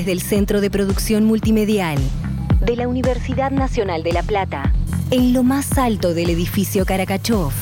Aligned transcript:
Desde 0.00 0.12
el 0.12 0.22
Centro 0.22 0.62
de 0.62 0.70
Producción 0.70 1.26
Multimedial 1.26 1.98
de 2.64 2.74
la 2.74 2.88
Universidad 2.88 3.50
Nacional 3.50 4.02
de 4.02 4.14
La 4.14 4.22
Plata, 4.22 4.72
en 5.10 5.34
lo 5.34 5.42
más 5.42 5.76
alto 5.76 6.14
del 6.14 6.30
edificio 6.30 6.86
Caracachov. 6.86 7.52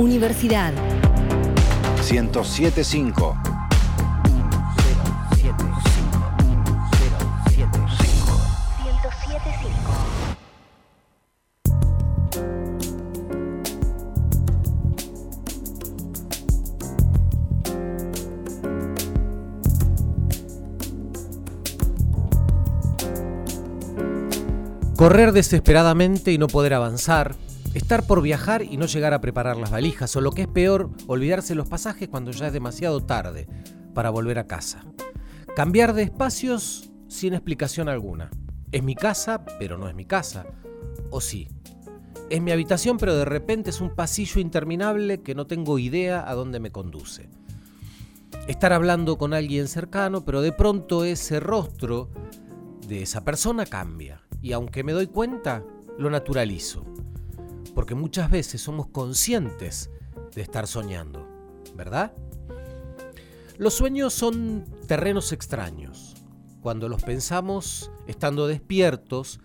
Universidad 0.00 0.72
1075. 2.10 3.53
Correr 25.04 25.32
desesperadamente 25.32 26.32
y 26.32 26.38
no 26.38 26.46
poder 26.46 26.72
avanzar, 26.72 27.36
estar 27.74 28.06
por 28.06 28.22
viajar 28.22 28.62
y 28.62 28.78
no 28.78 28.86
llegar 28.86 29.12
a 29.12 29.20
preparar 29.20 29.58
las 29.58 29.70
valijas, 29.70 30.16
o 30.16 30.22
lo 30.22 30.30
que 30.30 30.40
es 30.40 30.48
peor, 30.48 30.88
olvidarse 31.06 31.54
los 31.54 31.68
pasajes 31.68 32.08
cuando 32.08 32.30
ya 32.30 32.46
es 32.46 32.54
demasiado 32.54 33.04
tarde 33.04 33.46
para 33.92 34.08
volver 34.08 34.38
a 34.38 34.46
casa. 34.46 34.82
Cambiar 35.54 35.92
de 35.92 36.04
espacios 36.04 36.90
sin 37.06 37.34
explicación 37.34 37.90
alguna. 37.90 38.30
Es 38.72 38.82
mi 38.82 38.94
casa, 38.94 39.44
pero 39.58 39.76
no 39.76 39.90
es 39.90 39.94
mi 39.94 40.06
casa. 40.06 40.46
O 41.10 41.20
sí. 41.20 41.48
Es 42.30 42.40
mi 42.40 42.50
habitación, 42.50 42.96
pero 42.96 43.14
de 43.14 43.26
repente 43.26 43.68
es 43.68 43.82
un 43.82 43.94
pasillo 43.94 44.40
interminable 44.40 45.20
que 45.20 45.34
no 45.34 45.46
tengo 45.46 45.78
idea 45.78 46.26
a 46.26 46.32
dónde 46.32 46.60
me 46.60 46.72
conduce. 46.72 47.28
Estar 48.48 48.72
hablando 48.72 49.18
con 49.18 49.34
alguien 49.34 49.68
cercano, 49.68 50.24
pero 50.24 50.40
de 50.40 50.52
pronto 50.52 51.04
ese 51.04 51.40
rostro 51.40 52.08
de 52.86 53.02
esa 53.02 53.24
persona 53.24 53.66
cambia 53.66 54.22
y 54.40 54.52
aunque 54.52 54.84
me 54.84 54.92
doy 54.92 55.06
cuenta, 55.06 55.64
lo 55.98 56.10
naturalizo. 56.10 56.84
Porque 57.74 57.94
muchas 57.94 58.30
veces 58.30 58.60
somos 58.60 58.88
conscientes 58.88 59.90
de 60.34 60.42
estar 60.42 60.66
soñando, 60.66 61.26
¿verdad? 61.74 62.12
Los 63.56 63.74
sueños 63.74 64.12
son 64.12 64.64
terrenos 64.86 65.32
extraños. 65.32 66.14
Cuando 66.60 66.88
los 66.88 67.02
pensamos 67.02 67.90
estando 68.06 68.46
despiertos, 68.46 69.40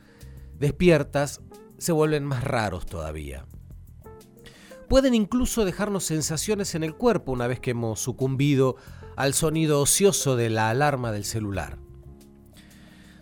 despiertas, 0.57 1.41
se 1.77 1.91
vuelven 1.91 2.25
más 2.25 2.43
raros 2.43 2.85
todavía. 2.85 3.45
Pueden 4.87 5.13
incluso 5.13 5.65
dejarnos 5.65 6.03
sensaciones 6.03 6.75
en 6.75 6.83
el 6.83 6.95
cuerpo 6.95 7.31
una 7.31 7.47
vez 7.47 7.59
que 7.59 7.71
hemos 7.71 7.99
sucumbido 7.99 8.75
al 9.15 9.33
sonido 9.33 9.81
ocioso 9.81 10.35
de 10.35 10.49
la 10.49 10.69
alarma 10.69 11.11
del 11.11 11.25
celular. 11.25 11.77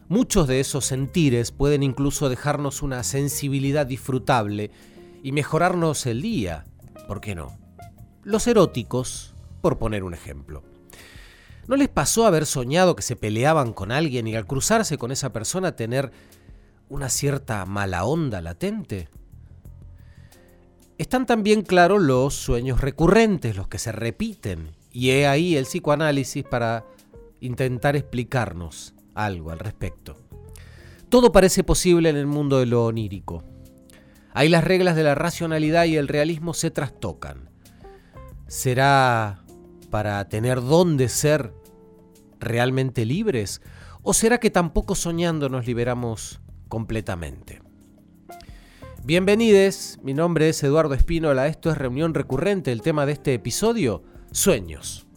Muchos 0.09 0.47
de 0.47 0.61
esos 0.61 0.85
sentires 0.85 1.51
pueden 1.51 1.83
incluso 1.83 2.29
dejarnos 2.29 2.81
una 2.81 3.03
sensibilidad 3.03 3.85
disfrutable 3.85 4.71
y 5.21 5.33
mejorarnos 5.33 6.05
el 6.05 6.21
día, 6.21 6.63
¿por 7.09 7.19
qué 7.19 7.35
no? 7.35 7.57
Los 8.23 8.47
eróticos, 8.47 9.35
por 9.59 9.77
poner 9.77 10.05
un 10.05 10.13
ejemplo. 10.13 10.63
¿No 11.67 11.75
les 11.75 11.89
pasó 11.89 12.25
haber 12.25 12.45
soñado 12.45 12.95
que 12.95 13.01
se 13.01 13.17
peleaban 13.17 13.73
con 13.73 13.91
alguien 13.91 14.27
y 14.27 14.35
al 14.37 14.47
cruzarse 14.47 14.97
con 14.97 15.11
esa 15.11 15.33
persona 15.33 15.75
tener 15.75 16.13
una 16.87 17.09
cierta 17.09 17.65
mala 17.65 18.05
onda 18.05 18.39
latente? 18.39 19.09
Están 20.97 21.25
también 21.25 21.63
claros 21.63 22.01
los 22.01 22.33
sueños 22.33 22.79
recurrentes, 22.79 23.57
los 23.57 23.67
que 23.67 23.77
se 23.77 23.91
repiten, 23.91 24.71
y 24.89 25.09
he 25.09 25.27
ahí 25.27 25.57
el 25.57 25.65
psicoanálisis 25.65 26.45
para 26.45 26.85
intentar 27.41 27.97
explicarnos 27.97 28.93
algo 29.17 29.51
al 29.51 29.59
respecto. 29.59 30.17
Todo 31.09 31.31
parece 31.31 31.63
posible 31.63 32.09
en 32.09 32.15
el 32.15 32.27
mundo 32.27 32.59
de 32.59 32.65
lo 32.65 32.85
onírico. 32.85 33.43
Ahí 34.33 34.49
las 34.49 34.63
reglas 34.63 34.95
de 34.95 35.03
la 35.03 35.15
racionalidad 35.15 35.85
y 35.85 35.97
el 35.97 36.07
realismo 36.07 36.53
se 36.53 36.69
trastocan. 36.69 37.49
¿Será 38.47 39.43
para 39.89 40.27
tener 40.29 40.61
dónde 40.61 41.09
ser 41.09 41.53
realmente 42.39 43.05
libres? 43.05 43.61
¿O 44.03 44.13
será 44.13 44.39
que 44.39 44.51
tampoco 44.51 44.95
soñando 44.95 45.49
nos 45.49 45.65
liberamos 45.65 46.39
completamente? 46.67 47.61
Bienvenidos, 49.03 49.97
mi 50.03 50.13
nombre 50.13 50.49
es 50.49 50.61
Eduardo 50.63 50.93
Espínola, 50.93 51.47
esto 51.47 51.71
es 51.71 51.77
Reunión 51.77 52.13
Recurrente, 52.13 52.73
el 52.73 52.81
tema 52.81 53.05
de 53.05 53.13
este 53.13 53.33
episodio, 53.33 54.03
Sueños. 54.31 55.07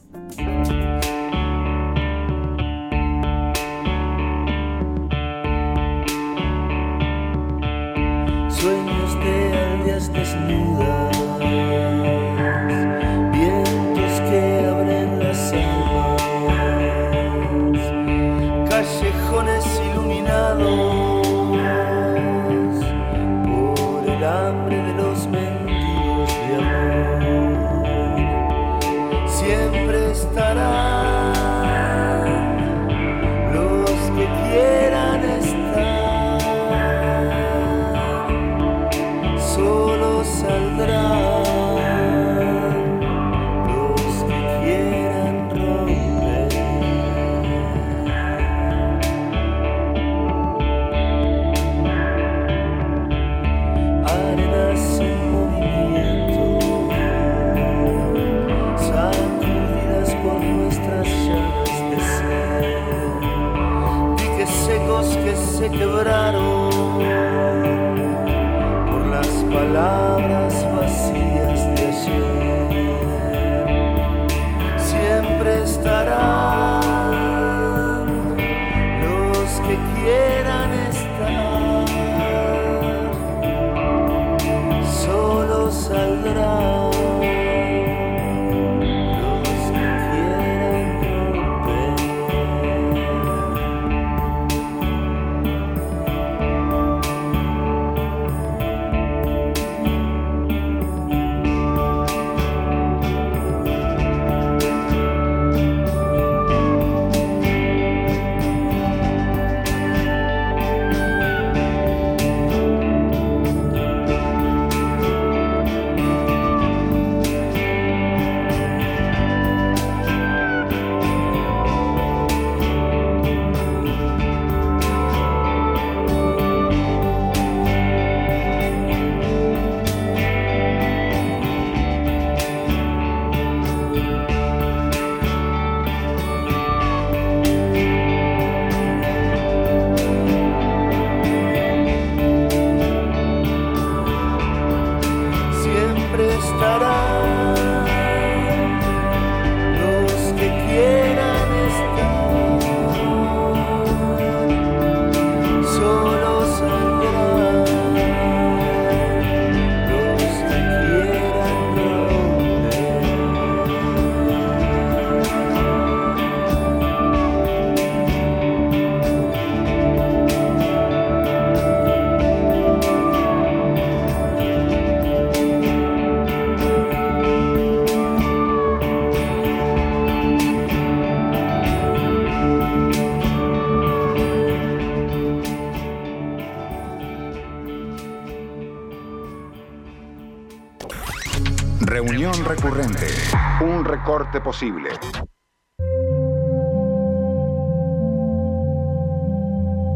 Posible. 194.43 194.91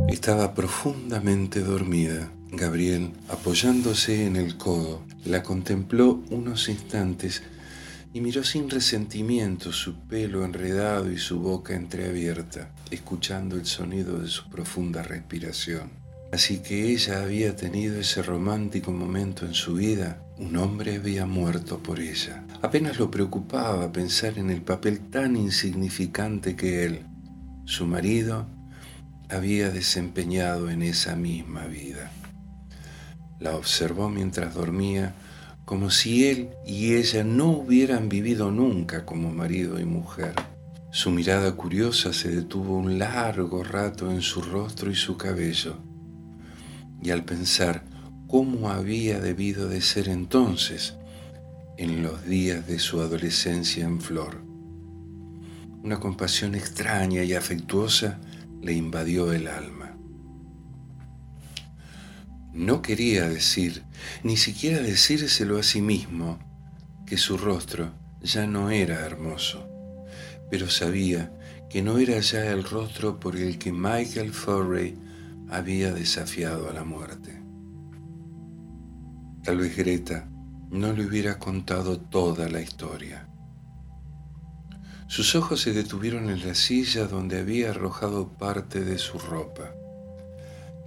Estaba 0.09 0.55
profundamente 0.55 1.61
dormida. 1.61 2.31
Gabriel, 2.53 3.13
apoyándose 3.29 4.27
en 4.27 4.37
el 4.37 4.57
codo, 4.57 5.03
la 5.25 5.43
contempló 5.43 6.23
unos 6.31 6.69
instantes 6.69 7.43
y 8.13 8.21
miró 8.21 8.45
sin 8.45 8.71
resentimiento 8.71 9.73
su 9.73 9.99
pelo 10.07 10.45
enredado 10.45 11.11
y 11.11 11.19
su 11.19 11.41
boca 11.41 11.75
entreabierta, 11.75 12.71
escuchando 12.93 13.57
el 13.57 13.67
sonido 13.67 14.21
de 14.21 14.29
su 14.29 14.49
profunda 14.49 15.03
respiración. 15.03 15.91
Así 16.33 16.63
que 16.63 16.93
ella 16.93 17.23
había 17.23 17.57
tenido 17.57 17.99
ese 17.99 18.23
romántico 18.23 18.93
momento 18.93 19.47
en 19.47 19.55
su 19.55 19.75
vida, 19.75 20.24
un 20.39 20.57
hombre 20.57 20.97
había 20.97 21.27
muerto 21.27 21.79
por 21.79 22.01
ella. 22.01 22.45
Apenas 22.63 22.99
lo 22.99 23.11
preocupaba 23.11 23.93
pensar 23.93 24.39
en 24.39 24.51
el 24.51 24.63
papel 24.63 25.01
tan 25.01 25.37
insignificante 25.37 26.57
que 26.57 26.85
él, 26.85 27.07
su 27.65 27.87
marido, 27.87 28.47
había 29.31 29.71
desempeñado 29.71 30.71
en 30.71 30.83
esa 30.83 31.17
misma 31.17 31.67
vida. 31.67 32.11
La 33.39 33.57
observó 33.57 34.09
mientras 34.09 34.55
dormía 34.55 35.15
como 35.65 35.91
si 35.91 36.27
él 36.29 36.51
y 36.67 36.95
ella 36.95 37.25
no 37.25 37.49
hubieran 37.49 38.09
vivido 38.09 38.51
nunca 38.51 39.07
como 39.07 39.33
marido 39.33 39.81
y 39.81 39.85
mujer. 39.85 40.35
Su 40.91 41.11
mirada 41.11 41.53
curiosa 41.53 42.13
se 42.13 42.29
detuvo 42.29 42.77
un 42.77 42.99
largo 42.99 43.65
rato 43.65 44.11
en 44.11 44.21
su 44.21 44.43
rostro 44.43 44.91
y 44.91 44.95
su 44.95 45.17
cabello, 45.17 45.79
y 47.03 47.11
al 47.11 47.25
pensar 47.25 47.83
cómo 48.29 48.71
había 48.71 49.21
debido 49.21 49.69
de 49.69 49.81
ser 49.81 50.09
entonces, 50.09 50.95
en 51.77 52.03
los 52.03 52.25
días 52.25 52.67
de 52.67 52.79
su 52.79 53.01
adolescencia 53.01 53.85
en 53.85 54.01
flor, 54.01 54.43
una 55.83 56.01
compasión 56.01 56.55
extraña 56.55 57.23
y 57.25 57.35
afectuosa 57.35 58.19
le 58.63 58.73
invadió 58.73 59.33
el 59.33 59.49
alma. 59.49 59.97
No 62.53 62.83
quería 62.83 63.29
decir, 63.29 63.83
ni 64.23 64.37
siquiera 64.37 64.79
decírselo 64.79 65.59
a 65.59 65.63
sí 65.63 65.83
mismo, 65.83 66.39
que 67.07 67.19
su 67.19 67.37
rostro 67.37 67.93
ya 68.23 68.47
no 68.47 68.71
era 68.71 69.05
hermoso, 69.05 69.69
pero 70.51 70.71
sabía 70.71 71.33
que 71.69 71.83
no 71.83 71.99
era 71.99 72.19
ya 72.21 72.47
el 72.53 72.65
rostro 72.65 73.19
por 73.19 73.37
el 73.37 73.59
que 73.59 73.73
Michael 73.73 74.33
Furry 74.33 74.97
había 75.51 75.93
desafiado 75.93 76.71
a 76.71 76.73
la 76.73 76.85
muerte. 76.85 77.34
Tal 79.45 79.59
vez 79.59 79.77
Greta 79.77 80.27
no 80.71 80.95
le 80.95 81.05
hubiera 81.05 81.39
contado 81.39 82.01
toda 82.01 82.49
la 82.49 82.63
historia. 82.63 83.29
Sus 85.07 85.35
ojos 85.35 85.61
se 85.61 85.75
detuvieron 85.75 86.31
en 86.31 86.47
la 86.47 86.55
silla 86.55 87.07
donde 87.07 87.41
había 87.41 87.69
arrojado 87.69 88.29
parte 88.39 88.83
de 88.83 88.97
su 88.97 89.19
ropa. 89.19 89.71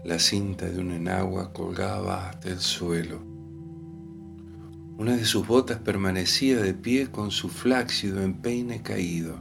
La 0.03 0.17
cinta 0.17 0.65
de 0.65 0.79
un 0.79 0.91
enagua 0.91 1.53
colgaba 1.53 2.29
hasta 2.29 2.49
el 2.49 2.59
suelo. 2.59 3.21
Una 4.97 5.15
de 5.15 5.25
sus 5.25 5.45
botas 5.45 5.77
permanecía 5.77 6.57
de 6.57 6.73
pie 6.73 7.11
con 7.11 7.29
su 7.29 7.49
flácido 7.49 8.23
empeine 8.23 8.81
caído. 8.81 9.39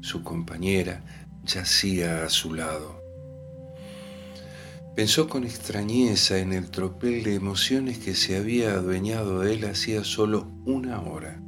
Su 0.00 0.22
compañera 0.22 1.02
yacía 1.42 2.24
a 2.24 2.28
su 2.28 2.54
lado. 2.54 2.97
Pensó 4.98 5.28
con 5.28 5.44
extrañeza 5.44 6.38
en 6.38 6.52
el 6.52 6.72
tropel 6.72 7.22
de 7.22 7.36
emociones 7.36 7.98
que 7.98 8.16
se 8.16 8.36
había 8.36 8.72
adueñado 8.72 9.38
de 9.38 9.54
él 9.54 9.64
hacía 9.66 10.02
solo 10.02 10.50
una 10.66 11.00
hora. 11.00 11.40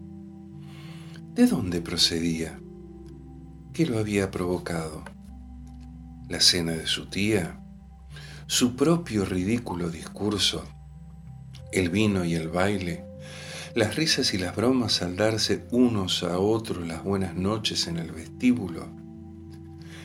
¿De 1.34 1.48
dónde 1.48 1.80
procedía? 1.80 2.60
¿Qué 3.72 3.86
lo 3.86 3.98
había 3.98 4.30
provocado? 4.30 5.02
¿La 6.28 6.40
cena 6.40 6.74
de 6.74 6.86
su 6.86 7.06
tía? 7.06 7.60
su 8.46 8.76
propio 8.76 9.24
ridículo 9.24 9.90
discurso, 9.90 10.64
el 11.72 11.90
vino 11.90 12.24
y 12.24 12.36
el 12.36 12.50
baile, 12.50 13.04
las 13.74 13.96
risas 13.96 14.32
y 14.32 14.38
las 14.38 14.54
bromas 14.54 15.02
al 15.02 15.16
darse 15.16 15.66
unos 15.72 16.22
a 16.22 16.38
otros 16.38 16.86
las 16.86 17.02
buenas 17.02 17.34
noches 17.34 17.88
en 17.88 17.96
el 17.96 18.12
vestíbulo, 18.12 18.99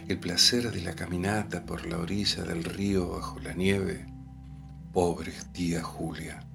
el 0.07 0.19
placer 0.19 0.71
de 0.71 0.81
la 0.81 0.95
caminata 0.95 1.65
por 1.65 1.87
la 1.87 1.97
orilla 1.97 2.43
del 2.43 2.63
río 2.63 3.09
bajo 3.09 3.39
la 3.39 3.53
nieve. 3.53 4.05
Pobre 4.93 5.33
tía 5.51 5.81
Julia. 5.81 6.45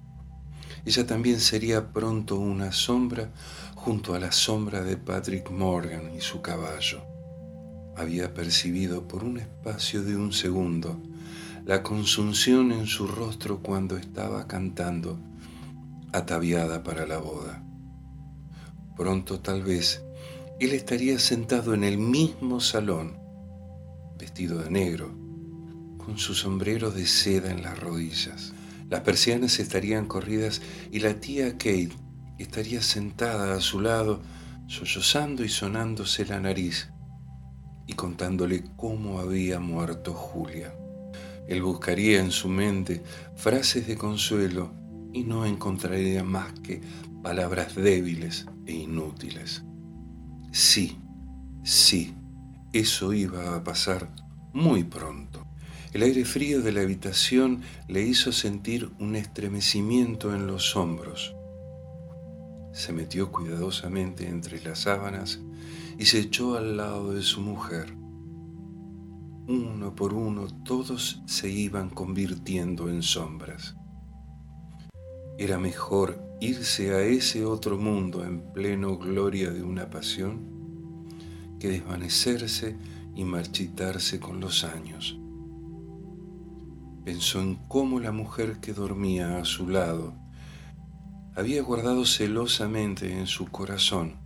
Ella 0.85 1.06
también 1.06 1.41
sería 1.41 1.93
pronto 1.93 2.38
una 2.38 2.73
sombra 2.73 3.32
junto 3.75 4.14
a 4.14 4.20
la 4.20 4.31
sombra 4.31 4.82
de 4.82 4.97
Patrick 4.97 5.51
Morgan 5.51 6.15
y 6.17 6.20
su 6.20 6.41
caballo. 6.41 7.03
Había 7.96 8.32
percibido 8.32 9.08
por 9.08 9.25
un 9.25 9.39
espacio 9.39 10.03
de 10.03 10.17
un 10.17 10.32
segundo 10.32 11.01
la 11.65 11.82
consunción 11.82 12.72
en 12.72 12.86
su 12.86 13.06
rostro 13.06 13.60
cuando 13.63 13.96
estaba 13.96 14.46
cantando, 14.46 15.19
ataviada 16.13 16.82
para 16.82 17.06
la 17.06 17.19
boda. 17.19 17.63
Pronto 18.96 19.41
tal 19.41 19.63
vez 19.63 20.03
él 20.60 20.72
estaría 20.72 21.19
sentado 21.19 21.75
en 21.75 21.84
el 21.84 21.98
mismo 21.98 22.60
salón, 22.60 23.19
vestido 24.20 24.58
de 24.58 24.70
negro, 24.70 25.15
con 25.98 26.19
su 26.19 26.34
sombrero 26.34 26.91
de 26.91 27.06
seda 27.06 27.50
en 27.50 27.62
las 27.62 27.79
rodillas. 27.79 28.53
Las 28.89 29.00
persianas 29.00 29.58
estarían 29.58 30.06
corridas 30.06 30.60
y 30.93 31.00
la 31.00 31.15
tía 31.15 31.53
Kate 31.53 31.93
estaría 32.39 32.82
sentada 32.82 33.55
a 33.55 33.60
su 33.60 33.81
lado, 33.81 34.22
sollozando 34.67 35.44
y 35.44 35.48
sonándose 35.48 36.24
la 36.27 36.41
nariz 36.41 36.91
y 37.86 37.94
contándole 37.94 38.65
cómo 38.77 39.19
había 39.19 39.58
muerto 39.58 40.12
Julia. 40.12 40.74
Él 41.48 41.62
buscaría 41.62 42.20
en 42.20 42.31
su 42.31 42.48
mente 42.48 43.03
frases 43.36 43.86
de 43.86 43.96
consuelo 43.96 44.72
y 45.12 45.24
no 45.24 45.44
encontraría 45.44 46.22
más 46.22 46.53
que 46.60 46.81
palabras 47.22 47.74
débiles 47.74 48.46
e 48.67 48.72
inútiles. 48.72 49.65
Sí, 50.53 50.96
sí, 51.65 52.15
eso 52.72 53.12
iba 53.12 53.56
a 53.56 53.65
pasar 53.65 54.10
muy 54.53 54.84
pronto. 54.84 55.46
El 55.93 56.03
aire 56.03 56.24
frío 56.24 56.62
de 56.62 56.72
la 56.72 56.82
habitación 56.82 57.62
le 57.89 58.03
hizo 58.03 58.32
sentir 58.32 58.91
un 58.98 59.17
estremecimiento 59.17 60.34
en 60.34 60.46
los 60.46 60.77
hombros. 60.77 61.34
Se 62.72 62.93
metió 62.93 63.32
cuidadosamente 63.32 64.29
entre 64.29 64.62
las 64.62 64.81
sábanas 64.81 65.41
y 65.98 66.06
se 66.06 66.20
echó 66.20 66.56
al 66.56 66.77
lado 66.77 67.12
de 67.12 67.22
su 67.22 67.41
mujer 67.41 68.00
uno 69.50 69.96
por 69.96 70.15
uno 70.15 70.46
todos 70.62 71.22
se 71.27 71.50
iban 71.50 71.91
convirtiendo 71.91 72.89
en 72.89 73.03
sombras. 73.03 73.74
Era 75.39 75.58
mejor 75.58 76.22
irse 76.41 76.94
a 76.94 77.00
ese 77.00 77.44
otro 77.44 77.77
mundo 77.77 78.24
en 78.24 78.53
pleno 78.53 78.96
gloria 78.96 79.50
de 79.50 79.65
una 79.65 79.91
pasión 79.91 80.59
que 81.60 81.69
desvanecerse 81.69 82.76
y 83.14 83.22
marchitarse 83.22 84.19
con 84.19 84.40
los 84.40 84.64
años. 84.64 85.17
Pensó 87.05 87.40
en 87.40 87.55
cómo 87.69 88.00
la 88.00 88.10
mujer 88.10 88.58
que 88.60 88.72
dormía 88.72 89.38
a 89.38 89.44
su 89.44 89.69
lado 89.69 90.14
había 91.36 91.62
guardado 91.62 92.05
celosamente 92.05 93.17
en 93.17 93.29
su 93.29 93.46
corazón 93.46 94.17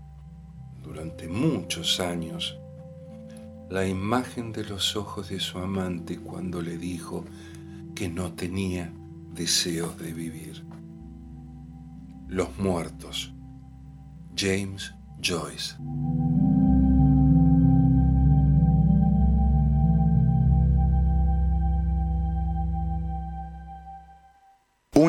durante 0.83 1.29
muchos 1.29 2.01
años 2.01 2.57
la 3.69 3.87
imagen 3.87 4.53
de 4.53 4.65
los 4.65 4.95
ojos 4.95 5.31
de 5.31 5.41
su 5.41 5.59
amante 5.59 6.19
cuando 6.19 6.63
le 6.63 6.77
dijo 6.79 7.25
que 7.95 8.09
no 8.09 8.33
tenía 8.33 8.93
deseos 9.35 9.99
de 9.99 10.13
vivir. 10.13 10.65
Los 12.29 12.57
muertos. 12.59 13.33
James 14.37 14.95
Joyce. 15.21 15.77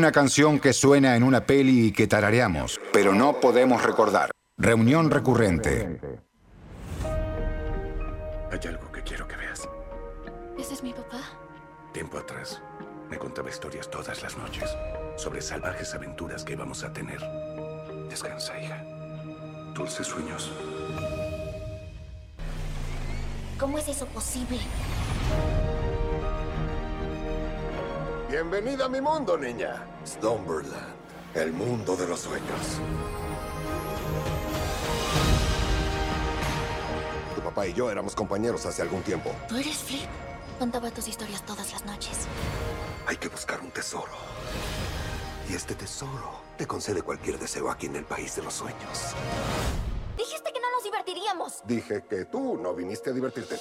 Una 0.06 0.12
canción 0.12 0.60
que 0.60 0.72
suena 0.72 1.16
en 1.16 1.24
una 1.24 1.48
peli 1.48 1.88
y 1.88 1.92
que 1.92 2.06
tarareamos, 2.06 2.80
pero 2.94 3.16
no 3.16 3.40
podemos 3.40 3.82
recordar. 3.82 4.30
Reunión 4.56 5.10
recurrente. 5.10 6.00
Hay 8.52 8.60
algo 8.68 8.92
que 8.92 9.02
quiero 9.02 9.28
que 9.28 9.36
veas. 9.36 9.68
¿Ese 10.60 10.76
es 10.76 10.84
mi 10.84 10.94
papá? 10.94 11.22
Tiempo 11.92 12.20
atrás, 12.20 12.62
me 13.10 13.18
contaba 13.18 13.50
historias 13.50 13.90
todas 13.90 14.22
las 14.22 14.38
noches 14.38 14.70
sobre 15.16 15.42
salvajes 15.42 15.96
aventuras 15.96 16.44
que 16.44 16.54
íbamos 16.54 16.84
a 16.84 16.94
tener. 16.94 17.20
Descansa, 18.08 18.62
hija. 18.62 18.84
Dulces 19.74 20.06
sueños. 20.06 20.52
¿Cómo 23.58 23.80
es 23.80 23.88
eso 23.88 24.06
posible? 24.06 24.60
Bienvenida 28.30 28.86
a 28.86 28.90
mi 28.90 29.02
mundo, 29.02 29.36
niña. 29.36 29.95
Slumberland, 30.06 30.94
el 31.34 31.52
mundo 31.52 31.96
de 31.96 32.08
los 32.08 32.20
sueños. 32.20 32.80
Tu 37.36 37.42
papá 37.42 37.68
y 37.68 37.74
yo 37.74 37.90
éramos 37.90 38.16
compañeros 38.16 38.66
hace 38.66 38.84
algún 38.84 39.02
tiempo. 39.02 39.32
¿Tú 39.50 39.58
eres 39.58 39.78
Flip? 39.78 40.08
Contaba 40.60 40.92
tus 40.92 41.08
historias 41.08 41.44
todas 41.46 41.72
las 41.74 41.86
noches. 41.86 42.28
Hay 43.08 43.18
que 43.18 43.28
buscar 43.30 43.60
un 43.62 43.72
tesoro. 43.72 44.14
Y 45.50 45.54
este 45.54 45.76
tesoro 45.76 46.40
te 46.58 46.66
concede 46.66 47.02
cualquier 47.02 47.38
deseo 47.40 47.70
aquí 47.70 47.88
en 47.88 47.96
el 47.96 48.06
país 48.06 48.36
de 48.36 48.44
los 48.44 48.54
sueños. 48.54 49.14
Dijiste 50.18 50.54
que 50.54 50.60
no 50.60 50.72
nos 50.72 50.84
divertiríamos. 50.84 51.62
Dije 51.66 52.04
que 52.10 52.26
tú 52.26 52.58
no 52.62 52.74
viniste 52.74 53.10
a 53.10 53.14
divertirte. 53.14 53.58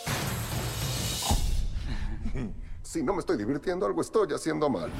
si 2.83 3.03
no 3.03 3.15
me 3.15 3.21
estoy 3.21 3.37
divirtiendo, 3.37 3.87
algo 3.87 4.03
estoy 4.03 4.33
haciendo 4.33 4.71
mal. 4.71 4.91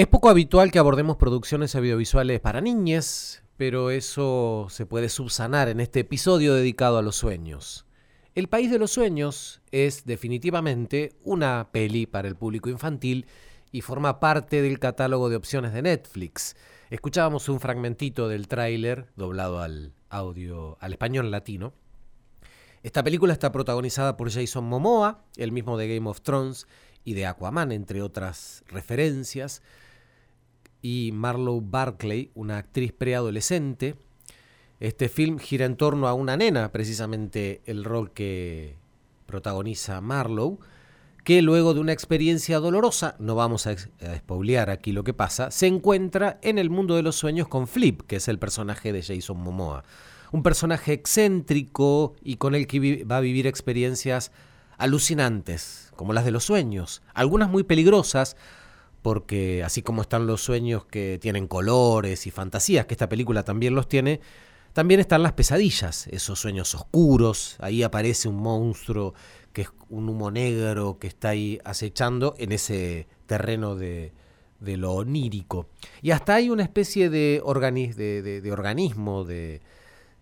Es 0.00 0.06
poco 0.06 0.30
habitual 0.30 0.72
que 0.72 0.78
abordemos 0.78 1.18
producciones 1.18 1.76
audiovisuales 1.76 2.40
para 2.40 2.62
niñas, 2.62 3.42
pero 3.58 3.90
eso 3.90 4.66
se 4.70 4.86
puede 4.86 5.10
subsanar 5.10 5.68
en 5.68 5.78
este 5.78 6.00
episodio 6.00 6.54
dedicado 6.54 6.96
a 6.96 7.02
los 7.02 7.16
sueños. 7.16 7.84
El 8.34 8.48
País 8.48 8.70
de 8.70 8.78
los 8.78 8.92
Sueños 8.92 9.60
es 9.72 10.06
definitivamente 10.06 11.18
una 11.22 11.68
peli 11.70 12.06
para 12.06 12.28
el 12.28 12.34
público 12.34 12.70
infantil 12.70 13.26
y 13.72 13.82
forma 13.82 14.20
parte 14.20 14.62
del 14.62 14.78
catálogo 14.78 15.28
de 15.28 15.36
opciones 15.36 15.74
de 15.74 15.82
Netflix. 15.82 16.56
Escuchábamos 16.88 17.50
un 17.50 17.60
fragmentito 17.60 18.26
del 18.26 18.48
tráiler 18.48 19.12
doblado 19.16 19.60
al 19.60 19.92
audio 20.08 20.78
al 20.80 20.92
español 20.92 21.30
latino. 21.30 21.74
Esta 22.82 23.02
película 23.02 23.34
está 23.34 23.52
protagonizada 23.52 24.16
por 24.16 24.30
Jason 24.30 24.64
Momoa, 24.64 25.26
el 25.36 25.52
mismo 25.52 25.76
de 25.76 25.94
Game 25.94 26.08
of 26.08 26.22
Thrones 26.22 26.66
y 27.04 27.12
de 27.12 27.26
Aquaman, 27.26 27.70
entre 27.70 28.00
otras 28.00 28.64
referencias 28.68 29.60
y 30.82 31.10
Marlowe 31.12 31.62
Barclay, 31.62 32.30
una 32.34 32.58
actriz 32.58 32.92
preadolescente. 32.92 33.96
Este 34.78 35.08
film 35.08 35.38
gira 35.38 35.66
en 35.66 35.76
torno 35.76 36.08
a 36.08 36.14
una 36.14 36.36
nena, 36.36 36.72
precisamente 36.72 37.60
el 37.66 37.84
rol 37.84 38.12
que 38.12 38.76
protagoniza 39.26 40.00
Marlowe, 40.00 40.58
que 41.24 41.42
luego 41.42 41.74
de 41.74 41.80
una 41.80 41.92
experiencia 41.92 42.58
dolorosa, 42.58 43.14
no 43.18 43.34
vamos 43.34 43.66
a, 43.66 43.70
a 43.70 44.72
aquí 44.72 44.92
lo 44.92 45.04
que 45.04 45.12
pasa, 45.12 45.50
se 45.50 45.66
encuentra 45.66 46.38
en 46.42 46.58
el 46.58 46.70
mundo 46.70 46.96
de 46.96 47.02
los 47.02 47.16
sueños 47.16 47.46
con 47.46 47.68
Flip, 47.68 48.02
que 48.02 48.16
es 48.16 48.28
el 48.28 48.38
personaje 48.38 48.92
de 48.92 49.02
Jason 49.02 49.38
Momoa. 49.38 49.84
Un 50.32 50.42
personaje 50.42 50.92
excéntrico 50.92 52.14
y 52.22 52.36
con 52.36 52.54
el 52.54 52.66
que 52.66 53.04
va 53.04 53.18
a 53.18 53.20
vivir 53.20 53.46
experiencias 53.46 54.32
alucinantes, 54.78 55.92
como 55.94 56.14
las 56.14 56.24
de 56.24 56.30
los 56.30 56.44
sueños, 56.44 57.02
algunas 57.12 57.50
muy 57.50 57.64
peligrosas, 57.64 58.36
porque 59.02 59.62
así 59.64 59.82
como 59.82 60.02
están 60.02 60.26
los 60.26 60.42
sueños 60.42 60.84
que 60.84 61.18
tienen 61.20 61.46
colores 61.46 62.26
y 62.26 62.30
fantasías, 62.30 62.86
que 62.86 62.94
esta 62.94 63.08
película 63.08 63.44
también 63.44 63.74
los 63.74 63.88
tiene, 63.88 64.20
también 64.72 65.00
están 65.00 65.22
las 65.22 65.32
pesadillas, 65.32 66.06
esos 66.08 66.38
sueños 66.38 66.74
oscuros, 66.74 67.56
ahí 67.60 67.82
aparece 67.82 68.28
un 68.28 68.36
monstruo 68.36 69.14
que 69.52 69.62
es 69.62 69.68
un 69.88 70.08
humo 70.08 70.30
negro 70.30 70.98
que 70.98 71.08
está 71.08 71.30
ahí 71.30 71.58
acechando 71.64 72.34
en 72.38 72.52
ese 72.52 73.08
terreno 73.26 73.74
de, 73.74 74.12
lo 74.60 74.92
onírico. 74.92 75.66
Y 76.02 76.12
hasta 76.12 76.34
hay 76.34 76.50
una 76.50 76.62
especie 76.62 77.10
de, 77.10 77.42
de, 77.42 78.52
organismo, 78.52 79.24
de, 79.24 79.60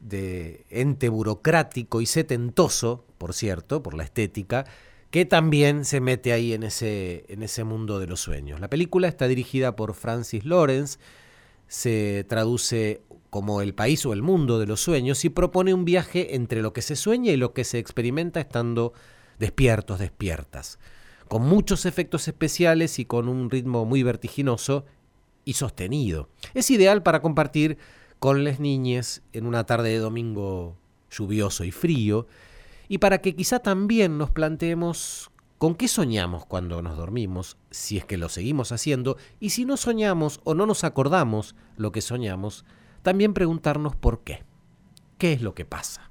de 0.00 0.64
ente 0.70 1.08
burocrático 1.08 2.00
y 2.00 2.06
setentoso, 2.06 3.04
por 3.18 3.34
cierto, 3.34 3.82
por 3.82 3.94
la 3.94 4.04
estética, 4.04 4.64
que 5.10 5.24
también 5.24 5.84
se 5.84 6.00
mete 6.00 6.32
ahí 6.32 6.52
en 6.52 6.62
ese, 6.62 7.24
en 7.28 7.42
ese 7.42 7.64
mundo 7.64 7.98
de 7.98 8.06
los 8.06 8.20
sueños. 8.20 8.60
La 8.60 8.68
película 8.68 9.08
está 9.08 9.26
dirigida 9.26 9.74
por 9.74 9.94
Francis 9.94 10.44
Lawrence, 10.44 10.98
se 11.66 12.24
traduce 12.28 13.02
como 13.30 13.60
el 13.60 13.74
país 13.74 14.04
o 14.06 14.12
el 14.12 14.22
mundo 14.22 14.58
de 14.58 14.66
los 14.66 14.80
sueños 14.80 15.24
y 15.24 15.28
propone 15.28 15.74
un 15.74 15.84
viaje 15.84 16.34
entre 16.34 16.62
lo 16.62 16.72
que 16.72 16.82
se 16.82 16.96
sueña 16.96 17.32
y 17.32 17.36
lo 17.36 17.52
que 17.52 17.64
se 17.64 17.78
experimenta 17.78 18.40
estando 18.40 18.92
despiertos, 19.38 19.98
despiertas, 19.98 20.78
con 21.28 21.42
muchos 21.42 21.86
efectos 21.86 22.26
especiales 22.28 22.98
y 22.98 23.04
con 23.04 23.28
un 23.28 23.50
ritmo 23.50 23.84
muy 23.84 24.02
vertiginoso 24.02 24.86
y 25.44 25.54
sostenido. 25.54 26.28
Es 26.54 26.70
ideal 26.70 27.02
para 27.02 27.20
compartir 27.22 27.78
con 28.18 28.44
las 28.44 28.60
niñas 28.60 29.22
en 29.32 29.46
una 29.46 29.64
tarde 29.64 29.90
de 29.90 29.98
domingo 29.98 30.76
lluvioso 31.10 31.64
y 31.64 31.70
frío 31.70 32.26
y 32.88 32.98
para 32.98 33.18
que 33.18 33.36
quizá 33.36 33.60
también 33.60 34.18
nos 34.18 34.30
planteemos 34.30 35.30
con 35.58 35.74
qué 35.74 35.88
soñamos 35.88 36.46
cuando 36.46 36.82
nos 36.82 36.96
dormimos, 36.96 37.56
si 37.70 37.98
es 37.98 38.04
que 38.04 38.16
lo 38.16 38.28
seguimos 38.28 38.72
haciendo, 38.72 39.16
y 39.40 39.50
si 39.50 39.64
no 39.64 39.76
soñamos 39.76 40.40
o 40.44 40.54
no 40.54 40.66
nos 40.66 40.84
acordamos 40.84 41.56
lo 41.76 41.92
que 41.92 42.00
soñamos, 42.00 42.64
también 43.02 43.34
preguntarnos 43.34 43.96
por 43.96 44.22
qué. 44.22 44.44
¿Qué 45.18 45.32
es 45.32 45.42
lo 45.42 45.54
que 45.54 45.64
pasa? 45.64 46.10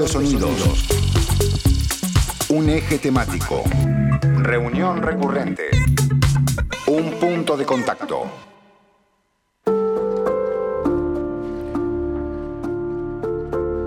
Sonidos. 0.00 0.88
Un 2.48 2.70
eje 2.70 2.98
temático. 2.98 3.62
Reunión 4.38 5.02
recurrente. 5.02 5.64
Un 6.86 7.12
punto 7.20 7.56
de 7.56 7.64
contacto. 7.64 8.24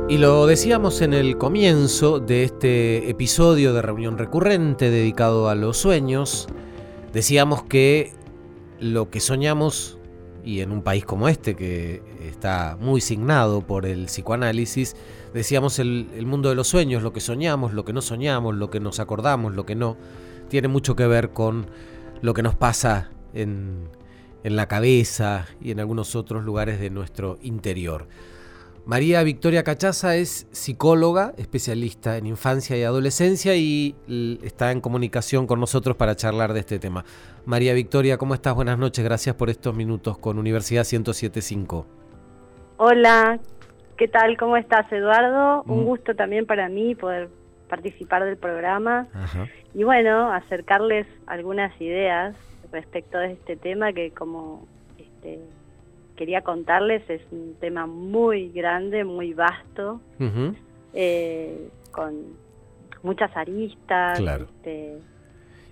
Y 0.08 0.18
lo 0.20 0.46
decíamos 0.46 1.02
en 1.02 1.14
el 1.14 1.38
comienzo 1.38 2.20
de 2.20 2.44
este 2.44 3.10
episodio 3.10 3.74
de 3.74 3.82
reunión 3.82 4.18
recurrente 4.18 4.92
dedicado 4.92 5.50
a 5.50 5.56
los 5.56 5.78
sueños, 5.78 6.48
decíamos 7.12 7.64
que 7.64 8.14
lo 8.80 9.10
que 9.10 9.20
soñamos, 9.20 9.98
y 10.44 10.62
en 10.62 10.72
un 10.72 10.84
país 10.84 11.04
como 11.04 11.28
este 11.28 11.56
que 11.56 12.02
está 12.36 12.78
muy 12.80 13.02
signado 13.02 13.62
por 13.62 13.86
el 13.86 14.06
psicoanálisis, 14.06 14.96
decíamos 15.34 15.80
el, 15.80 16.26
mundo 16.26 16.50
de 16.50 16.56
los 16.56 16.68
sueños, 16.68 17.02
lo 17.02 17.14
que 17.14 17.22
soñamos, 17.22 17.74
lo 17.74 17.86
que 17.86 17.94
no 17.94 18.02
soñamos, 18.02 18.56
lo 18.56 18.70
que 18.70 18.80
nos 18.80 19.00
acordamos, 19.00 19.56
lo 19.56 19.66
que 19.66 19.76
no, 19.76 19.98
tiene 20.50 20.68
mucho 20.68 20.96
que 20.96 21.08
ver 21.08 21.30
con 21.32 21.68
lo 22.22 22.34
que 22.34 22.44
nos 22.44 22.56
pasa 22.56 23.10
en, 23.34 23.90
la 24.44 24.68
cabeza 24.68 25.48
y 25.60 25.72
en 25.72 25.80
algunos 25.80 26.16
otros 26.16 26.44
lugares 26.44 26.80
de 26.80 26.92
nuestro 26.92 27.40
interior. 27.42 28.08
María 28.86 29.24
Victoria 29.24 29.64
Cachaza 29.64 30.16
es 30.18 30.46
psicóloga, 30.52 31.34
especialista 31.38 32.18
en 32.18 32.28
infancia 32.28 32.78
y 32.78 32.84
adolescencia 32.84 33.56
y 33.56 33.96
está 34.44 34.72
en 34.72 34.82
comunicación 34.82 35.48
con 35.48 35.60
nosotros 35.60 35.96
para 35.96 36.16
charlar 36.16 36.54
de 36.54 36.60
este 36.60 36.78
tema. 36.78 37.06
María 37.46 37.74
Victoria, 37.74 38.20
¿cómo 38.20 38.36
estás? 38.36 38.54
Buenas 38.54 38.78
noches, 38.78 39.04
gracias 39.04 39.36
por 39.36 39.50
estos 39.50 39.74
minutos 39.74 40.20
con 40.20 40.38
Universidad 40.38 40.86
1075. 40.86 41.95
Hola, 42.78 43.40
¿qué 43.98 44.08
tal? 44.10 44.38
¿Cómo 44.38 44.58
estás, 44.58 44.92
Eduardo? 44.92 45.64
Un 45.64 45.84
mm. 45.84 45.86
gusto 45.86 46.16
también 46.16 46.46
para 46.46 46.68
mí 46.68 46.94
poder 46.94 47.30
participar 47.70 48.26
del 48.26 48.38
programa 48.38 49.08
y 49.74 49.84
bueno, 49.84 50.32
acercarles 50.32 51.08
algunas 51.26 51.80
ideas 51.82 52.36
respecto 52.72 53.18
de 53.18 53.32
este 53.34 53.56
tema 53.56 53.94
que 53.94 54.12
como 54.12 54.68
este, 54.98 55.40
quería 56.16 56.42
contarles 56.42 57.10
es 57.10 57.22
un 57.32 57.56
tema 57.60 57.88
muy 57.88 58.50
grande, 58.50 59.04
muy 59.04 59.34
vasto, 59.34 60.02
eh, 60.94 61.70
con 61.92 62.14
muchas 63.04 63.36
aristas. 63.36 64.20
Este, 64.20 64.98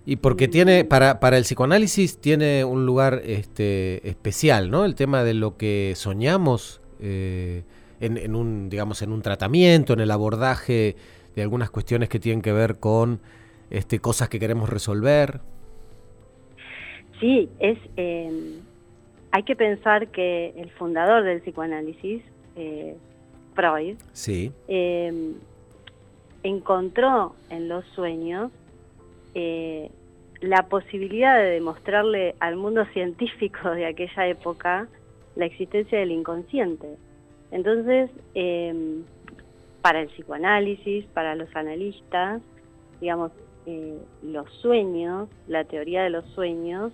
y 0.06 0.16
porque 0.18 0.48
tiene, 0.48 0.86
para, 0.86 1.20
para 1.20 1.38
el 1.38 1.44
psicoanálisis 1.44 2.20
tiene 2.20 2.63
un 2.63 2.86
lugar 2.86 3.22
este, 3.26 4.08
especial, 4.08 4.72
¿no? 4.72 4.86
El 4.86 4.96
tema 4.96 5.24
de 5.24 5.34
lo 5.34 5.58
que 5.58 5.94
soñamos 5.96 6.83
eh, 7.04 7.63
en, 8.00 8.36
un, 8.36 8.70
digamos, 8.70 9.02
en 9.02 9.12
un 9.12 9.22
tratamiento, 9.22 9.94
en 9.94 10.00
el 10.00 10.12
abordaje 10.12 10.96
de 11.36 11.42
algunas 11.42 11.70
cuestiones 11.70 12.10
que 12.10 12.20
tienen 12.20 12.42
que 12.42 12.52
ver 12.52 12.80
con 12.80 13.20
este, 13.70 14.00
cosas 14.00 14.30
que 14.30 14.39
queremos 14.39 14.70
resolver. 14.70 15.42
Sí, 17.20 17.50
es 17.60 17.78
eh, 17.96 18.60
hay 19.36 19.44
que 19.44 19.56
pensar 19.56 20.10
que 20.10 20.54
el 20.58 20.70
fundador 20.72 21.24
del 21.24 21.42
psicoanálisis, 21.42 22.22
eh, 22.56 22.96
Freud, 23.56 23.98
em, 24.68 25.34
encontró 26.44 27.36
en 27.50 27.68
los 27.68 27.84
sueños 27.96 28.52
eh, 29.34 29.89
la 30.42 30.68
posibilidad 30.68 31.36
de 31.38 31.50
demostrarle 31.50 32.36
al 32.39 32.58
mundo 32.58 32.86
científico 32.94 33.72
de 33.72 33.88
aquella 33.88 34.28
época 34.28 34.88
la 35.36 35.46
existencia 35.46 36.00
del 36.00 36.12
inconsciente. 36.12 36.98
Entonces, 37.52 38.10
em, 38.34 39.04
para 39.82 40.02
el 40.02 40.08
psicoanálisis, 40.08 41.06
para 41.13 41.36
los 41.36 41.54
analistas, 41.56 42.41
digamos, 43.00 43.32
eh, 43.65 43.98
los 44.22 44.50
sueños, 44.62 45.30
la 45.48 45.63
teoría 45.65 46.04
de 46.04 46.10
los 46.10 46.26
sueños, 46.30 46.93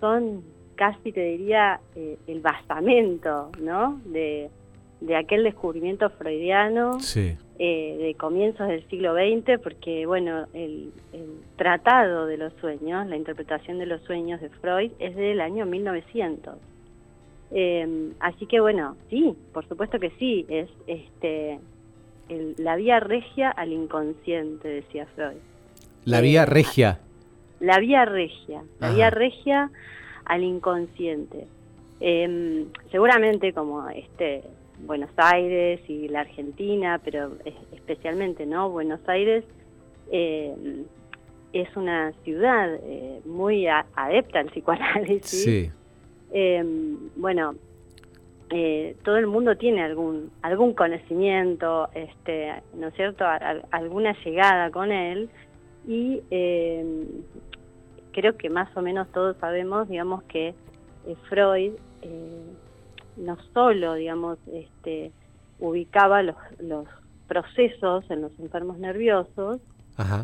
son 0.00 0.44
casi 0.74 1.12
te 1.12 1.22
diría 1.22 1.80
eh, 1.94 2.18
el 2.26 2.40
basamento, 2.40 3.50
¿no? 3.60 4.00
De, 4.04 4.50
aquel 5.12 5.44
descubrimiento 5.44 6.08
freudiano 6.10 6.98
eh, 7.16 7.96
de 7.98 8.14
comienzos 8.18 8.68
del 8.68 8.88
siglo 8.88 9.14
XX, 9.14 9.60
porque, 9.62 10.06
bueno, 10.06 10.46
el, 10.54 10.92
tratado 11.56 12.26
de 12.26 12.36
los 12.36 12.52
sueños, 12.54 13.06
la 13.06 13.16
interpretación 13.16 13.78
de 13.78 13.86
los 13.86 14.00
sueños 14.02 14.40
de 14.40 14.48
Freud 14.48 14.90
es 14.98 15.14
del 15.14 15.40
año 15.40 15.66
1900. 15.66 16.54
Em, 17.50 18.12
así 18.18 18.46
que, 18.46 18.60
bueno, 18.60 18.96
sí, 19.10 19.36
por 19.52 19.68
supuesto 19.68 20.00
que 20.00 20.10
sí, 20.18 20.46
es 20.48 20.68
este 20.86 21.60
la 22.56 22.76
vía 22.76 23.00
regia 23.00 23.50
al 23.50 23.72
inconsciente, 23.72 24.66
decía 24.66 25.06
Freud. 25.14 25.36
La 26.04 26.20
vía 26.20 26.42
eh, 26.42 26.46
regia. 26.46 27.00
La 27.60 27.78
vía 27.78 28.04
regia, 28.04 28.62
la 28.80 28.90
vía 28.92 29.10
regia 29.10 29.70
al 30.24 30.42
inconsciente. 30.42 31.46
Em, 32.00 32.66
seguramente 32.90 33.52
como 33.52 33.88
este 33.88 34.42
Buenos 34.80 35.10
Aires 35.16 35.80
y 35.88 36.08
la 36.08 36.20
Argentina, 36.20 37.00
pero 37.02 37.32
especialmente 37.72 38.46
no 38.46 38.70
Buenos 38.70 39.00
Aires 39.08 39.44
em, 40.10 40.84
es 41.52 41.76
una 41.76 42.12
ciudad 42.24 42.74
eh, 42.82 43.20
muy 43.24 43.66
adepta 43.66 44.40
al 44.40 44.46
psicoanálisis. 44.46 45.44
Sí. 45.44 45.70
Em, 46.32 47.10
bueno, 47.16 47.54
eh, 48.50 48.96
todo 49.04 49.16
el 49.16 49.26
mundo 49.26 49.56
tiene 49.56 49.82
algún 49.82 50.30
algún 50.42 50.74
conocimiento, 50.74 51.88
este, 51.94 52.52
¿no 52.74 52.88
es 52.88 52.94
cierto? 52.94 53.24
alguna 53.70 54.14
llegada 54.24 54.70
con 54.70 54.92
él 54.92 55.28
y 55.86 56.20
creo 58.14 58.36
que 58.36 58.48
más 58.48 58.74
o 58.76 58.80
menos 58.80 59.08
todos 59.12 59.36
sabemos, 59.38 59.88
digamos, 59.88 60.22
que 60.24 60.48
eh, 61.06 61.16
Freud 61.28 61.72
eh, 62.02 62.42
no 63.16 63.36
solo, 63.52 63.94
digamos, 63.94 64.38
este, 64.52 65.12
ubicaba 65.58 66.22
los, 66.22 66.36
los 66.58 66.86
procesos 67.28 68.04
en 68.10 68.22
los 68.22 68.38
enfermos 68.38 68.78
nerviosos, 68.78 69.60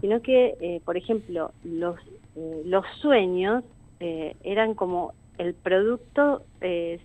sino 0.01 0.21
que, 0.21 0.57
eh, 0.61 0.81
por 0.85 0.97
ejemplo, 0.97 1.53
los, 1.63 1.97
los 2.65 2.85
sueños 3.01 3.63
eran 4.01 4.75
como 4.75 5.13
el 5.39 5.55
producto 5.55 6.43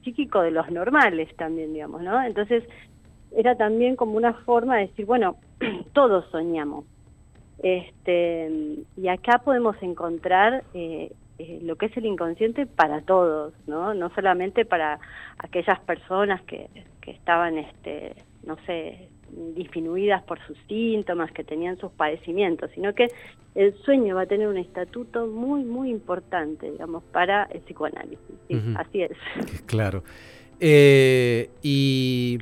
psíquico 0.03 0.41
de 0.41 0.51
los 0.51 0.71
normales 0.71 1.29
también, 1.35 1.73
digamos, 1.73 2.01
¿no? 2.01 2.23
Entonces, 2.23 2.63
era 3.35 3.55
también 3.55 3.95
como 3.95 4.17
una 4.17 4.33
forma 4.33 4.77
de 4.77 4.87
decir, 4.87 5.05
bueno, 5.05 5.35
todos 5.93 6.25
soñamos, 6.31 6.85
este, 7.59 8.83
y 8.97 9.07
acá 9.07 9.39
podemos 9.39 9.75
encontrar 9.81 10.63
eh, 11.37 11.59
lo 11.61 11.75
que 11.75 11.87
es 11.87 11.97
el 11.97 12.05
inconsciente 12.05 12.65
para 12.65 13.01
todos, 13.01 13.53
¿no? 13.67 13.93
No 13.93 14.09
solamente 14.15 14.65
para 14.65 14.99
aquellas 15.37 15.79
personas 15.81 16.41
que, 16.43 16.69
que 17.01 17.11
estaban, 17.11 17.57
este, 17.57 18.15
no 18.43 18.57
sé, 18.65 19.09
disminuidas 19.55 20.23
por 20.23 20.39
sus 20.47 20.57
síntomas, 20.67 21.31
que 21.31 21.43
tenían 21.43 21.77
sus 21.77 21.91
padecimientos, 21.91 22.71
sino 22.73 22.93
que 22.93 23.07
el 23.55 23.75
sueño 23.83 24.15
va 24.15 24.21
a 24.21 24.25
tener 24.25 24.47
un 24.47 24.57
estatuto 24.57 25.27
muy, 25.27 25.63
muy 25.63 25.89
importante, 25.89 26.71
digamos, 26.71 27.03
para 27.11 27.43
el 27.45 27.61
psicoanálisis. 27.61 28.19
Así 28.77 29.01
es. 29.01 29.11
Claro. 29.65 30.03
Eh, 30.59 31.49
y, 31.61 32.39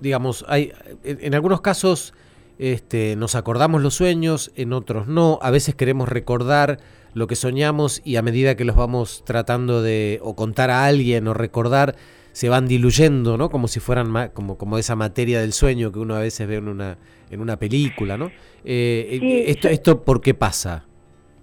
digamos, 0.00 0.44
hay, 0.48 0.72
en 1.02 1.34
algunos 1.34 1.60
casos 1.62 2.14
este, 2.58 3.16
nos 3.16 3.34
acordamos 3.34 3.82
los 3.82 3.94
sueños, 3.94 4.52
en 4.54 4.72
otros 4.72 5.06
no. 5.08 5.38
A 5.42 5.50
veces 5.50 5.74
queremos 5.74 6.08
recordar 6.08 6.78
lo 7.14 7.26
que 7.26 7.36
soñamos 7.36 8.02
y 8.04 8.16
a 8.16 8.22
medida 8.22 8.56
que 8.56 8.64
los 8.64 8.76
vamos 8.76 9.22
tratando 9.24 9.82
de 9.82 10.18
o 10.22 10.34
contar 10.36 10.70
a 10.70 10.84
alguien 10.84 11.26
o 11.28 11.34
recordar, 11.34 11.94
se 12.32 12.48
van 12.48 12.66
diluyendo, 12.66 13.38
¿no? 13.38 13.48
Como 13.48 13.68
si 13.68 13.78
fueran 13.78 14.30
como, 14.34 14.58
como 14.58 14.76
esa 14.76 14.96
materia 14.96 15.40
del 15.40 15.52
sueño 15.52 15.92
que 15.92 16.00
uno 16.00 16.16
a 16.16 16.18
veces 16.18 16.48
ve 16.48 16.56
en 16.56 16.66
una, 16.66 16.98
en 17.30 17.40
una 17.40 17.56
película, 17.56 18.18
¿no? 18.18 18.26
Eh, 18.64 19.20
eh, 19.22 19.44
esto, 19.46 19.68
¿Esto 19.68 20.02
por 20.02 20.20
qué 20.20 20.34
pasa? 20.34 20.84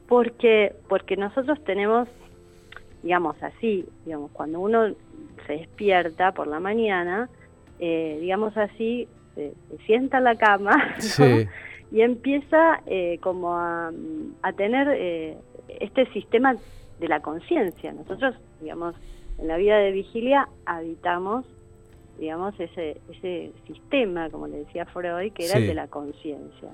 Porque, 0.08 0.76
porque 0.90 1.16
nosotros 1.16 1.64
tenemos, 1.64 2.10
digamos 3.04 3.42
así, 3.42 3.86
digamos, 4.06 4.32
cuando 4.32 4.60
uno 4.60 4.94
se 5.48 5.54
despierta 5.54 6.34
por 6.34 6.48
la 6.48 6.60
mañana, 6.60 7.30
eh, 7.80 8.18
digamos 8.20 8.58
así, 8.58 9.08
se, 9.36 9.54
sienta 9.86 10.18
en 10.18 10.26
la 10.26 10.36
cama 10.36 10.96
y 11.92 12.02
empieza 12.02 12.82
eh, 12.86 13.20
como 13.22 13.56
a, 13.56 13.92
tener 14.56 14.88
eh, 14.92 15.38
este 15.68 16.06
sistema 16.14 16.56
de 17.00 17.08
la 17.08 17.20
conciencia. 17.22 17.92
Nosotros, 17.92 18.36
digamos, 18.62 18.96
en 19.38 19.48
la 19.48 19.58
vida 19.58 19.78
de 19.78 19.92
vigilia 19.92 20.48
habitamos, 20.66 21.46
digamos, 22.18 22.58
ese, 22.60 23.02
ese 23.10 23.52
sistema, 23.68 24.30
como 24.30 24.48
le 24.48 24.60
decía 24.60 24.86
Freud, 24.86 25.34
que 25.34 25.46
era 25.46 25.58
el 25.58 25.68
de 25.68 25.74
la 25.74 25.88
conciencia. 25.88 26.70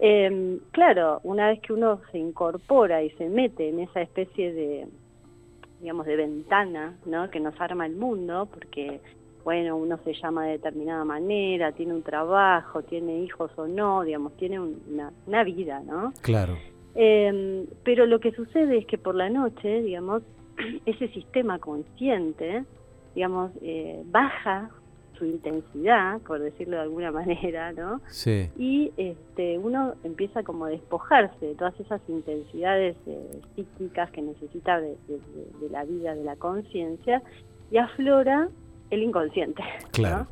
Em, 0.00 0.58
claro, 0.72 1.20
una 1.22 1.48
vez 1.48 1.60
que 1.60 1.72
uno 1.72 2.00
se 2.10 2.18
incorpora 2.18 3.02
y 3.02 3.10
se 3.10 3.28
mete 3.28 3.68
en 3.68 3.78
esa 3.78 4.00
especie 4.00 4.52
de, 4.52 4.88
digamos, 5.80 6.06
de 6.06 6.16
ventana, 6.16 6.96
¿no? 7.06 7.30
Que 7.30 7.38
nos 7.38 7.58
arma 7.60 7.86
el 7.86 7.94
mundo, 7.94 8.48
porque 8.52 9.00
bueno, 9.44 9.76
uno 9.76 9.98
se 10.04 10.14
llama 10.14 10.46
de 10.46 10.52
determinada 10.52 11.04
manera, 11.04 11.72
tiene 11.72 11.94
un 11.94 12.02
trabajo, 12.02 12.82
tiene 12.82 13.20
hijos 13.20 13.50
o 13.56 13.66
no, 13.66 14.02
digamos, 14.02 14.36
tiene 14.36 14.58
una, 14.58 15.12
una 15.26 15.44
vida, 15.44 15.80
¿no? 15.80 16.12
Claro. 16.22 16.56
Eh, 16.94 17.66
pero 17.82 18.06
lo 18.06 18.20
que 18.20 18.32
sucede 18.32 18.78
es 18.78 18.86
que 18.86 18.98
por 18.98 19.14
la 19.14 19.28
noche, 19.28 19.82
digamos, 19.82 20.22
ese 20.86 21.08
sistema 21.08 21.58
consciente, 21.58 22.64
digamos, 23.14 23.50
eh, 23.62 24.02
baja 24.06 24.70
su 25.18 25.24
intensidad, 25.26 26.20
por 26.22 26.40
decirlo 26.40 26.76
de 26.76 26.82
alguna 26.82 27.10
manera, 27.12 27.72
¿no? 27.72 28.00
Sí. 28.08 28.50
Y 28.56 28.92
este, 28.96 29.58
uno 29.58 29.94
empieza 30.04 30.42
como 30.42 30.66
a 30.66 30.70
despojarse 30.70 31.46
de 31.46 31.54
todas 31.54 31.78
esas 31.80 32.00
intensidades 32.08 32.96
eh, 33.06 33.40
psíquicas 33.54 34.10
que 34.10 34.22
necesita 34.22 34.80
de, 34.80 34.96
la 35.70 35.84
vida, 35.84 36.14
de 36.14 36.24
la 36.24 36.36
conciencia, 36.36 37.22
y 37.70 37.78
aflora 37.78 38.48
el 38.90 39.02
inconsciente. 39.02 39.62
Claro. 39.92 40.26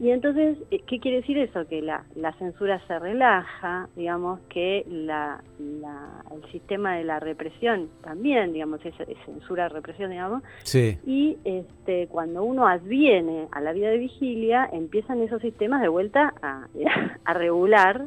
Y 0.00 0.10
entonces, 0.10 0.58
eh, 0.70 0.80
¿qué 0.86 1.00
quiere 1.00 1.18
decir 1.18 1.38
eso? 1.38 1.66
Que 1.66 1.82
la, 1.82 2.04
la 2.14 2.32
censura 2.34 2.80
se 2.86 2.98
relaja, 3.00 3.88
digamos, 3.96 4.38
que 4.48 4.84
la, 4.88 5.42
el 5.58 6.52
sistema 6.52 6.96
de 6.96 7.04
la 7.04 7.18
represión 7.18 7.88
también, 8.02 8.52
digamos, 8.52 8.80
es, 8.84 8.94
censura, 9.24 9.68
represión, 9.68 10.10
digamos. 10.10 10.44
Sí. 10.62 10.98
Y 11.04 11.38
este, 11.42 12.06
cuando 12.06 12.44
uno 12.44 12.68
adviene 12.68 13.48
a 13.50 13.60
la 13.60 13.72
vida 13.72 13.88
de 13.88 13.98
vigilia, 13.98 14.68
empiezan 14.72 15.20
esos 15.20 15.42
sistemas 15.42 15.82
de 15.82 15.88
vuelta 15.88 16.32
a, 16.42 16.68
a 17.24 17.34
regular 17.34 18.06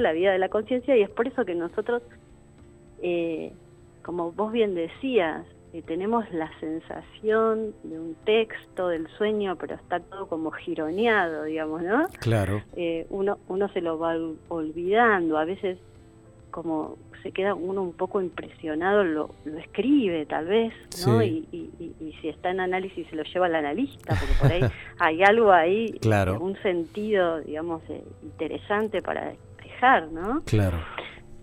la 0.00 0.12
vida 0.12 0.32
de 0.32 0.38
la 0.38 0.48
conciencia 0.48 0.96
y 0.96 1.02
es 1.02 1.10
por 1.10 1.26
eso 1.28 1.44
que 1.44 1.54
nosotros, 1.54 2.02
eh, 3.02 3.52
como 4.02 4.32
vos 4.32 4.52
bien 4.52 4.74
decías, 4.74 5.44
tenemos 5.82 6.30
la 6.32 6.50
sensación 6.60 7.74
de 7.82 7.98
un 7.98 8.14
texto 8.24 8.88
del 8.88 9.08
sueño, 9.18 9.56
pero 9.56 9.74
está 9.74 10.00
todo 10.00 10.26
como 10.26 10.50
gironeado, 10.50 11.44
digamos, 11.44 11.82
¿no? 11.82 12.06
Claro. 12.20 12.62
Eh, 12.76 13.06
uno, 13.10 13.38
uno 13.48 13.68
se 13.72 13.80
lo 13.80 13.98
va 13.98 14.16
olvidando, 14.48 15.38
a 15.38 15.44
veces 15.44 15.78
como 16.50 16.96
se 17.22 17.32
queda 17.32 17.54
uno 17.54 17.82
un 17.82 17.92
poco 17.92 18.22
impresionado, 18.22 19.04
lo, 19.04 19.30
lo 19.44 19.58
escribe 19.58 20.24
tal 20.26 20.46
vez, 20.46 20.72
¿no? 21.06 21.22
Y, 21.22 21.46
si 22.22 22.28
está 22.28 22.50
en 22.50 22.60
análisis 22.60 23.06
se 23.08 23.16
lo 23.16 23.24
lleva 23.24 23.46
al 23.46 23.56
analista, 23.56 24.14
porque 24.14 24.34
por 24.40 24.52
ahí 24.52 24.60
hay 24.98 25.22
algo 25.22 25.52
ahí, 25.52 25.92
claro. 26.00 26.40
un 26.40 26.56
sentido, 26.62 27.40
digamos, 27.40 27.82
eh, 27.90 28.02
interesante 28.22 29.02
para 29.02 29.26
despejar, 29.26 30.08
¿no? 30.12 30.42
Claro. 30.46 30.78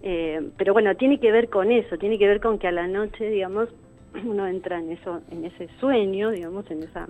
Eh, 0.01 0.41
pero 0.57 0.73
bueno, 0.73 0.95
tiene 0.95 1.19
que 1.19 1.31
ver 1.31 1.49
con 1.49 1.71
eso, 1.71 1.97
tiene 1.97 2.17
que 2.17 2.27
ver 2.27 2.41
con 2.41 2.57
que 2.57 2.67
a 2.67 2.71
la 2.71 2.87
noche, 2.87 3.29
digamos, 3.29 3.69
uno 4.25 4.47
entra 4.47 4.79
en 4.79 4.91
eso, 4.91 5.21
en 5.31 5.45
ese 5.45 5.69
sueño, 5.79 6.31
digamos, 6.31 6.69
en 6.71 6.83
esa 6.83 7.07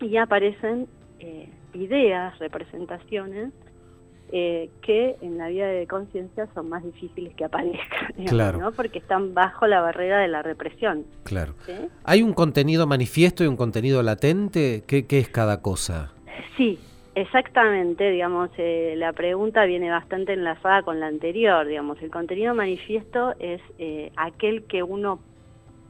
y 0.00 0.16
aparecen 0.16 0.86
eh, 1.18 1.48
ideas, 1.74 2.38
representaciones 2.38 3.52
eh, 4.30 4.68
que 4.82 5.16
en 5.22 5.38
la 5.38 5.48
vida 5.48 5.66
de 5.66 5.86
conciencia 5.86 6.46
son 6.54 6.68
más 6.68 6.84
difíciles 6.84 7.34
que 7.34 7.44
aparezcan, 7.44 8.12
claro. 8.26 8.58
¿no? 8.58 8.72
porque 8.72 8.98
están 8.98 9.34
bajo 9.34 9.66
la 9.66 9.80
barrera 9.80 10.18
de 10.18 10.28
la 10.28 10.42
represión. 10.42 11.06
Claro. 11.24 11.54
¿Hay 12.04 12.22
un 12.22 12.34
contenido 12.34 12.86
manifiesto 12.86 13.42
y 13.42 13.46
un 13.46 13.56
contenido 13.56 14.02
latente? 14.02 14.84
¿Qué, 14.86 15.06
qué 15.06 15.18
es 15.18 15.28
cada 15.28 15.62
cosa? 15.62 16.12
Sí, 16.56 16.78
Exactamente, 17.14 18.12
digamos, 18.12 18.48
eh, 18.58 18.94
la 18.96 19.12
pregunta 19.12 19.64
viene 19.64 19.90
bastante 19.90 20.34
enlazada 20.34 20.82
con 20.82 21.00
la 21.00 21.08
anterior, 21.08 21.66
digamos, 21.66 22.00
el 22.00 22.12
contenido 22.12 22.54
manifiesto 22.54 23.34
es 23.40 23.60
aquel 24.14 24.62
que 24.66 24.84
uno 24.84 25.18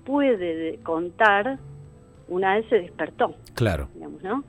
puede 0.08 0.78
contar 0.84 1.58
una 2.28 2.56
vez 2.56 2.66
se 2.70 2.76
despertó. 2.76 3.34
Claro. 3.54 3.88
Digamos, 3.92 4.22
¿no? 4.22 4.42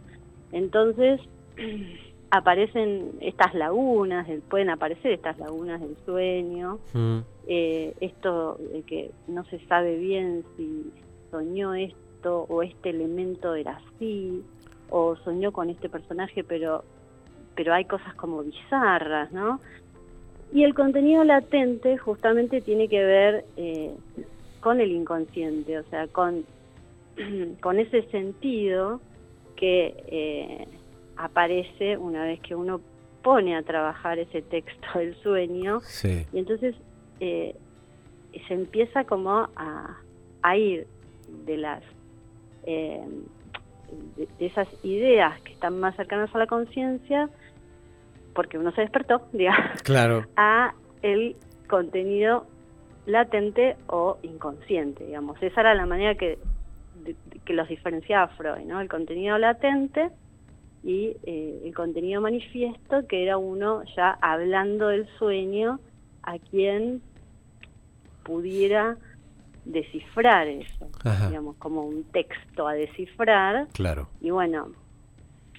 Entonces 0.54 1.20
aparecen 2.32 3.12
estas 3.20 3.54
lagunas, 3.54 4.26
pueden 4.50 4.70
aparecer 4.70 5.12
estas 5.12 5.38
lagunas 5.38 5.82
del 5.82 5.98
sueño, 6.06 6.80
mm. 6.94 7.18
eh, 7.48 7.94
esto 8.00 8.58
de 8.72 8.84
que 8.84 9.12
no 9.28 9.44
se 9.46 9.60
sabe 9.68 9.98
bien 9.98 10.46
si 10.56 10.94
soñó 11.30 11.74
esto 11.74 12.46
o 12.48 12.64
este 12.64 12.92
elemento 12.92 13.54
era 13.54 13.82
así, 13.96 14.42
o 14.90 15.18
soñó 15.18 15.52
con 15.52 15.70
este 15.70 15.90
personaje, 15.90 16.46
pero, 16.46 16.86
pero 17.56 17.74
hay 17.74 17.84
cosas 17.84 18.16
como 18.16 18.44
bizarras, 18.44 19.30
¿no? 19.34 19.60
Y 20.54 20.64
el 20.64 20.74
contenido 20.74 21.26
latente 21.26 21.98
justamente 21.98 22.62
tiene 22.62 22.88
que 22.88 23.04
ver 23.04 23.46
eh, 23.58 23.94
con 24.60 24.82
el 24.82 24.92
inconsciente, 24.92 25.80
o 25.80 25.84
sea, 25.90 26.08
con, 26.08 26.46
con 27.62 27.80
ese 27.80 28.04
sentido 28.10 29.02
que 29.56 30.04
eh, 30.08 30.68
aparece 31.18 31.98
una 31.98 32.24
vez 32.24 32.40
que 32.40 32.56
uno 32.56 32.82
pone 33.22 33.56
a 33.56 33.64
trabajar 33.64 34.18
ese 34.20 34.42
texto 34.42 34.88
del 34.96 35.16
sueño 35.22 35.82
y 36.04 36.40
entonces 36.40 36.76
eh, 37.20 37.56
se 38.48 38.54
empieza 38.54 39.04
como 39.04 39.50
a, 39.56 40.56
ir 40.56 40.88
de 41.46 41.58
las 41.58 41.84
eh, 42.64 43.04
de, 44.16 44.46
esas 44.46 44.68
ideas 44.84 45.40
que 45.42 45.52
están 45.52 45.80
más 45.80 45.96
cercanas 45.98 46.34
a 46.34 46.38
la 46.38 46.48
conciencia 46.48 47.30
porque 48.34 48.58
uno 48.58 48.72
se 48.72 48.82
despertó 48.82 49.22
digamos 49.34 49.82
claro. 49.84 50.26
a 50.38 50.74
el 51.02 51.36
contenido 51.68 52.48
latente 53.10 53.76
o 53.88 54.18
inconsciente, 54.24 55.06
digamos. 55.06 55.42
Esa 55.42 55.62
era 55.62 55.74
la 55.74 55.86
manera 55.86 56.16
que, 56.16 56.38
que 57.46 57.54
los 57.54 57.68
diferenciaba 57.68 58.28
Freud, 58.30 58.66
¿no? 58.66 58.80
El 58.80 58.90
contenido 58.90 59.38
latente 59.38 60.10
y 60.84 61.18
eh, 61.24 61.62
el 61.66 61.74
contenido 61.74 62.22
manifiesto, 62.22 63.06
que 63.08 63.24
era 63.24 63.38
uno 63.38 63.84
ya 63.96 64.18
hablando 64.22 64.88
del 64.88 65.08
sueño 65.18 65.80
a 66.24 66.38
quien 66.40 67.02
pudiera 68.24 68.98
descifrar 69.66 70.48
eso, 70.48 70.88
digamos, 71.28 71.56
como 71.58 71.84
un 71.84 72.04
texto 72.06 72.68
a 72.68 72.74
descifrar. 72.74 73.68
Claro. 73.74 74.08
Y 74.22 74.30
bueno, 74.32 74.70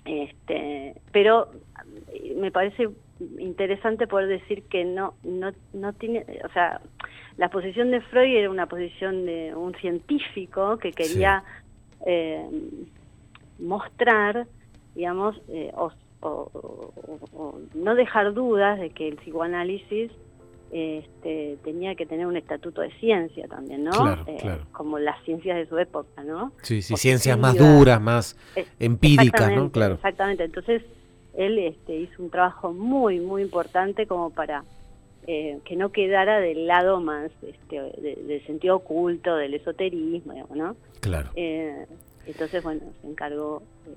este, 0.05 0.95
pero 1.13 1.49
me 2.37 2.51
parece 2.51 2.89
interesante 3.39 4.07
poder 4.07 4.29
decir 4.29 4.63
que 4.65 4.85
no, 4.85 5.15
no, 5.23 5.53
no 5.73 5.93
tiene, 5.93 6.25
o 6.45 6.53
sea, 6.53 6.81
la 7.37 7.49
posición 7.49 7.91
de 7.91 8.01
Freud 8.03 8.37
era 8.37 8.51
una 8.51 8.67
posición 8.67 9.27
de 9.27 9.55
un 9.55 9.75
científico 9.77 10.79
que 10.79 10.93
quería 10.93 11.43
eh, 12.07 12.47
mostrar, 13.59 14.47
digamos, 14.95 15.41
eh, 15.49 15.73
o, 15.75 15.93
no 17.75 17.95
dejar 17.95 18.35
dudas 18.35 18.79
de 18.79 18.91
que 18.91 19.09
el 19.09 19.17
psicoanálisis 19.17 20.13
este, 20.71 21.57
tenía 21.65 21.95
que 21.95 22.05
tener 22.05 22.27
un 22.27 22.37
estatuto 22.37 22.83
de 22.83 22.93
ciencia 22.99 23.49
también, 23.49 23.85
¿no? 23.85 24.23
Eh, 24.27 24.59
como 24.73 24.99
las 24.99 25.23
ciencias 25.25 25.57
de 25.57 25.67
su 25.67 25.79
época, 25.79 26.23
¿no? 26.23 26.53
Sí, 26.61 26.83
sí, 26.83 26.95
ciencias 26.97 27.39
más 27.39 27.57
duras, 27.57 28.03
más 28.03 28.37
empíricas, 28.79 29.51
¿no? 29.51 29.71
Claro. 29.71 29.95
Exactamente, 29.95 30.45
entonces 30.45 30.83
él 31.35 31.59
este, 31.59 31.97
hizo 31.97 32.23
un 32.23 32.31
trabajo 32.31 32.73
muy, 32.73 33.21
muy 33.21 33.43
importante 33.43 34.07
como 34.07 34.31
para 34.31 34.65
eh, 35.27 35.59
que 35.65 35.77
no 35.77 35.93
quedara 35.93 36.41
del 36.41 36.67
lado 36.67 37.01
más 37.01 37.31
este, 37.43 37.77
del 38.01 38.45
sentido 38.47 38.77
oculto, 38.77 39.37
del 39.37 39.55
esoterismo, 39.55 40.35
¿no? 40.55 40.77
Claro. 41.01 41.31
Eh, 41.37 41.87
entonces, 42.27 42.63
bueno, 42.63 42.81
se 43.01 43.07
encargó 43.09 43.63
eh, 43.87 43.91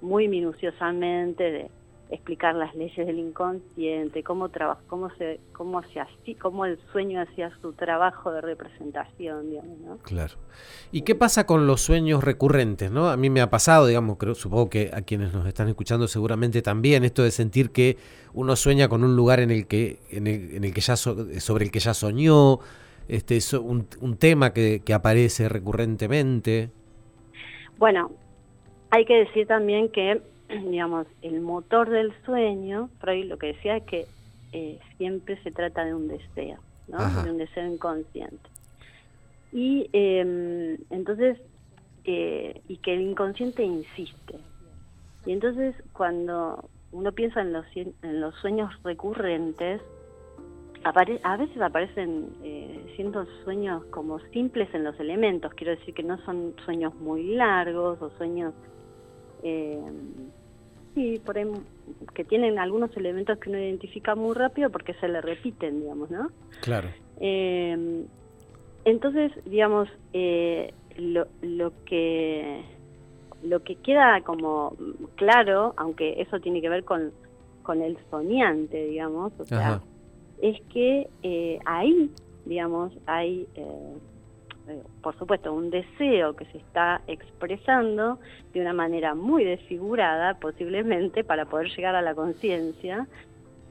muy 0.00 0.28
minuciosamente 0.28 1.50
de 1.50 1.70
explicar 2.10 2.56
las 2.56 2.74
leyes 2.74 3.06
del 3.06 3.18
inconsciente, 3.18 4.24
cómo 4.24 4.48
trabaja, 4.48 4.80
cómo 4.88 5.10
se, 5.10 5.38
cómo 5.52 5.78
hacía 5.78 6.02
así, 6.02 6.34
cómo 6.34 6.66
el 6.66 6.78
sueño 6.92 7.22
hacía 7.22 7.52
su 7.62 7.72
trabajo 7.72 8.32
de 8.32 8.40
representación, 8.40 9.50
digamos, 9.50 9.78
¿no? 9.78 9.98
Claro. 9.98 10.34
¿Y 10.90 11.02
qué 11.02 11.14
pasa 11.14 11.46
con 11.46 11.68
los 11.68 11.80
sueños 11.80 12.24
recurrentes, 12.24 12.90
no? 12.90 13.08
A 13.08 13.16
mí 13.16 13.30
me 13.30 13.40
ha 13.40 13.48
pasado, 13.48 13.86
digamos, 13.86 14.18
creo, 14.18 14.34
supongo 14.34 14.68
que 14.68 14.90
a 14.92 15.02
quienes 15.02 15.32
nos 15.32 15.46
están 15.46 15.68
escuchando 15.68 16.08
seguramente 16.08 16.62
también 16.62 17.04
esto 17.04 17.22
de 17.22 17.30
sentir 17.30 17.70
que 17.70 17.96
uno 18.34 18.56
sueña 18.56 18.88
con 18.88 19.04
un 19.04 19.14
lugar 19.14 19.38
en 19.38 19.52
el 19.52 19.68
que, 19.68 20.00
en 20.10 20.26
el, 20.26 20.74
que 20.74 20.80
ya 20.80 20.96
sobre 20.96 21.64
el 21.64 21.70
que 21.70 21.78
ya 21.78 21.94
soñó, 21.94 22.58
este, 23.06 23.38
un, 23.56 23.86
un 24.00 24.16
tema 24.16 24.52
que, 24.52 24.82
que 24.84 24.94
aparece 24.94 25.48
recurrentemente. 25.48 26.70
Bueno, 27.78 28.10
hay 28.90 29.04
que 29.04 29.14
decir 29.14 29.46
también 29.46 29.90
que 29.90 30.22
digamos, 30.50 31.06
el 31.22 31.40
motor 31.40 31.90
del 31.90 32.12
sueño, 32.24 32.90
Freud 33.00 33.26
lo 33.26 33.38
que 33.38 33.48
decía 33.48 33.76
es 33.76 33.84
que 33.84 34.06
eh, 34.52 34.78
siempre 34.96 35.40
se 35.42 35.50
trata 35.50 35.84
de 35.84 35.94
un 35.94 36.08
deseo, 36.08 36.58
¿no? 36.88 36.98
de 37.22 37.30
un 37.30 37.38
deseo 37.38 37.66
inconsciente. 37.66 38.48
Y 39.52 39.88
em, 39.92 40.78
entonces, 40.90 41.38
eh, 42.04 42.60
y 42.68 42.76
que 42.78 42.94
el 42.94 43.02
inconsciente 43.02 43.62
insiste. 43.62 44.36
Y 45.26 45.32
entonces 45.32 45.74
cuando 45.92 46.68
uno 46.92 47.12
piensa 47.12 47.40
en 47.42 47.52
los, 47.52 47.66
en 47.76 48.20
los 48.20 48.34
sueños 48.36 48.72
recurrentes, 48.82 49.80
a 50.82 51.36
veces 51.36 51.60
aparecen 51.60 52.30
eh, 52.42 52.92
siendo 52.96 53.26
sueños 53.44 53.84
como 53.90 54.18
simples 54.32 54.72
en 54.72 54.84
los 54.84 54.98
elementos, 54.98 55.52
quiero 55.52 55.76
decir 55.76 55.92
que 55.92 56.02
no 56.02 56.16
son 56.24 56.54
sueños 56.64 56.94
muy 56.94 57.34
largos 57.34 58.00
o 58.00 58.10
sueños 58.16 58.54
Eh, 59.42 59.80
sí, 61.00 61.20
por 61.24 61.36
que 62.14 62.24
tienen 62.24 62.58
algunos 62.58 62.94
elementos 62.96 63.38
que 63.38 63.50
uno 63.50 63.58
identifica 63.58 64.14
muy 64.14 64.34
rápido 64.34 64.70
porque 64.70 64.94
se 64.94 65.08
le 65.08 65.20
repiten, 65.20 65.80
digamos, 65.80 66.10
¿no? 66.10 66.30
Claro. 66.60 66.88
Eh, 67.20 68.04
entonces, 68.84 69.32
digamos, 69.44 69.88
eh, 70.12 70.72
lo, 70.96 71.26
lo 71.42 71.72
que 71.84 72.62
lo 73.42 73.62
que 73.62 73.76
queda 73.76 74.20
como 74.20 74.76
claro, 75.14 75.72
aunque 75.76 76.20
eso 76.20 76.40
tiene 76.40 76.60
que 76.60 76.68
ver 76.68 76.84
con, 76.84 77.10
con 77.62 77.80
el 77.80 77.96
soñante, 78.10 78.86
digamos, 78.86 79.32
o 79.38 79.44
sea, 79.44 79.80
es 80.42 80.60
que 80.72 81.08
eh, 81.22 81.58
ahí, 81.64 82.10
digamos, 82.44 82.92
hay, 83.06 83.46
eh, 83.54 83.94
por 85.02 85.16
supuesto, 85.18 85.52
un 85.52 85.70
deseo 85.70 86.34
que 86.34 86.44
se 86.46 86.58
está 86.58 87.02
expresando 87.06 88.18
de 88.52 88.60
una 88.60 88.72
manera 88.72 89.14
muy 89.14 89.44
desfigurada, 89.44 90.34
posiblemente, 90.34 91.24
para 91.24 91.46
poder 91.46 91.68
llegar 91.76 91.94
a 91.94 92.02
la 92.02 92.14
conciencia, 92.14 93.06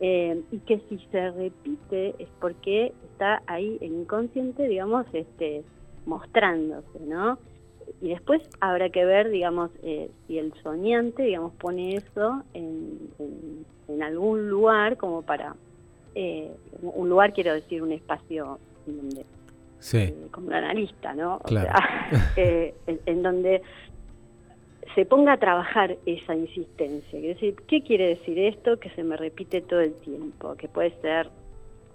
y 0.01 0.59
que 0.65 0.79
si 0.87 0.97
se 1.11 1.31
repite 1.31 2.15
es 2.19 2.29
porque 2.39 2.93
está 3.11 3.41
ahí 3.47 3.77
el 3.81 3.93
inconsciente, 3.93 4.67
digamos, 4.67 5.05
este, 5.11 5.63
mostrándose, 6.05 6.99
¿no? 7.01 7.37
Y 8.01 8.09
después 8.09 8.41
habrá 8.61 8.89
que 8.89 9.03
ver, 9.03 9.29
digamos, 9.29 9.71
si 10.27 10.37
el 10.37 10.53
soñante, 10.63 11.23
digamos, 11.23 11.53
pone 11.55 11.95
eso 11.95 12.43
en, 12.53 13.09
algún 14.01 14.49
lugar 14.49 14.97
como 14.97 15.23
para 15.23 15.55
eh, 16.15 16.51
un 16.81 17.09
lugar, 17.09 17.33
quiero 17.33 17.53
decir, 17.53 17.81
un 17.81 17.91
espacio 17.91 18.59
donde, 18.85 19.25
eh, 19.93 20.15
como 20.31 20.47
un 20.47 20.53
analista, 20.53 21.13
¿no? 21.13 21.41
Eh, 22.35 22.73
en, 23.05 23.23
donde 23.23 23.61
se 24.95 25.05
ponga 25.05 25.33
a 25.33 25.37
trabajar 25.37 25.97
esa 26.05 26.35
insistencia. 26.35 27.19
decir, 27.19 27.55
¿qué 27.67 27.81
quiere 27.83 28.09
decir 28.09 28.39
esto 28.39 28.79
que 28.79 28.89
se 28.91 29.03
me 29.03 29.15
repite 29.15 29.61
todo 29.61 29.81
el 29.81 29.93
tiempo? 29.95 30.55
Que 30.55 30.67
puede 30.67 30.91
ser 31.01 31.29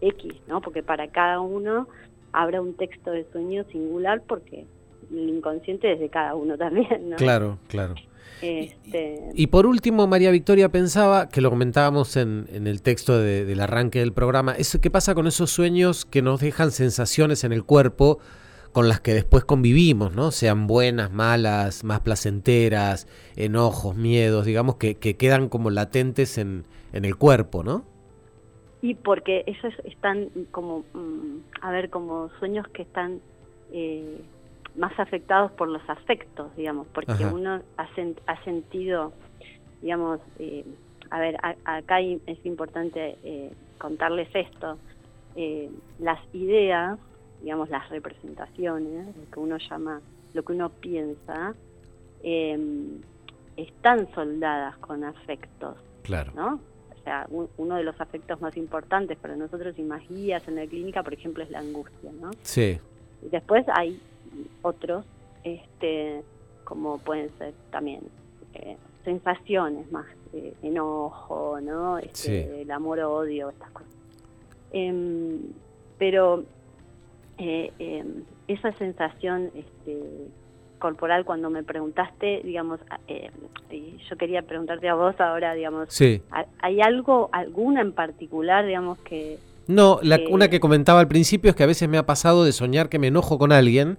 X, 0.01 0.35
¿no? 0.47 0.61
Porque 0.61 0.83
para 0.83 1.09
cada 1.09 1.41
uno 1.41 1.89
habrá 2.33 2.61
un 2.61 2.75
texto 2.75 3.11
de 3.11 3.25
sueño 3.33 3.65
singular 3.65 4.23
porque 4.27 4.67
el 5.11 5.29
inconsciente 5.29 5.93
es 5.93 6.01
de 6.01 6.09
cada 6.09 6.35
uno 6.35 6.57
también, 6.59 7.11
¿no? 7.11 7.17
Claro, 7.17 7.59
claro. 7.69 7.95
Este... 8.43 9.31
Y 9.35 9.47
por 9.47 9.67
último, 9.67 10.07
María 10.07 10.31
Victoria 10.31 10.69
pensaba, 10.69 11.29
que 11.29 11.41
lo 11.41 11.51
comentábamos 11.51 12.17
en, 12.17 12.47
el 12.53 12.83
texto 12.83 13.19
del 13.19 13.61
arranque 13.61 14.01
del 14.01 14.13
programa, 14.13 14.55
¿qué 14.81 14.91
pasa 14.91 15.15
con 15.15 15.27
esos 15.27 15.51
sueños 15.51 16.05
que 16.05 16.21
nos 16.21 16.41
dejan 16.41 16.71
sensaciones 16.71 17.45
en 17.45 17.53
el 17.53 17.65
cuerpo 17.65 18.19
con 18.75 18.89
las 18.89 19.01
que 19.01 19.15
después 19.15 19.45
convivimos, 19.45 20.17
¿no? 20.17 20.33
Sean 20.33 20.67
buenas, 20.67 21.13
malas, 21.13 21.85
más 21.85 22.01
placenteras, 22.01 23.07
enojos, 23.37 23.95
miedos, 23.95 24.45
digamos, 24.47 24.77
que, 24.77 24.97
quedan 24.97 25.49
como 25.49 25.71
latentes 25.71 26.39
en, 26.39 26.65
el 26.93 27.17
cuerpo, 27.17 27.63
¿no? 27.63 27.85
Y 28.83 28.97
porque 28.97 29.45
esos 29.47 29.73
están 29.85 30.29
como, 30.51 30.81
mm, 30.93 31.39
a 31.63 31.71
ver, 31.71 31.89
como 31.89 32.29
sueños 32.41 32.67
que 32.69 32.83
están... 32.83 33.21
Eh, 33.73 34.21
más 34.77 34.99
afectados 34.99 35.53
por 35.53 35.69
los 35.69 35.83
afectos, 35.89 36.55
digamos, 36.57 36.87
porque 36.93 37.25
uno 37.27 37.63
ha, 37.77 37.89
ha, 38.27 38.45
sentido, 38.45 39.13
digamos, 39.81 40.21
eh, 40.39 40.65
a 41.11 41.21
ver, 41.21 41.37
acá 41.65 42.01
es 42.01 42.45
importante 42.45 43.17
eh, 43.23 43.53
contarles 43.79 44.29
esto, 44.35 44.79
eh, 45.37 45.71
las 46.01 46.19
ideas, 46.35 46.99
digamos, 47.41 47.71
las 47.71 47.89
representaciones, 47.91 49.17
lo 49.17 49.31
que 49.31 49.41
uno 49.41 49.59
llama, 49.59 50.01
lo 50.33 50.43
que 50.43 50.53
uno 50.53 50.71
piensa, 50.71 51.55
están 53.57 54.09
soldadas 54.15 54.77
con 54.79 55.05
afectos, 55.05 55.77
claro. 56.03 56.33
¿no? 56.35 56.61
O 56.91 57.05
sea, 57.05 57.27
uno 57.59 57.77
de 57.77 57.85
los 57.85 58.01
afectos 58.01 58.41
más 58.41 58.57
importantes 58.57 59.19
para 59.19 59.37
nosotros 59.37 59.79
y 59.79 59.83
más 59.83 60.09
guías 60.09 60.49
en 60.49 60.57
la 60.57 60.67
clínica, 60.67 61.03
por 61.03 61.13
ejemplo, 61.13 61.45
es 61.45 61.51
la 61.51 61.59
angustia, 61.59 62.11
¿no? 62.19 62.31
Sí. 62.43 62.81
Después 63.31 63.67
hay 63.69 64.01
otros, 64.63 65.05
este, 65.45 66.23
como 66.65 66.99
pueden 66.99 67.31
ser 67.39 67.55
también 67.71 68.01
eh, 68.55 68.77
sensaciones 69.05 69.91
más, 69.93 70.07
eh, 70.33 70.55
enojo, 70.63 71.59
¿no? 71.61 71.99
Este, 71.99 72.63
El 72.63 72.71
amor-odio, 72.71 73.51
estas 73.51 73.71
cosas. 73.71 73.91
Em, 74.73 75.39
pero 75.99 76.45
eh, 77.39 77.71
em, 77.79 78.25
esa 78.49 78.73
sensación 78.73 79.51
este, 79.55 80.01
corporal 80.79 81.25
cuando 81.25 81.51
me 81.51 81.63
preguntaste, 81.63 82.41
digamos, 82.45 82.81
yo 84.11 84.17
quería 84.17 84.43
preguntarte 84.43 84.89
a 84.89 84.95
vos 84.95 85.19
ahora, 85.21 85.55
digamos, 85.55 85.89
¿hay 86.61 86.81
algo, 86.81 87.29
alguna 87.33 87.81
en 87.81 87.93
particular, 87.93 88.67
digamos, 88.67 88.99
que... 88.99 89.39
No, 89.67 89.99
la, 90.03 90.21
una 90.31 90.49
que 90.49 90.61
comentaba 90.61 91.01
al 91.01 91.09
principio 91.09 91.51
es 91.51 91.57
que 91.57 91.63
a 91.63 91.67
veces 91.67 91.89
me 91.89 91.97
ha 91.97 92.05
pasado 92.05 92.45
de 92.45 92.53
soñar 92.53 92.91
que 92.91 92.99
me 92.99 93.07
enojo 93.07 93.39
con 93.39 93.51
alguien 93.51 93.97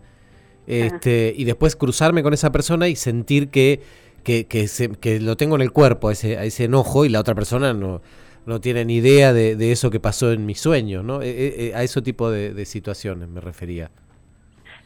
este, 0.67 1.33
y 1.35 1.43
después 1.43 1.75
cruzarme 1.75 2.23
con 2.23 2.33
esa 2.33 2.51
persona 2.51 2.87
y 2.87 2.95
sentir 2.95 3.49
que, 3.49 3.81
que, 4.23 4.45
que, 4.45 5.19
lo 5.19 5.37
tengo 5.37 5.55
en 5.55 5.61
el 5.61 5.71
cuerpo, 5.71 6.11
ese, 6.11 6.45
ese 6.45 6.65
enojo, 6.65 7.05
y 7.05 7.09
la 7.09 7.19
otra 7.19 7.35
persona 7.35 7.73
no, 7.73 8.01
no 8.45 8.61
tiene 8.61 8.85
ni 8.85 8.97
idea 8.97 9.33
de, 9.33 9.71
eso 9.71 9.89
que 9.89 9.99
pasó 9.99 10.31
en 10.31 10.45
mis 10.45 10.59
sueños, 10.59 11.03
¿no? 11.03 11.21
E, 11.21 11.29
e, 11.29 11.67
e, 11.67 11.75
a 11.75 11.83
ese 11.83 12.01
tipo 12.01 12.29
de, 12.29 12.65
situaciones 12.65 13.27
me 13.27 13.41
refería. 13.41 13.91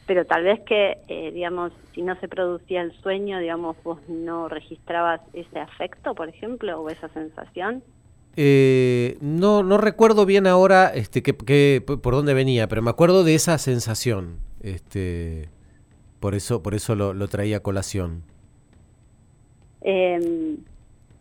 Pero 0.06 0.26
tal 0.26 0.44
vez 0.44 0.60
que, 0.62 0.98
eh, 1.08 1.32
digamos, 1.32 1.72
si 1.94 2.02
no 2.02 2.20
se 2.20 2.28
producía 2.28 2.82
el 2.82 2.94
sueño, 3.02 3.40
digamos, 3.40 3.78
vos 3.84 4.00
no 4.08 4.48
registrabas 4.50 5.22
ese 5.34 5.60
afecto, 5.60 6.16
por 6.16 6.30
ejemplo, 6.30 6.82
o 6.82 6.90
esa 6.90 7.10
sensación. 7.10 7.84
Eh, 8.36 9.18
no, 9.22 9.62
no 9.64 9.78
recuerdo 9.78 10.26
bien 10.26 10.48
ahora 10.48 10.88
este, 10.88 11.22
que, 11.22 11.82
por 11.82 12.14
dónde 12.14 12.34
venía, 12.34 12.68
pero 12.68 12.82
me 12.82 12.90
acuerdo 12.90 13.24
de 13.24 13.36
esa 13.36 13.58
sensación. 13.58 14.38
Este, 14.62 15.50
por 16.20 16.36
eso, 16.36 16.62
por 16.62 16.76
eso 16.76 16.96
lo, 16.96 17.28
traía 17.28 17.58
a 17.58 17.60
colación. 17.62 18.24
Em, 19.82 20.58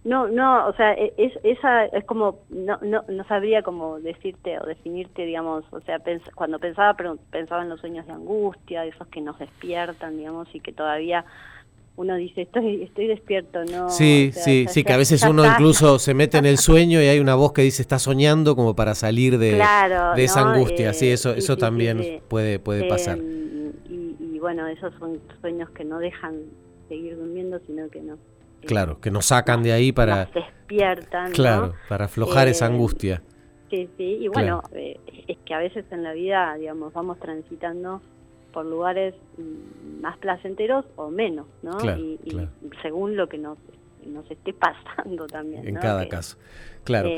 no, 0.04 0.26
no, 0.28 0.66
o 0.66 0.72
sea, 0.74 0.94
e, 0.94 1.12
es, 1.16 1.32
esa 1.44 1.86
es 1.86 2.04
como, 2.04 2.40
no, 2.50 2.78
no, 2.82 3.04
no 3.08 3.24
sabría 3.24 3.62
cómo 3.62 4.00
decirte 4.00 4.58
o 4.58 4.66
definirte, 4.66 5.24
digamos, 5.24 5.64
o 5.70 5.80
sea, 5.80 6.00
cuando 6.34 6.58
pensaba, 6.58 6.96
pensaba 7.30 7.62
en 7.62 7.68
los 7.68 7.80
sueños 7.80 8.06
de 8.06 8.12
angustia, 8.12 8.84
esos 8.84 9.06
que 9.08 9.20
nos 9.20 9.38
despiertan, 9.38 10.16
digamos, 10.16 10.48
y 10.54 10.60
que 10.60 10.72
todavía 10.72 11.24
uno 11.96 12.14
dice, 12.14 12.42
estoy, 12.42 12.84
estoy 12.84 13.08
despierto, 13.08 13.64
¿no? 13.64 13.90
Sí, 13.90 14.30
sí, 14.32 14.66
sí, 14.68 14.84
que 14.84 14.92
a 14.92 14.96
veces 14.96 15.20
uno 15.24 15.44
incluso 15.44 15.98
se 15.98 16.14
mete 16.14 16.38
en 16.38 16.46
el 16.46 16.56
sueño 16.56 17.02
y 17.02 17.06
hay 17.06 17.18
una 17.18 17.34
voz 17.34 17.52
que 17.52 17.62
dice, 17.62 17.82
está 17.82 17.98
soñando 17.98 18.54
como 18.54 18.76
para 18.76 18.94
salir 18.94 19.36
de, 19.36 19.60
de 20.14 20.24
esa 20.24 20.48
angustia, 20.48 20.92
sí, 20.92 21.10
eso, 21.10 21.34
eso 21.34 21.56
también 21.56 22.22
puede, 22.28 22.60
puede 22.60 22.88
pasar. 22.88 23.18
Bueno, 24.48 24.66
esos 24.66 24.94
son 24.94 25.20
sueños 25.42 25.68
que 25.72 25.84
no 25.84 25.98
dejan 25.98 26.44
seguir 26.88 27.18
durmiendo, 27.18 27.60
sino 27.66 27.86
que 27.90 28.00
no. 28.00 28.14
Eh, 28.14 28.66
claro, 28.66 28.98
que 28.98 29.10
nos 29.10 29.26
sacan 29.26 29.62
de 29.62 29.72
ahí 29.72 29.92
para... 29.92 30.24
Nos 30.24 30.32
despiertan. 30.32 31.32
Claro, 31.32 31.74
para 31.86 32.06
aflojar 32.06 32.48
esa 32.48 32.64
eh, 32.64 32.68
angustia. 32.72 33.22
Sí, 33.68 33.90
sí, 33.98 34.04
y 34.22 34.28
bueno, 34.28 34.62
eh, 34.72 34.98
es 35.26 35.36
que 35.44 35.52
a 35.52 35.58
veces 35.58 35.84
en 35.90 36.02
la 36.02 36.14
vida, 36.14 36.54
digamos, 36.54 36.94
vamos 36.94 37.18
transitando 37.18 38.00
por 38.50 38.64
lugares 38.64 39.14
más 40.00 40.16
placenteros 40.16 40.86
o 40.96 41.10
menos, 41.10 41.46
¿no? 41.62 41.76
y, 41.98 42.18
según 42.80 43.18
lo 43.18 43.28
que 43.28 43.36
nos, 43.36 43.58
nos 44.06 44.30
esté 44.30 44.54
pasando 44.54 45.26
también. 45.26 45.68
En 45.68 45.74
cada 45.74 46.08
caso, 46.08 46.38
claro. 46.84 47.10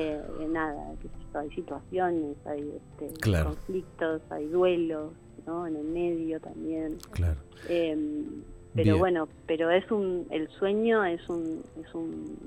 nada, 0.48 0.94
hay 1.34 1.50
situaciones, 1.50 2.36
hay 2.44 2.72
este, 2.98 3.44
conflictos, 3.44 4.20
hay 4.30 4.48
duelos, 4.48 5.12
en 5.46 5.76
el 5.76 5.84
medio 5.84 6.40
también. 6.40 6.98
Claro. 7.12 7.38
Em, 7.68 8.42
pero 8.74 8.98
bueno, 8.98 9.28
pero 9.46 9.70
es 9.70 9.90
un, 9.90 10.26
el 10.30 10.48
sueño 10.50 11.04
es 11.04 11.28
un, 11.28 11.62
es 11.82 11.92
un, 11.94 12.38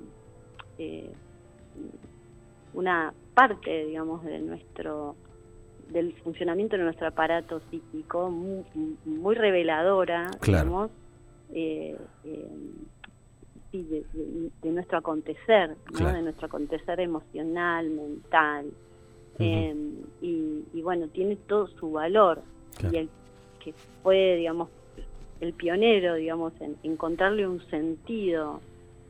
eh, 0.77 1.12
una 2.73 3.13
parte, 3.34 3.86
digamos, 3.86 4.23
de 4.23 4.39
nuestro, 4.39 5.15
del 5.89 6.13
funcionamiento 6.23 6.77
de 6.77 6.84
nuestro 6.84 7.08
aparato 7.08 7.62
psíquico 7.69 8.29
muy, 8.29 9.36
reveladora, 9.36 10.32
digamos, 10.45 10.91
eh, 11.51 11.97
em, 12.23 12.71
de, 13.73 14.71
nuestro 14.71 14.99
acontecer, 14.99 15.75
de 15.91 16.21
nuestro 16.21 16.45
acontecer 16.45 16.99
emocional, 16.99 17.89
mental. 17.89 18.67
Em, 19.39 19.95
y, 20.21 20.63
y, 20.73 20.82
bueno, 20.84 21.08
tiene 21.08 21.36
todo 21.36 21.67
su 21.67 21.91
valor 21.91 22.43
y 22.91 22.97
el 22.97 23.09
que 23.63 23.73
fue, 24.01 24.36
digamos, 24.38 24.69
el 25.41 25.53
pionero, 25.53 26.15
digamos, 26.15 26.53
en 26.62 26.75
encontrarle 26.83 27.47
un 27.47 27.62
sentido 27.69 28.62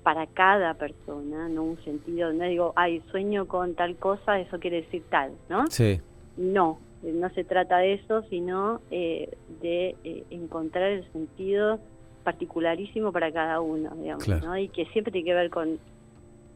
para 0.03 0.27
cada 0.27 0.73
persona, 0.73 1.47
no 1.47 1.63
un 1.63 1.83
sentido, 1.83 2.33
no 2.33 2.43
digo, 2.43 2.73
ay, 2.75 3.01
sueño 3.11 3.47
con 3.47 3.73
tal 3.73 3.95
cosa, 3.95 4.39
eso 4.39 4.59
quiere 4.59 4.81
decir 4.81 5.03
tal, 5.09 5.31
¿no? 5.49 5.67
Sí. 5.67 6.01
No, 6.35 6.79
no 7.01 7.29
se 7.29 7.43
trata 7.43 7.77
de 7.77 7.93
eso, 7.93 8.23
sino 8.29 8.81
eh, 8.91 9.29
de 9.61 9.95
eh, 10.03 10.23
encontrar 10.29 10.91
el 10.91 11.11
sentido 11.11 11.79
particularísimo 12.23 13.11
para 13.11 13.31
cada 13.31 13.61
uno, 13.61 13.91
digamos, 13.95 14.27
¿no? 14.27 14.57
Y 14.57 14.69
que 14.69 14.85
siempre 14.87 15.11
tiene 15.11 15.25
que 15.25 15.33
ver 15.33 15.49
con 15.49 15.79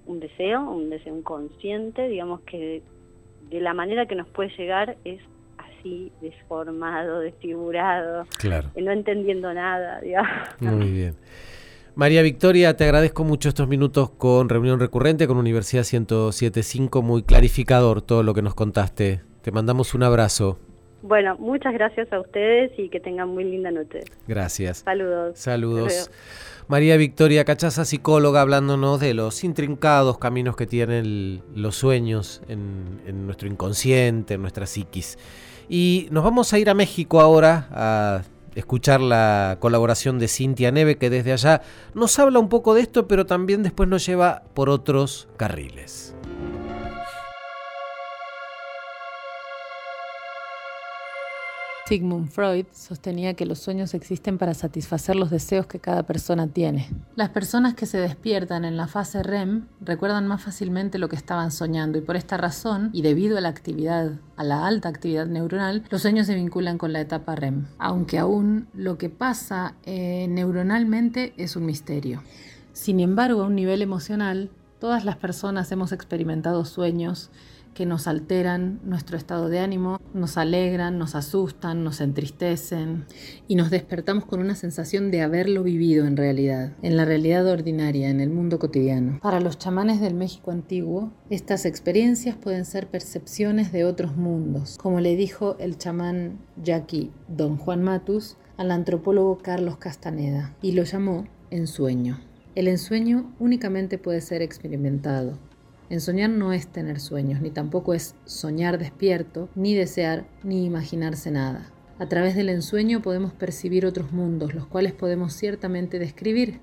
un 0.06 0.20
deseo, 0.20 0.70
un 0.70 0.90
deseo 0.90 1.16
inconsciente, 1.18 2.08
digamos 2.08 2.42
que 2.42 2.82
de 3.50 3.62
la 3.62 3.74
manera 3.74 4.06
que 4.08 4.16
nos 4.16 4.28
puede 4.28 4.50
llegar 4.58 4.98
es 5.04 5.22
así, 5.78 6.12
desformado, 6.22 7.20
desfigurado, 7.20 8.26
claro. 8.38 8.70
no 8.76 8.92
entendiendo 8.92 9.54
nada, 9.54 10.02
digamos. 10.02 10.32
Muy 10.60 10.92
bien. 10.92 11.16
María 11.96 12.22
Victoria, 12.22 12.78
te 12.78 12.84
agradezco 12.84 13.24
mucho 13.24 13.50
estos 13.50 13.68
minutos 13.68 14.12
con 14.12 14.50
Reunión 14.50 14.80
Recurrente, 14.80 15.26
con 15.26 15.38
Universidad 15.38 15.84
1075, 15.92 17.02
muy 17.02 17.24
clarificador 17.24 18.04
todo 18.04 18.22
lo 18.22 18.36
que 18.36 18.44
nos 18.44 18.54
contaste. 18.54 19.22
Te 19.42 19.52
mandamos 19.52 19.96
un 19.96 20.04
abrazo. 20.04 20.60
Bueno, 21.02 21.36
muchas 21.40 21.74
gracias 21.74 22.14
a 22.14 22.20
ustedes 22.20 22.72
y 22.78 22.90
que 22.90 23.00
tengan 23.00 23.30
muy 23.30 23.46
linda 23.46 23.72
noche. 23.72 24.02
Gracias. 24.28 24.80
Saludos. 24.80 25.40
Saludos. 25.40 26.12
María 26.68 26.98
Victoria 26.98 27.46
Cachaza, 27.46 27.86
psicóloga, 27.86 28.42
hablándonos 28.42 29.00
de 29.00 29.14
los 29.14 29.44
intrincados 29.44 30.18
caminos 30.18 30.56
que 30.56 30.68
tienen 30.68 31.42
los 31.56 31.78
sueños 31.78 32.42
en, 32.48 33.02
en, 33.08 33.26
nuestro 33.26 33.48
inconsciente, 33.48 34.34
en 34.34 34.42
nuestra 34.42 34.66
psiquis. 34.66 35.18
Y 35.70 36.08
nos 36.12 36.24
vamos 36.24 36.54
a 36.54 36.60
ir 36.60 36.70
a 36.70 36.74
México 36.74 37.20
ahora 37.20 37.68
a 37.72 38.22
escuchar 38.56 39.02
la 39.02 39.58
colaboración 39.60 40.18
de 40.18 40.28
Cintia 40.28 40.72
Neve, 40.72 40.98
que 40.98 41.10
desde 41.10 41.34
allá 41.34 41.62
nos 41.94 42.18
habla 42.18 42.40
un 42.40 42.50
poco 42.50 42.74
de 42.74 42.82
esto, 42.82 43.08
pero 43.08 43.26
también 43.26 43.62
después 43.62 43.88
nos 43.88 44.06
lleva 44.06 44.44
por 44.54 44.70
otros 44.70 45.28
carriles. 45.38 46.17
Sigmund 51.88 52.28
Freud 52.28 52.66
sostenía 52.74 53.34
que 53.36 53.46
los 53.46 53.60
sueños 53.60 53.94
existen 53.94 54.38
para 54.38 54.54
satisfacer 54.54 55.16
los 55.16 55.30
deseos 55.30 55.68
que 55.68 55.80
cada 55.80 56.04
persona 56.04 56.48
tiene. 56.48 56.90
Las 57.16 57.30
personas 57.30 57.76
que 57.76 57.86
se 57.86 57.98
despiertan 57.98 58.66
en 58.66 58.76
la 58.76 58.88
fase 58.88 59.24
REM 59.24 59.68
recuerdan 59.80 60.28
más 60.28 60.44
fácilmente 60.44 60.98
lo 60.98 61.08
que 61.08 61.16
estaban 61.16 61.50
soñando 61.50 61.98
y 61.98 62.02
por 62.02 62.18
esta 62.18 62.36
razón, 62.36 62.90
y 62.92 63.04
debido 63.04 63.38
a 63.38 63.42
la 63.42 63.48
actividad, 63.48 64.20
a 64.36 64.44
la 64.44 64.68
alta 64.68 64.90
actividad 64.90 65.28
neuronal, 65.28 65.86
los 65.90 66.02
sueños 66.02 66.28
se 66.28 66.36
vinculan 66.36 66.78
con 66.78 66.92
la 66.92 67.00
etapa 67.00 67.38
REM, 67.38 67.68
aunque 67.78 68.20
aún 68.20 68.68
lo 68.74 68.98
que 68.98 69.10
pasa 69.10 69.76
eh, 69.84 70.28
neuronalmente 70.28 71.34
es 71.38 71.56
un 71.56 71.66
misterio. 71.66 72.22
Sin 72.74 73.00
embargo, 73.00 73.44
a 73.44 73.46
un 73.46 73.56
nivel 73.56 73.82
emocional, 73.82 74.50
todas 74.80 75.06
las 75.06 75.16
personas 75.16 75.72
hemos 75.72 75.94
experimentado 75.94 76.66
sueños 76.66 77.32
que 77.78 77.86
nos 77.86 78.08
alteran 78.08 78.80
nuestro 78.84 79.18
estado 79.18 79.50
de 79.50 79.60
ánimo, 79.60 80.02
nos 80.16 80.38
alegran, 80.38 80.98
nos 80.98 81.14
asustan, 81.14 81.84
nos 81.84 82.02
entristecen 82.02 83.06
y 83.48 83.54
nos 83.54 83.70
despertamos 83.70 84.26
con 84.26 84.40
una 84.40 84.56
sensación 84.56 85.12
de 85.12 85.22
haberlo 85.22 85.62
vivido 85.62 86.08
en 86.08 86.18
realidad, 86.18 86.74
en 86.82 86.98
la 86.98 87.06
realidad 87.06 87.46
ordinaria, 87.46 88.10
en 88.10 88.20
el 88.20 88.32
mundo 88.32 88.58
cotidiano. 88.58 89.20
Para 89.22 89.42
los 89.42 89.60
chamanes 89.60 90.02
del 90.02 90.16
México 90.16 90.50
antiguo, 90.50 91.12
estas 91.30 91.66
experiencias 91.66 92.36
pueden 92.36 92.66
ser 92.66 92.88
percepciones 92.88 93.72
de 93.72 93.86
otros 93.86 94.18
mundos, 94.18 94.80
como 94.82 95.00
le 95.00 95.16
dijo 95.16 95.56
el 95.60 95.78
chamán 95.78 96.40
Jackie 96.64 97.12
Don 97.28 97.58
Juan 97.58 97.84
Matus 97.84 98.38
al 98.58 98.72
antropólogo 98.72 99.38
Carlos 99.38 99.78
Castaneda, 99.78 100.56
y 100.64 100.72
lo 100.72 100.82
llamó 100.82 101.26
ensueño. 101.52 102.20
El 102.56 102.68
ensueño 102.68 103.36
únicamente 103.38 104.00
puede 104.00 104.20
ser 104.22 104.42
experimentado, 104.42 105.38
Ensoñar 105.90 106.30
no 106.30 106.52
es 106.52 106.68
tener 106.68 107.00
sueños, 107.00 107.42
ni 107.42 107.50
tampoco 107.50 107.94
es 107.94 108.16
soñar 108.26 108.78
despierto, 108.78 109.50
ni 109.56 109.74
desear, 109.74 110.28
ni 110.44 110.66
imaginarse 110.66 111.32
nada. 111.32 111.72
A 112.00 112.08
través 112.08 112.36
del 112.36 112.50
ensueño 112.50 113.02
podemos 113.02 113.34
percibir 113.34 113.86
otros 113.86 114.12
mundos, 114.12 114.54
los 114.54 114.68
cuales 114.68 114.94
podemos 114.94 115.34
ciertamente 115.34 115.98
describir, 115.98 116.60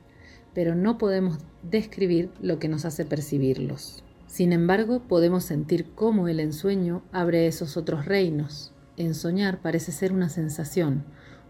pero 0.53 0.75
no 0.75 0.99
podemos 0.99 1.39
describir 1.63 2.31
lo 2.41 2.59
que 2.59 2.69
nos 2.69 2.85
hace 2.85 3.05
percibirlos. 3.05 4.05
Sin 4.27 4.53
embargo, 4.53 5.03
podemos 5.09 5.45
sentir 5.45 5.87
cómo 5.95 6.29
el 6.29 6.39
ensueño 6.39 7.03
abre 7.11 7.47
esos 7.47 7.77
otros 7.77 8.05
reinos. 8.05 8.73
Ensoñar 8.97 9.61
parece 9.63 9.91
ser 9.91 10.13
una 10.13 10.29
sensación, 10.29 11.05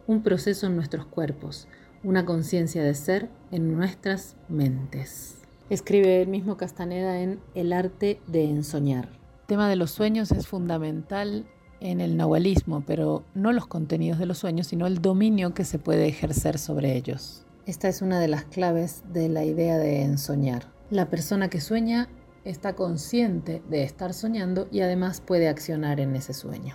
un 0.07 0.23
proceso 0.23 0.67
en 0.67 0.77
nuestros 0.77 1.07
cuerpos, 1.07 1.67
una 2.03 2.25
conciencia 2.25 2.85
de 2.85 2.95
ser 2.95 3.29
en 3.51 3.75
nuestras 3.75 4.37
mentes. 4.49 5.34
Escribe 5.70 6.20
el 6.20 6.29
mismo 6.29 6.59
Castaneda 6.59 7.20
en 7.20 7.40
El 7.55 7.72
arte 7.72 8.20
de 8.27 8.44
ensoñar. 8.44 9.09
El 9.09 9.46
tema 9.46 9.66
de 9.66 9.77
los 9.77 9.92
sueños 9.92 10.31
es 10.31 10.46
fundamental 10.46 11.46
en 11.81 12.03
el 12.03 12.18
nahualismo, 12.18 12.83
pero 12.87 13.24
no 13.35 13.50
los 13.50 13.66
contenidos 13.66 14.18
de 14.18 14.27
los 14.27 14.37
sueños, 14.37 14.66
sino 14.66 14.87
el 14.87 15.00
dominio 15.00 15.55
que 15.55 15.64
se 15.64 15.79
puede 15.79 16.07
ejercer 16.07 16.59
sobre 16.59 16.94
ellos. 16.96 17.46
Esta 17.64 17.88
es 17.88 18.03
una 18.03 18.20
de 18.20 18.29
las 18.29 18.44
claves 18.44 19.05
de 19.11 19.31
la 19.31 19.44
idea 19.44 19.79
de 19.79 20.03
ensoñar. 20.03 20.70
La 20.90 21.09
persona 21.09 21.48
que 21.48 21.62
sueña 21.62 22.11
está 22.44 22.74
consciente 22.74 23.62
de 23.70 23.85
estar 23.85 24.12
soñando 24.12 24.68
y 24.70 24.81
además 24.81 25.22
puede 25.22 25.48
accionar 25.48 25.98
en 25.98 26.14
ese 26.14 26.35
sueño. 26.35 26.74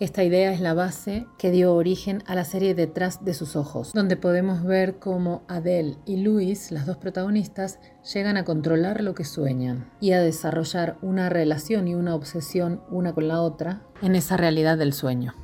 Esta 0.00 0.22
idea 0.22 0.52
es 0.52 0.60
la 0.60 0.74
base 0.74 1.26
que 1.38 1.50
dio 1.50 1.74
origen 1.74 2.22
a 2.26 2.36
la 2.36 2.44
serie 2.44 2.76
Detrás 2.76 3.24
de 3.24 3.34
sus 3.34 3.56
ojos, 3.56 3.92
donde 3.92 4.16
podemos 4.16 4.62
ver 4.62 5.00
cómo 5.00 5.42
Adele 5.48 5.96
y 6.06 6.18
Luis, 6.18 6.70
las 6.70 6.86
dos 6.86 6.98
protagonistas, 6.98 7.80
llegan 8.14 8.36
a 8.36 8.44
controlar 8.44 9.02
lo 9.02 9.16
que 9.16 9.24
sueñan 9.24 9.90
y 10.00 10.12
a 10.12 10.20
desarrollar 10.20 10.98
una 11.02 11.30
relación 11.30 11.88
y 11.88 11.96
una 11.96 12.14
obsesión 12.14 12.80
una 12.90 13.12
con 13.12 13.26
la 13.26 13.42
otra 13.42 13.82
en 14.00 14.14
esa 14.14 14.36
realidad 14.36 14.78
del 14.78 14.92
sueño. 14.92 15.34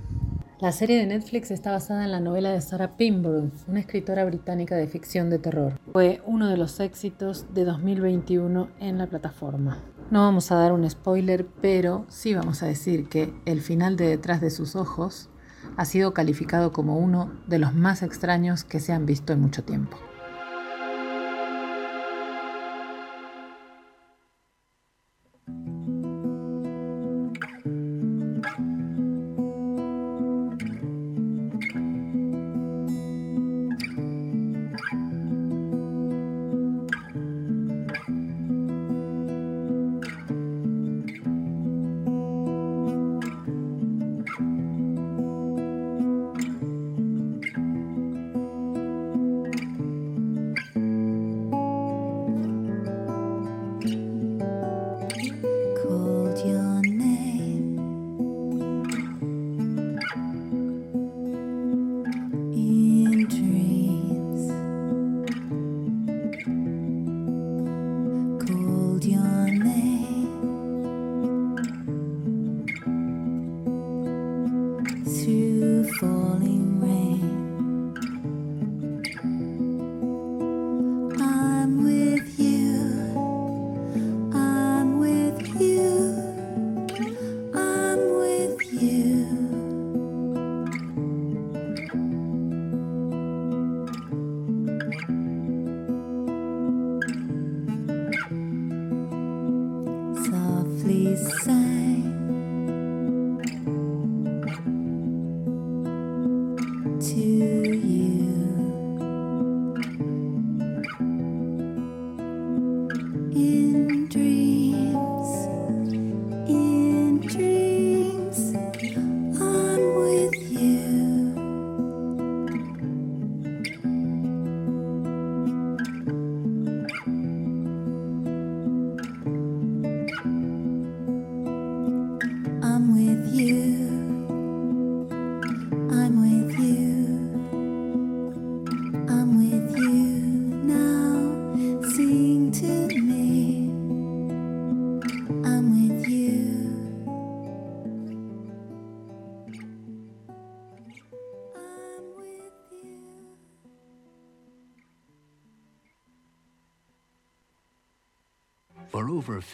La 0.61 0.71
serie 0.71 0.99
de 0.99 1.07
Netflix 1.07 1.51
está 1.51 1.73
basada 1.73 2.05
en 2.05 2.13
la 2.13 2.21
novela 2.21 2.53
de 2.53 2.61
Sarah 2.61 2.97
Pinborough, 2.97 3.51
una 3.67 3.81
escritora 3.81 4.25
británica 4.25 4.77
de 4.77 4.87
ficción 4.87 5.29
de 5.29 5.41
terror. 5.41 5.81
Fue 5.93 6.23
uno 6.27 6.49
de 6.49 6.57
los 6.57 6.79
éxitos 6.79 7.53
de 7.53 7.65
2021 7.65 8.69
en 8.79 8.99
la 8.99 9.09
plataforma. 9.09 9.83
No 10.13 10.21
vamos 10.21 10.53
a 10.53 10.55
dar 10.55 10.73
un 10.73 10.89
spoiler, 10.89 11.45
pero 11.61 12.07
sí 12.09 12.35
vamos 12.35 12.63
a 12.63 12.67
decir 12.67 13.09
que 13.09 13.35
el 13.47 13.63
final 13.63 13.97
de 13.97 14.07
Detrás 14.07 14.41
de 14.41 14.51
sus 14.51 14.77
ojos 14.77 15.29
ha 15.77 15.85
sido 15.87 16.15
calificado 16.15 16.73
como 16.73 16.99
uno 16.99 17.33
de 17.49 17.59
los 17.59 17.75
más 17.75 18.05
extraños 18.05 18.63
que 18.63 18.79
se 18.79 18.93
han 18.93 19.07
visto 19.07 19.33
en 19.33 19.41
mucho 19.41 19.65
tiempo. 19.65 19.99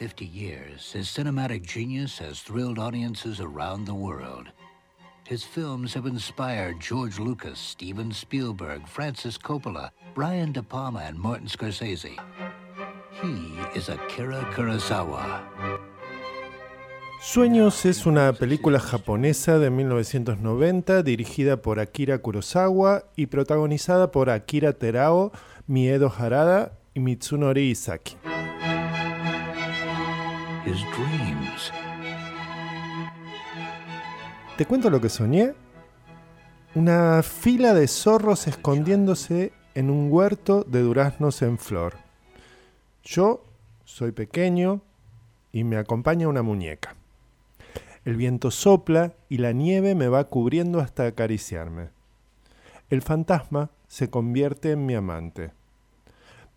50 0.00 0.24
years, 0.24 0.92
his 0.92 1.08
cinematic 1.08 1.60
genius 1.60 2.16
has 2.16 2.40
thrilled 2.40 2.78
audiences 2.78 3.38
around 3.38 3.84
the 3.84 3.92
world. 3.92 4.46
His 5.28 5.44
films 5.44 5.92
have 5.92 6.06
inspired 6.06 6.80
George 6.80 7.18
Lucas, 7.18 7.58
Steven 7.58 8.10
Spielberg, 8.10 8.88
Francis 8.88 9.36
Coppola, 9.36 9.90
Brian 10.14 10.52
De 10.52 10.62
Palma, 10.62 11.00
and 11.00 11.18
Martin 11.18 11.48
Scorsese. 11.48 12.16
He 13.20 13.52
is 13.78 13.90
Akira 13.90 14.40
Kurosawa. 14.54 15.42
Sueños 17.20 17.84
es 17.84 18.06
una 18.06 18.32
película 18.32 18.80
japonesa 18.80 19.58
de 19.58 19.68
1990 19.68 21.02
dirigida 21.02 21.60
por 21.60 21.78
Akira 21.78 22.16
Kurosawa 22.22 23.04
y 23.16 23.26
protagonizada 23.26 24.10
por 24.10 24.30
Akira 24.30 24.72
Terao, 24.72 25.30
Miedo 25.66 26.10
Harada 26.10 26.78
y 26.94 27.00
Mitsunori 27.00 27.68
Isaki. 27.68 28.16
¿Te 34.56 34.66
cuento 34.66 34.90
lo 34.90 35.00
que 35.00 35.08
soñé? 35.08 35.54
Una 36.74 37.22
fila 37.22 37.72
de 37.72 37.88
zorros 37.88 38.46
escondiéndose 38.46 39.52
en 39.74 39.90
un 39.90 40.12
huerto 40.12 40.64
de 40.64 40.82
duraznos 40.82 41.40
en 41.42 41.58
flor. 41.58 41.96
Yo 43.02 43.42
soy 43.84 44.12
pequeño 44.12 44.82
y 45.50 45.64
me 45.64 45.78
acompaña 45.78 46.28
una 46.28 46.42
muñeca. 46.42 46.94
El 48.04 48.16
viento 48.16 48.50
sopla 48.50 49.14
y 49.28 49.38
la 49.38 49.52
nieve 49.52 49.94
me 49.94 50.08
va 50.08 50.24
cubriendo 50.24 50.80
hasta 50.80 51.06
acariciarme. 51.06 51.88
El 52.90 53.02
fantasma 53.02 53.70
se 53.88 54.10
convierte 54.10 54.72
en 54.72 54.84
mi 54.84 54.94
amante. 54.94 55.52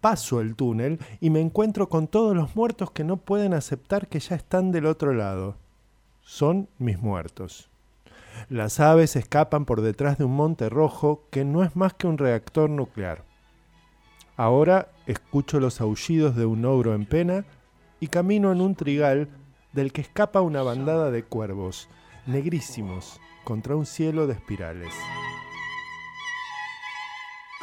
Paso 0.04 0.41
el 0.41 0.58
túnel 0.58 0.99
y 1.22 1.30
me 1.30 1.39
encuentro 1.39 1.88
con 1.88 2.10
todos 2.10 2.36
los 2.36 2.58
muertos 2.58 2.91
que 2.91 3.06
no 3.06 3.16
pueden 3.16 3.54
aceptar 3.54 4.10
que 4.10 4.20
ya 4.20 4.36
están 4.36 4.74
del 4.74 4.86
otro 4.86 5.14
lado. 5.14 5.56
Son 6.20 6.68
mis 6.78 6.99
muertos. 6.99 7.70
Las 8.49 8.82
aves 8.82 9.16
escapan 9.16 9.64
por 9.64 9.80
detrás 9.80 10.18
de 10.18 10.26
un 10.26 10.36
monte 10.36 10.68
rojo 10.68 11.24
que 11.32 11.45
no 11.45 11.64
es 11.64 11.78
más 11.78 11.93
que 11.93 12.08
un 12.08 12.18
reactor 12.18 12.70
nuclear. 12.70 13.24
Ahora 14.36 14.91
escucho 15.06 15.62
los 15.62 15.80
aullidos 15.80 16.36
de 16.36 16.45
un 16.45 16.66
ogro 16.66 16.95
en 16.95 17.06
pena 17.06 17.45
y 18.01 18.08
camino 18.08 18.51
en 18.51 18.60
un 18.60 18.76
trigal 18.76 19.30
del 19.72 19.93
que 19.93 20.01
escapa 20.01 20.41
una 20.41 20.64
bandada 20.64 21.12
de 21.12 21.24
cuervos, 21.24 21.88
negrísimos, 22.26 23.22
contra 23.45 23.78
un 23.78 23.86
cielo 23.86 24.28
de 24.28 24.34
espirales. 24.34 24.93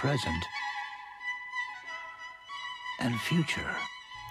Present 0.00 0.59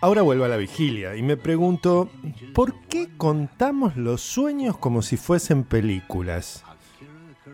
Ahora 0.02 0.22
vuelvo 0.22 0.46
a 0.46 0.48
la 0.48 0.58
vigilia 0.58 1.16
y 1.16 1.24
me 1.24 1.36
pregunto, 1.36 2.10
¿por 2.54 2.74
qué 2.88 3.10
contamos 3.18 3.98
los 3.98 4.22
sueños 4.22 4.78
como 4.78 5.02
si 5.02 5.18
fuesen 5.18 5.64
películas? 5.66 6.64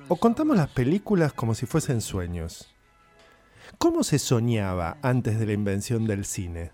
¿O 0.09 0.18
contamos 0.18 0.55
las 0.55 0.70
películas 0.70 1.34
como 1.34 1.55
si 1.55 1.66
fuesen 1.66 2.01
sueños? 2.01 2.76
¿Cómo 3.80 4.03
se 4.03 4.20
soñaba 4.20 4.97
antes 5.01 5.39
de 5.39 5.47
la 5.47 5.53
invención 5.53 6.05
del 6.05 6.26
cine? 6.26 6.72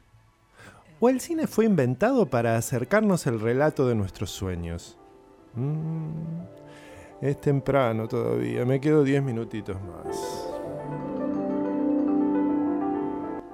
¿O 1.00 1.08
el 1.08 1.22
cine 1.22 1.48
fue 1.48 1.66
inventado 1.66 2.26
para 2.26 2.58
acercarnos 2.58 3.26
el 3.28 3.40
relato 3.40 3.88
de 3.88 3.96
nuestros 3.96 4.30
sueños? 4.32 4.98
Mm, 5.56 6.42
es 7.22 7.40
temprano 7.40 8.08
todavía, 8.08 8.66
me 8.66 8.82
quedo 8.82 9.04
10 9.04 9.24
minutitos 9.24 9.78
más. 9.82 10.51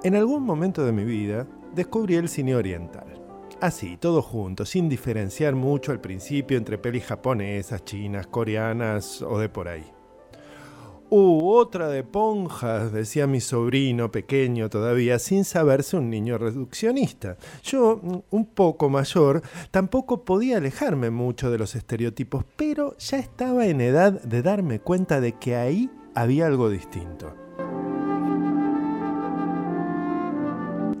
En 0.04 0.14
algún 0.14 0.44
momento 0.44 0.84
de 0.84 0.92
mi 0.92 1.04
vida, 1.04 1.46
descubrí 1.74 2.14
el 2.14 2.28
cine 2.28 2.54
oriental. 2.54 3.20
Así, 3.60 3.96
todo 3.96 4.22
junto, 4.22 4.64
sin 4.64 4.88
diferenciar 4.88 5.56
mucho 5.56 5.90
al 5.90 6.00
principio 6.00 6.56
entre 6.56 6.78
pelis 6.78 7.04
japonesas, 7.04 7.84
chinas, 7.84 8.28
coreanas 8.28 9.22
o 9.22 9.40
de 9.40 9.48
por 9.48 9.66
ahí. 9.66 9.84
Uh, 11.10 11.48
otra 11.50 11.88
de 11.88 12.04
ponjas, 12.04 12.92
decía 12.92 13.26
mi 13.26 13.40
sobrino 13.40 14.12
pequeño 14.12 14.68
todavía, 14.70 15.18
sin 15.18 15.44
saberse 15.44 15.96
un 15.96 16.10
niño 16.10 16.38
reduccionista. 16.38 17.36
Yo, 17.64 18.00
un 18.30 18.46
poco 18.46 18.88
mayor, 18.88 19.42
tampoco 19.72 20.24
podía 20.24 20.58
alejarme 20.58 21.10
mucho 21.10 21.50
de 21.50 21.58
los 21.58 21.74
estereotipos, 21.74 22.44
pero 22.54 22.96
ya 22.98 23.18
estaba 23.18 23.66
en 23.66 23.80
edad 23.80 24.22
de 24.22 24.42
darme 24.42 24.78
cuenta 24.78 25.20
de 25.20 25.32
que 25.32 25.56
ahí 25.56 25.90
había 26.14 26.46
algo 26.46 26.70
distinto. 26.70 27.47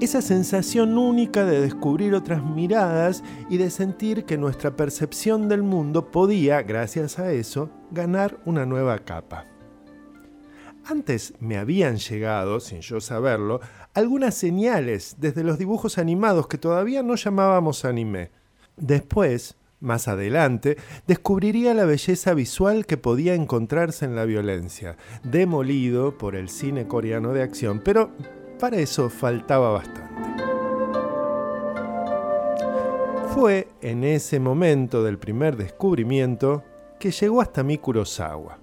Esa 0.00 0.22
sensación 0.22 0.96
única 0.96 1.44
de 1.44 1.60
descubrir 1.60 2.14
otras 2.14 2.44
miradas 2.44 3.24
y 3.50 3.56
de 3.56 3.68
sentir 3.68 4.24
que 4.24 4.38
nuestra 4.38 4.76
percepción 4.76 5.48
del 5.48 5.64
mundo 5.64 6.12
podía, 6.12 6.62
gracias 6.62 7.18
a 7.18 7.32
eso, 7.32 7.70
ganar 7.90 8.38
una 8.44 8.64
nueva 8.64 9.00
capa. 9.00 9.46
Antes 10.84 11.34
me 11.40 11.58
habían 11.58 11.96
llegado, 11.96 12.60
sin 12.60 12.80
yo 12.80 13.00
saberlo, 13.00 13.60
algunas 13.92 14.34
señales 14.34 15.16
desde 15.18 15.42
los 15.42 15.58
dibujos 15.58 15.98
animados 15.98 16.46
que 16.46 16.58
todavía 16.58 17.02
no 17.02 17.16
llamábamos 17.16 17.84
anime. 17.84 18.30
Después, 18.76 19.56
más 19.80 20.06
adelante, 20.06 20.76
descubriría 21.08 21.74
la 21.74 21.84
belleza 21.84 22.34
visual 22.34 22.86
que 22.86 22.96
podía 22.96 23.34
encontrarse 23.34 24.04
en 24.04 24.14
la 24.14 24.24
violencia, 24.24 24.96
demolido 25.24 26.16
por 26.16 26.36
el 26.36 26.48
cine 26.48 26.86
coreano 26.86 27.32
de 27.32 27.42
acción, 27.42 27.82
pero 27.84 28.12
para 28.58 28.76
eso 28.78 29.08
faltaba 29.08 29.70
bastante. 29.70 30.08
Fue 33.34 33.68
en 33.82 34.04
ese 34.04 34.40
momento 34.40 35.04
del 35.04 35.18
primer 35.18 35.56
descubrimiento 35.56 36.64
que 36.98 37.12
llegó 37.12 37.40
hasta 37.40 37.62
mí 37.62 37.78
Kurosawa. 37.78 38.58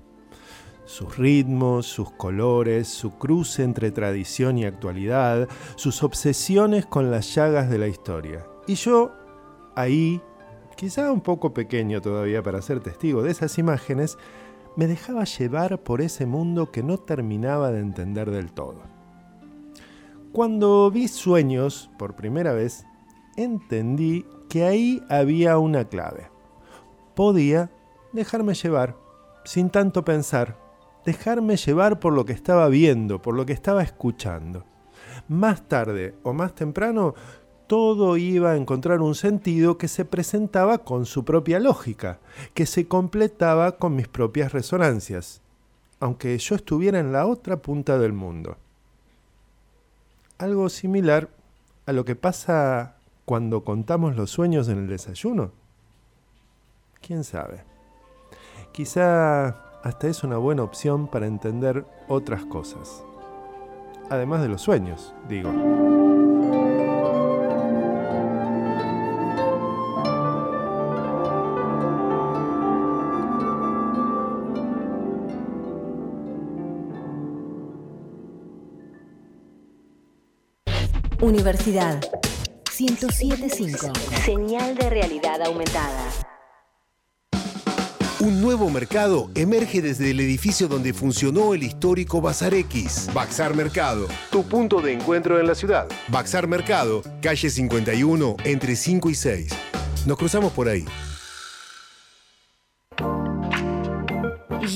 Sus 0.84 1.18
ritmos, 1.18 1.88
sus 1.88 2.12
colores, 2.12 2.88
su 2.88 3.18
cruce 3.18 3.64
entre 3.64 3.91
tradición 3.91 4.58
y 4.58 4.66
actualidad, 4.66 5.48
sus 5.76 6.04
obsesiones 6.04 6.86
con 6.86 7.10
las 7.10 7.34
llagas 7.34 7.70
de 7.70 7.78
la 7.78 7.88
historia. 7.88 8.46
Y 8.68 8.76
yo, 8.76 9.14
ahí, 9.76 10.22
quizá 10.76 11.12
un 11.12 11.22
poco 11.22 11.54
pequeño 11.54 12.02
todavía 12.02 12.43
para 12.43 12.62
ser 12.62 12.82
testigo 12.82 13.24
de 13.24 13.32
esas 13.32 13.58
imágenes, 13.58 14.18
me 14.76 14.88
dejaba 14.88 15.24
llevar 15.24 15.82
por 15.82 16.02
ese 16.02 16.26
mundo 16.26 16.70
que 16.72 16.84
no 16.84 16.98
terminaba 16.98 17.72
de 17.72 17.80
entender 17.80 18.30
del 18.30 18.52
todo. 18.52 18.95
Cuando 20.36 20.91
vi 20.91 21.07
sueños 21.07 21.89
por 21.97 22.17
primera 22.17 22.51
vez, 22.51 22.86
entendí 23.38 24.25
que 24.49 24.65
ahí 24.65 25.01
había 25.07 25.57
una 25.59 25.86
clave. 25.86 26.29
Podía 27.15 27.71
dejarme 28.11 28.53
llevar, 28.53 28.97
sin 29.45 29.69
tanto 29.69 30.03
pensar, 30.03 30.59
dejarme 31.05 31.55
llevar 31.55 32.01
por 32.01 32.11
lo 32.11 32.25
que 32.25 32.33
estaba 32.33 32.67
viendo, 32.67 33.21
por 33.21 33.33
lo 33.33 33.45
que 33.45 33.53
estaba 33.53 33.81
escuchando. 33.81 34.65
Más 35.29 35.69
tarde 35.69 36.15
o 36.23 36.33
más 36.33 36.53
temprano, 36.53 37.13
todo 37.67 38.17
iba 38.17 38.51
a 38.51 38.57
encontrar 38.57 38.99
un 38.99 39.15
sentido 39.15 39.77
que 39.77 39.88
se 39.88 40.03
presentaba 40.03 40.79
con 40.79 41.05
su 41.05 41.23
propia 41.23 41.61
lógica, 41.61 42.19
que 42.53 42.65
se 42.65 42.89
completaba 42.89 43.77
con 43.77 43.95
mis 43.95 44.09
propias 44.09 44.51
resonancias, 44.51 45.41
aunque 46.01 46.38
yo 46.38 46.55
estuviera 46.55 46.99
en 46.99 47.13
la 47.13 47.25
otra 47.25 47.61
punta 47.61 47.97
del 47.97 48.11
mundo 48.11 48.57
algo 50.38 50.69
similar 50.69 51.29
a 51.86 51.93
lo 51.93 52.05
que 52.05 52.15
pasa 52.15 52.95
cuando 53.25 53.63
contamos 53.63 54.15
los 54.15 54.31
sueños 54.31 54.69
en 54.69 54.79
el 54.79 54.88
desayuno? 54.88 55.51
¿Quién 57.01 57.23
sabe? 57.23 57.63
Quizá 58.71 59.47
hasta 59.83 60.07
es 60.07 60.23
una 60.23 60.38
buena 60.38 60.63
opción 60.63 61.07
para 61.07 61.27
entender 61.27 61.86
otras 62.07 62.45
cosas. 62.45 63.03
Además 64.09 64.41
de 64.41 64.49
los 64.49 64.61
sueños, 64.61 65.13
digo. 65.29 65.84
Universidad 81.26 81.99
1075. 82.80 83.91
Señal 84.23 84.76
de 84.76 84.91
realidad 84.91 85.41
aumentada. 85.41 86.03
Un 88.19 88.41
nuevo 88.41 88.69
mercado 88.69 89.32
emerge 89.34 89.82
desde 89.82 90.11
el 90.11 90.19
edificio 90.19 90.67
donde 90.67 90.93
funcionó 90.93 91.55
el 91.55 91.63
histórico 91.63 92.21
Bazar 92.21 92.53
X. 92.53 93.09
Baxar 93.11 93.55
Mercado. 93.55 94.07
Tu 94.30 94.43
punto 94.43 94.82
de 94.82 94.93
encuentro 94.93 95.39
en 95.39 95.47
la 95.47 95.55
ciudad. 95.55 95.88
Baxar 96.09 96.47
Mercado, 96.47 97.01
calle 97.23 97.49
51, 97.49 98.38
entre 98.43 98.76
5 98.76 99.09
y 99.09 99.15
6. 99.15 99.51
Nos 100.05 100.17
cruzamos 100.19 100.53
por 100.53 100.69
ahí. 100.69 100.86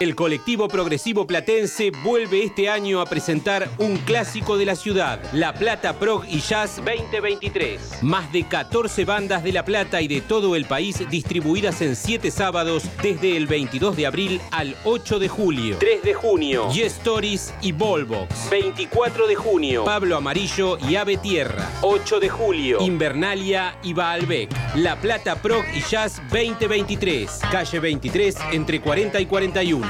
El 0.00 0.14
colectivo 0.14 0.66
progresivo 0.66 1.26
platense 1.26 1.90
vuelve 2.02 2.42
este 2.42 2.70
año 2.70 3.02
a 3.02 3.04
presentar 3.04 3.68
un 3.76 3.98
clásico 3.98 4.56
de 4.56 4.64
la 4.64 4.74
ciudad, 4.74 5.20
La 5.34 5.52
Plata 5.52 5.98
Prog 5.98 6.24
y 6.26 6.40
Jazz 6.40 6.76
2023. 6.76 8.02
Más 8.02 8.32
de 8.32 8.48
14 8.48 9.04
bandas 9.04 9.44
de 9.44 9.52
La 9.52 9.66
Plata 9.66 10.00
y 10.00 10.08
de 10.08 10.22
todo 10.22 10.56
el 10.56 10.64
país 10.64 11.06
distribuidas 11.10 11.82
en 11.82 11.96
7 11.96 12.30
sábados 12.30 12.84
desde 13.02 13.36
el 13.36 13.46
22 13.46 13.94
de 13.94 14.06
abril 14.06 14.40
al 14.52 14.74
8 14.84 15.18
de 15.18 15.28
julio. 15.28 15.76
3 15.78 16.02
de 16.02 16.14
junio, 16.14 16.72
Yes 16.72 16.96
Stories 16.96 17.52
y 17.60 17.72
Volvox. 17.72 18.48
24 18.48 19.26
de 19.26 19.34
junio, 19.34 19.84
Pablo 19.84 20.16
Amarillo 20.16 20.78
y 20.78 20.96
Ave 20.96 21.18
Tierra. 21.18 21.68
8 21.82 22.20
de 22.20 22.30
julio, 22.30 22.80
Invernalia 22.80 23.76
y 23.82 23.92
Baalbec. 23.92 24.48
La 24.76 24.98
Plata 24.98 25.42
Prog 25.42 25.64
y 25.74 25.82
Jazz 25.82 26.22
2023. 26.30 27.40
Calle 27.52 27.80
23 27.80 28.36
entre 28.52 28.80
40 28.80 29.20
y 29.20 29.26
41. 29.26 29.89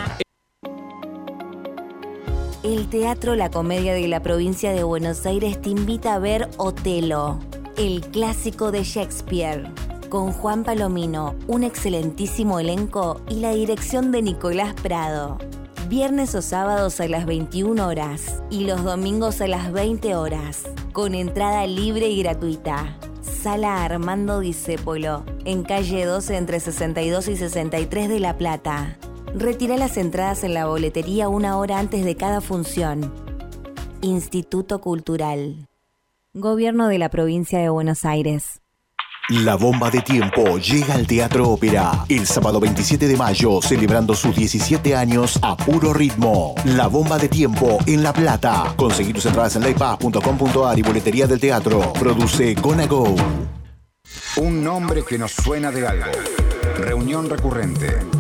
El 2.63 2.89
Teatro 2.89 3.37
La 3.37 3.51
Comedia 3.51 3.95
de 3.95 4.07
la 4.07 4.23
provincia 4.23 4.73
de 4.73 4.83
Buenos 4.83 5.25
Aires 5.25 5.61
te 5.63 5.71
invita 5.71 6.15
a 6.15 6.19
ver 6.19 6.49
Otelo, 6.59 7.39
el 7.79 8.03
clásico 8.03 8.71
de 8.71 8.85
Shakespeare, 8.85 9.73
con 10.11 10.33
Juan 10.33 10.63
Palomino, 10.63 11.35
un 11.47 11.65
excelentísimo 11.65 12.61
elenco 12.61 13.23
y 13.31 13.37
la 13.37 13.53
dirección 13.55 14.13
de 14.13 14.21
Nicolás 14.21 14.75
Prado. 14.75 15.39
Viernes 15.89 16.35
o 16.35 16.43
sábados 16.43 17.01
a 17.01 17.09
las 17.09 17.27
21 17.27 17.89
horas 17.89 18.43
y 18.51 18.65
los 18.65 18.85
domingos 18.85 19.41
a 19.41 19.49
las 19.49 19.73
20 19.73 20.15
horas, 20.15 20.65
con 20.93 21.15
entrada 21.15 21.67
libre 21.67 22.09
y 22.09 22.23
gratuita. 22.23 22.99
Sala 23.23 23.85
Armando 23.85 24.41
Discépolo, 24.41 25.25
en 25.45 25.63
calle 25.63 26.05
12 26.05 26.37
entre 26.37 26.61
62 26.61 27.29
y 27.29 27.37
63 27.37 28.09
de 28.11 28.21
La 28.21 28.37
Plata. 28.37 28.99
Retira 29.35 29.77
las 29.77 29.97
entradas 29.97 30.43
en 30.43 30.55
la 30.55 30.67
boletería 30.67 31.29
una 31.29 31.57
hora 31.57 31.79
antes 31.79 32.05
de 32.05 32.17
cada 32.17 32.41
función. 32.41 33.15
Instituto 34.03 34.81
Cultural. 34.81 35.69
Gobierno 36.35 36.89
de 36.89 36.99
la 36.99 37.11
Provincia 37.11 37.61
de 37.61 37.69
Buenos 37.69 38.05
Aires. 38.05 38.61
La 39.29 39.55
bomba 39.55 39.89
de 39.91 40.01
tiempo 40.01 40.59
llega 40.59 40.95
al 40.95 41.07
Teatro 41.07 41.49
Ópera 41.49 42.05
el 42.09 42.27
sábado 42.27 42.59
27 42.59 43.07
de 43.07 43.17
mayo, 43.17 43.63
celebrando 43.63 44.15
sus 44.15 44.35
17 44.35 44.97
años 44.97 45.39
a 45.43 45.57
puro 45.57 45.93
ritmo. 45.93 46.57
La 46.65 46.89
bomba 46.89 47.17
de 47.17 47.29
tiempo 47.29 47.79
en 47.87 48.03
La 48.03 48.13
Plata. 48.13 48.75
Conseguir 48.75 49.15
tus 49.15 49.27
entradas 49.27 49.55
en 49.55 49.63
laypaz.com.ar 49.63 50.77
y 50.77 50.83
boletería 50.83 51.29
del 51.29 51.39
teatro. 51.39 51.93
Produce 51.93 52.55
Gonago. 52.55 53.15
Un 54.39 54.65
nombre 54.65 55.05
que 55.05 55.19
nos 55.19 55.31
suena 55.31 55.71
de 55.71 55.87
algo. 55.87 56.11
Reunión 56.79 57.31
recurrente 57.31 58.20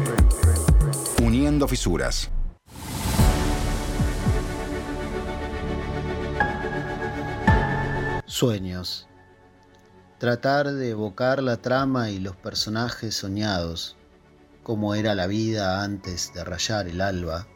uniendo 1.21 1.68
fisuras. 1.68 2.31
Sueños. 8.25 9.07
Tratar 10.18 10.73
de 10.73 10.91
evocar 10.91 11.43
la 11.43 11.59
trama 11.59 12.11
y 12.11 12.21
los 12.21 12.37
personajes 12.37 13.14
soñados, 13.14 13.97
como 14.62 14.95
era 14.95 15.14
la 15.14 15.27
vida 15.27 15.83
antes 15.83 16.33
de 16.35 16.43
rayar 16.45 16.89
el 16.89 17.03
alba, 17.03 17.47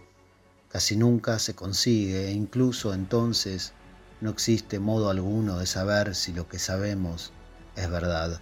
casi 0.69 0.97
nunca 0.97 1.39
se 1.39 1.55
consigue 1.55 2.29
e 2.29 2.33
incluso 2.33 2.93
entonces 2.93 3.73
no 4.21 4.31
existe 4.31 4.79
modo 4.79 5.09
alguno 5.09 5.59
de 5.59 5.67
saber 5.67 6.15
si 6.15 6.33
lo 6.33 6.49
que 6.49 6.59
sabemos 6.59 7.33
es 7.77 7.91
verdad. 7.91 8.41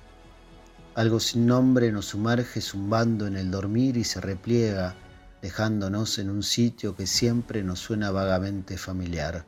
Algo 0.95 1.21
sin 1.21 1.47
nombre 1.47 1.93
nos 1.93 2.07
sumerge 2.07 2.61
zumbando 2.61 3.27
en 3.27 3.37
el 3.37 3.51
dormir 3.51 3.97
y 3.97 4.05
se 4.05 4.21
repliega 4.21 4.97
dejándonos 5.43 6.19
en 6.19 6.31
un 6.31 6.43
sitio 6.43 6.95
que 6.95 7.07
siempre 7.07 7.63
nos 7.65 7.81
suena 7.81 8.11
vagamente 8.13 8.79
familiar. 8.79 9.45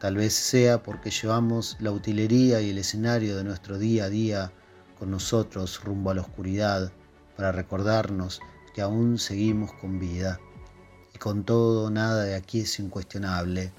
Tal 0.00 0.16
vez 0.16 0.34
sea 0.34 0.82
porque 0.82 1.10
llevamos 1.10 1.76
la 1.78 1.92
utilería 1.92 2.60
y 2.60 2.70
el 2.70 2.78
escenario 2.78 3.36
de 3.36 3.44
nuestro 3.44 3.78
día 3.78 4.04
a 4.04 4.08
día 4.08 4.52
con 4.98 5.10
nosotros 5.10 5.82
rumbo 5.84 6.10
a 6.10 6.14
la 6.14 6.22
oscuridad 6.22 6.92
para 7.36 7.52
recordarnos 7.52 8.40
que 8.74 8.82
aún 8.82 9.18
seguimos 9.18 9.72
con 9.74 9.98
vida. 9.98 10.40
Y 11.14 11.18
con 11.18 11.44
todo, 11.44 11.90
nada 11.90 12.24
de 12.24 12.34
aquí 12.34 12.60
es 12.60 12.78
incuestionable. 12.80 13.72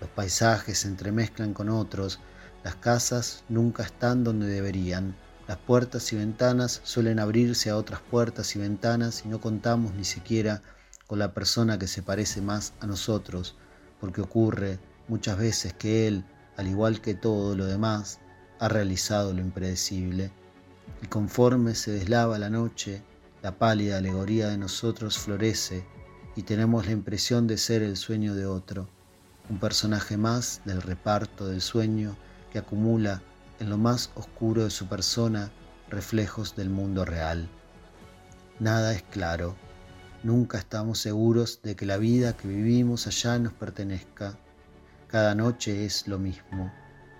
Los 0.00 0.10
paisajes 0.10 0.78
se 0.78 0.88
entremezclan 0.88 1.54
con 1.54 1.68
otros, 1.68 2.20
las 2.62 2.76
casas 2.76 3.44
nunca 3.48 3.82
están 3.82 4.24
donde 4.24 4.46
deberían 4.46 5.14
las 5.46 5.58
puertas 5.58 6.12
y 6.12 6.16
ventanas 6.16 6.80
suelen 6.84 7.18
abrirse 7.18 7.70
a 7.70 7.76
otras 7.76 8.00
puertas 8.00 8.56
y 8.56 8.58
ventanas 8.58 9.24
y 9.24 9.28
no 9.28 9.40
contamos 9.40 9.94
ni 9.94 10.04
siquiera 10.04 10.62
con 11.06 11.18
la 11.18 11.34
persona 11.34 11.78
que 11.78 11.86
se 11.86 12.02
parece 12.02 12.40
más 12.40 12.72
a 12.80 12.86
nosotros, 12.86 13.56
porque 14.00 14.22
ocurre 14.22 14.78
muchas 15.06 15.36
veces 15.36 15.74
que 15.74 16.08
Él, 16.08 16.24
al 16.56 16.68
igual 16.68 17.00
que 17.00 17.14
todo 17.14 17.54
lo 17.54 17.66
demás, 17.66 18.20
ha 18.58 18.68
realizado 18.68 19.34
lo 19.34 19.40
impredecible. 19.40 20.30
Y 21.02 21.06
conforme 21.08 21.74
se 21.74 21.90
deslava 21.90 22.38
la 22.38 22.48
noche, 22.48 23.02
la 23.42 23.58
pálida 23.58 23.98
alegoría 23.98 24.48
de 24.48 24.56
nosotros 24.56 25.18
florece 25.18 25.84
y 26.36 26.42
tenemos 26.42 26.86
la 26.86 26.92
impresión 26.92 27.46
de 27.46 27.58
ser 27.58 27.82
el 27.82 27.98
sueño 27.98 28.34
de 28.34 28.46
otro, 28.46 28.88
un 29.50 29.58
personaje 29.58 30.16
más 30.16 30.62
del 30.64 30.80
reparto 30.80 31.46
del 31.46 31.60
sueño 31.60 32.16
que 32.50 32.58
acumula 32.58 33.22
en 33.64 33.70
lo 33.70 33.78
más 33.78 34.10
oscuro 34.14 34.64
de 34.64 34.68
su 34.68 34.88
persona 34.88 35.50
reflejos 35.88 36.54
del 36.54 36.68
mundo 36.68 37.06
real. 37.06 37.48
Nada 38.60 38.92
es 38.92 39.02
claro, 39.04 39.56
nunca 40.22 40.58
estamos 40.58 40.98
seguros 40.98 41.60
de 41.62 41.74
que 41.74 41.86
la 41.86 41.96
vida 41.96 42.36
que 42.36 42.46
vivimos 42.46 43.06
allá 43.06 43.38
nos 43.38 43.54
pertenezca. 43.54 44.38
Cada 45.08 45.34
noche 45.34 45.86
es 45.86 46.06
lo 46.06 46.18
mismo. 46.18 46.70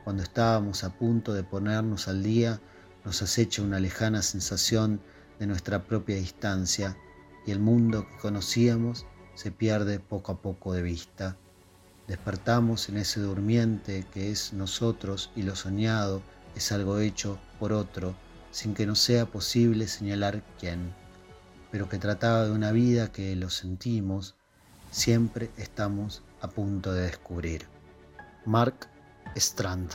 Cuando 0.04 0.22
estábamos 0.22 0.84
a 0.84 0.90
punto 0.90 1.32
de 1.32 1.44
ponernos 1.44 2.08
al 2.08 2.22
día, 2.22 2.60
nos 3.06 3.22
acecha 3.22 3.62
una 3.62 3.80
lejana 3.80 4.20
sensación 4.20 5.00
de 5.38 5.46
nuestra 5.46 5.84
propia 5.84 6.16
distancia 6.16 6.94
y 7.46 7.52
el 7.52 7.58
mundo 7.58 8.06
que 8.06 8.18
conocíamos 8.18 9.06
se 9.34 9.50
pierde 9.50 9.98
poco 9.98 10.32
a 10.32 10.42
poco 10.42 10.74
de 10.74 10.82
vista. 10.82 11.38
Despertamos 12.06 12.88
en 12.88 12.98
ese 12.98 13.20
durmiente 13.20 14.06
que 14.12 14.30
es 14.30 14.52
nosotros 14.52 15.30
y 15.34 15.42
lo 15.42 15.56
soñado 15.56 16.22
es 16.54 16.70
algo 16.72 16.98
hecho 16.98 17.38
por 17.58 17.72
otro 17.72 18.14
sin 18.50 18.74
que 18.74 18.86
nos 18.86 19.00
sea 19.00 19.26
posible 19.26 19.88
señalar 19.88 20.44
quién, 20.60 20.94
pero 21.72 21.88
que 21.88 21.98
trataba 21.98 22.44
de 22.44 22.52
una 22.52 22.70
vida 22.70 23.10
que 23.10 23.34
lo 23.34 23.50
sentimos, 23.50 24.36
siempre 24.92 25.50
estamos 25.56 26.22
a 26.40 26.48
punto 26.48 26.92
de 26.92 27.02
descubrir. 27.02 27.66
Mark 28.44 28.86
Strand. 29.34 29.90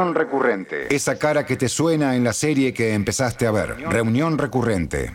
Reunión 0.00 0.14
recurrente. 0.14 0.94
Esa 0.96 1.18
cara 1.18 1.44
que 1.44 1.58
te 1.58 1.68
suena 1.68 2.16
en 2.16 2.24
la 2.24 2.32
serie 2.32 2.72
que 2.72 2.94
empezaste 2.94 3.46
a 3.46 3.50
ver. 3.50 3.76
Reunión 3.90 4.38
recurrente. 4.38 5.12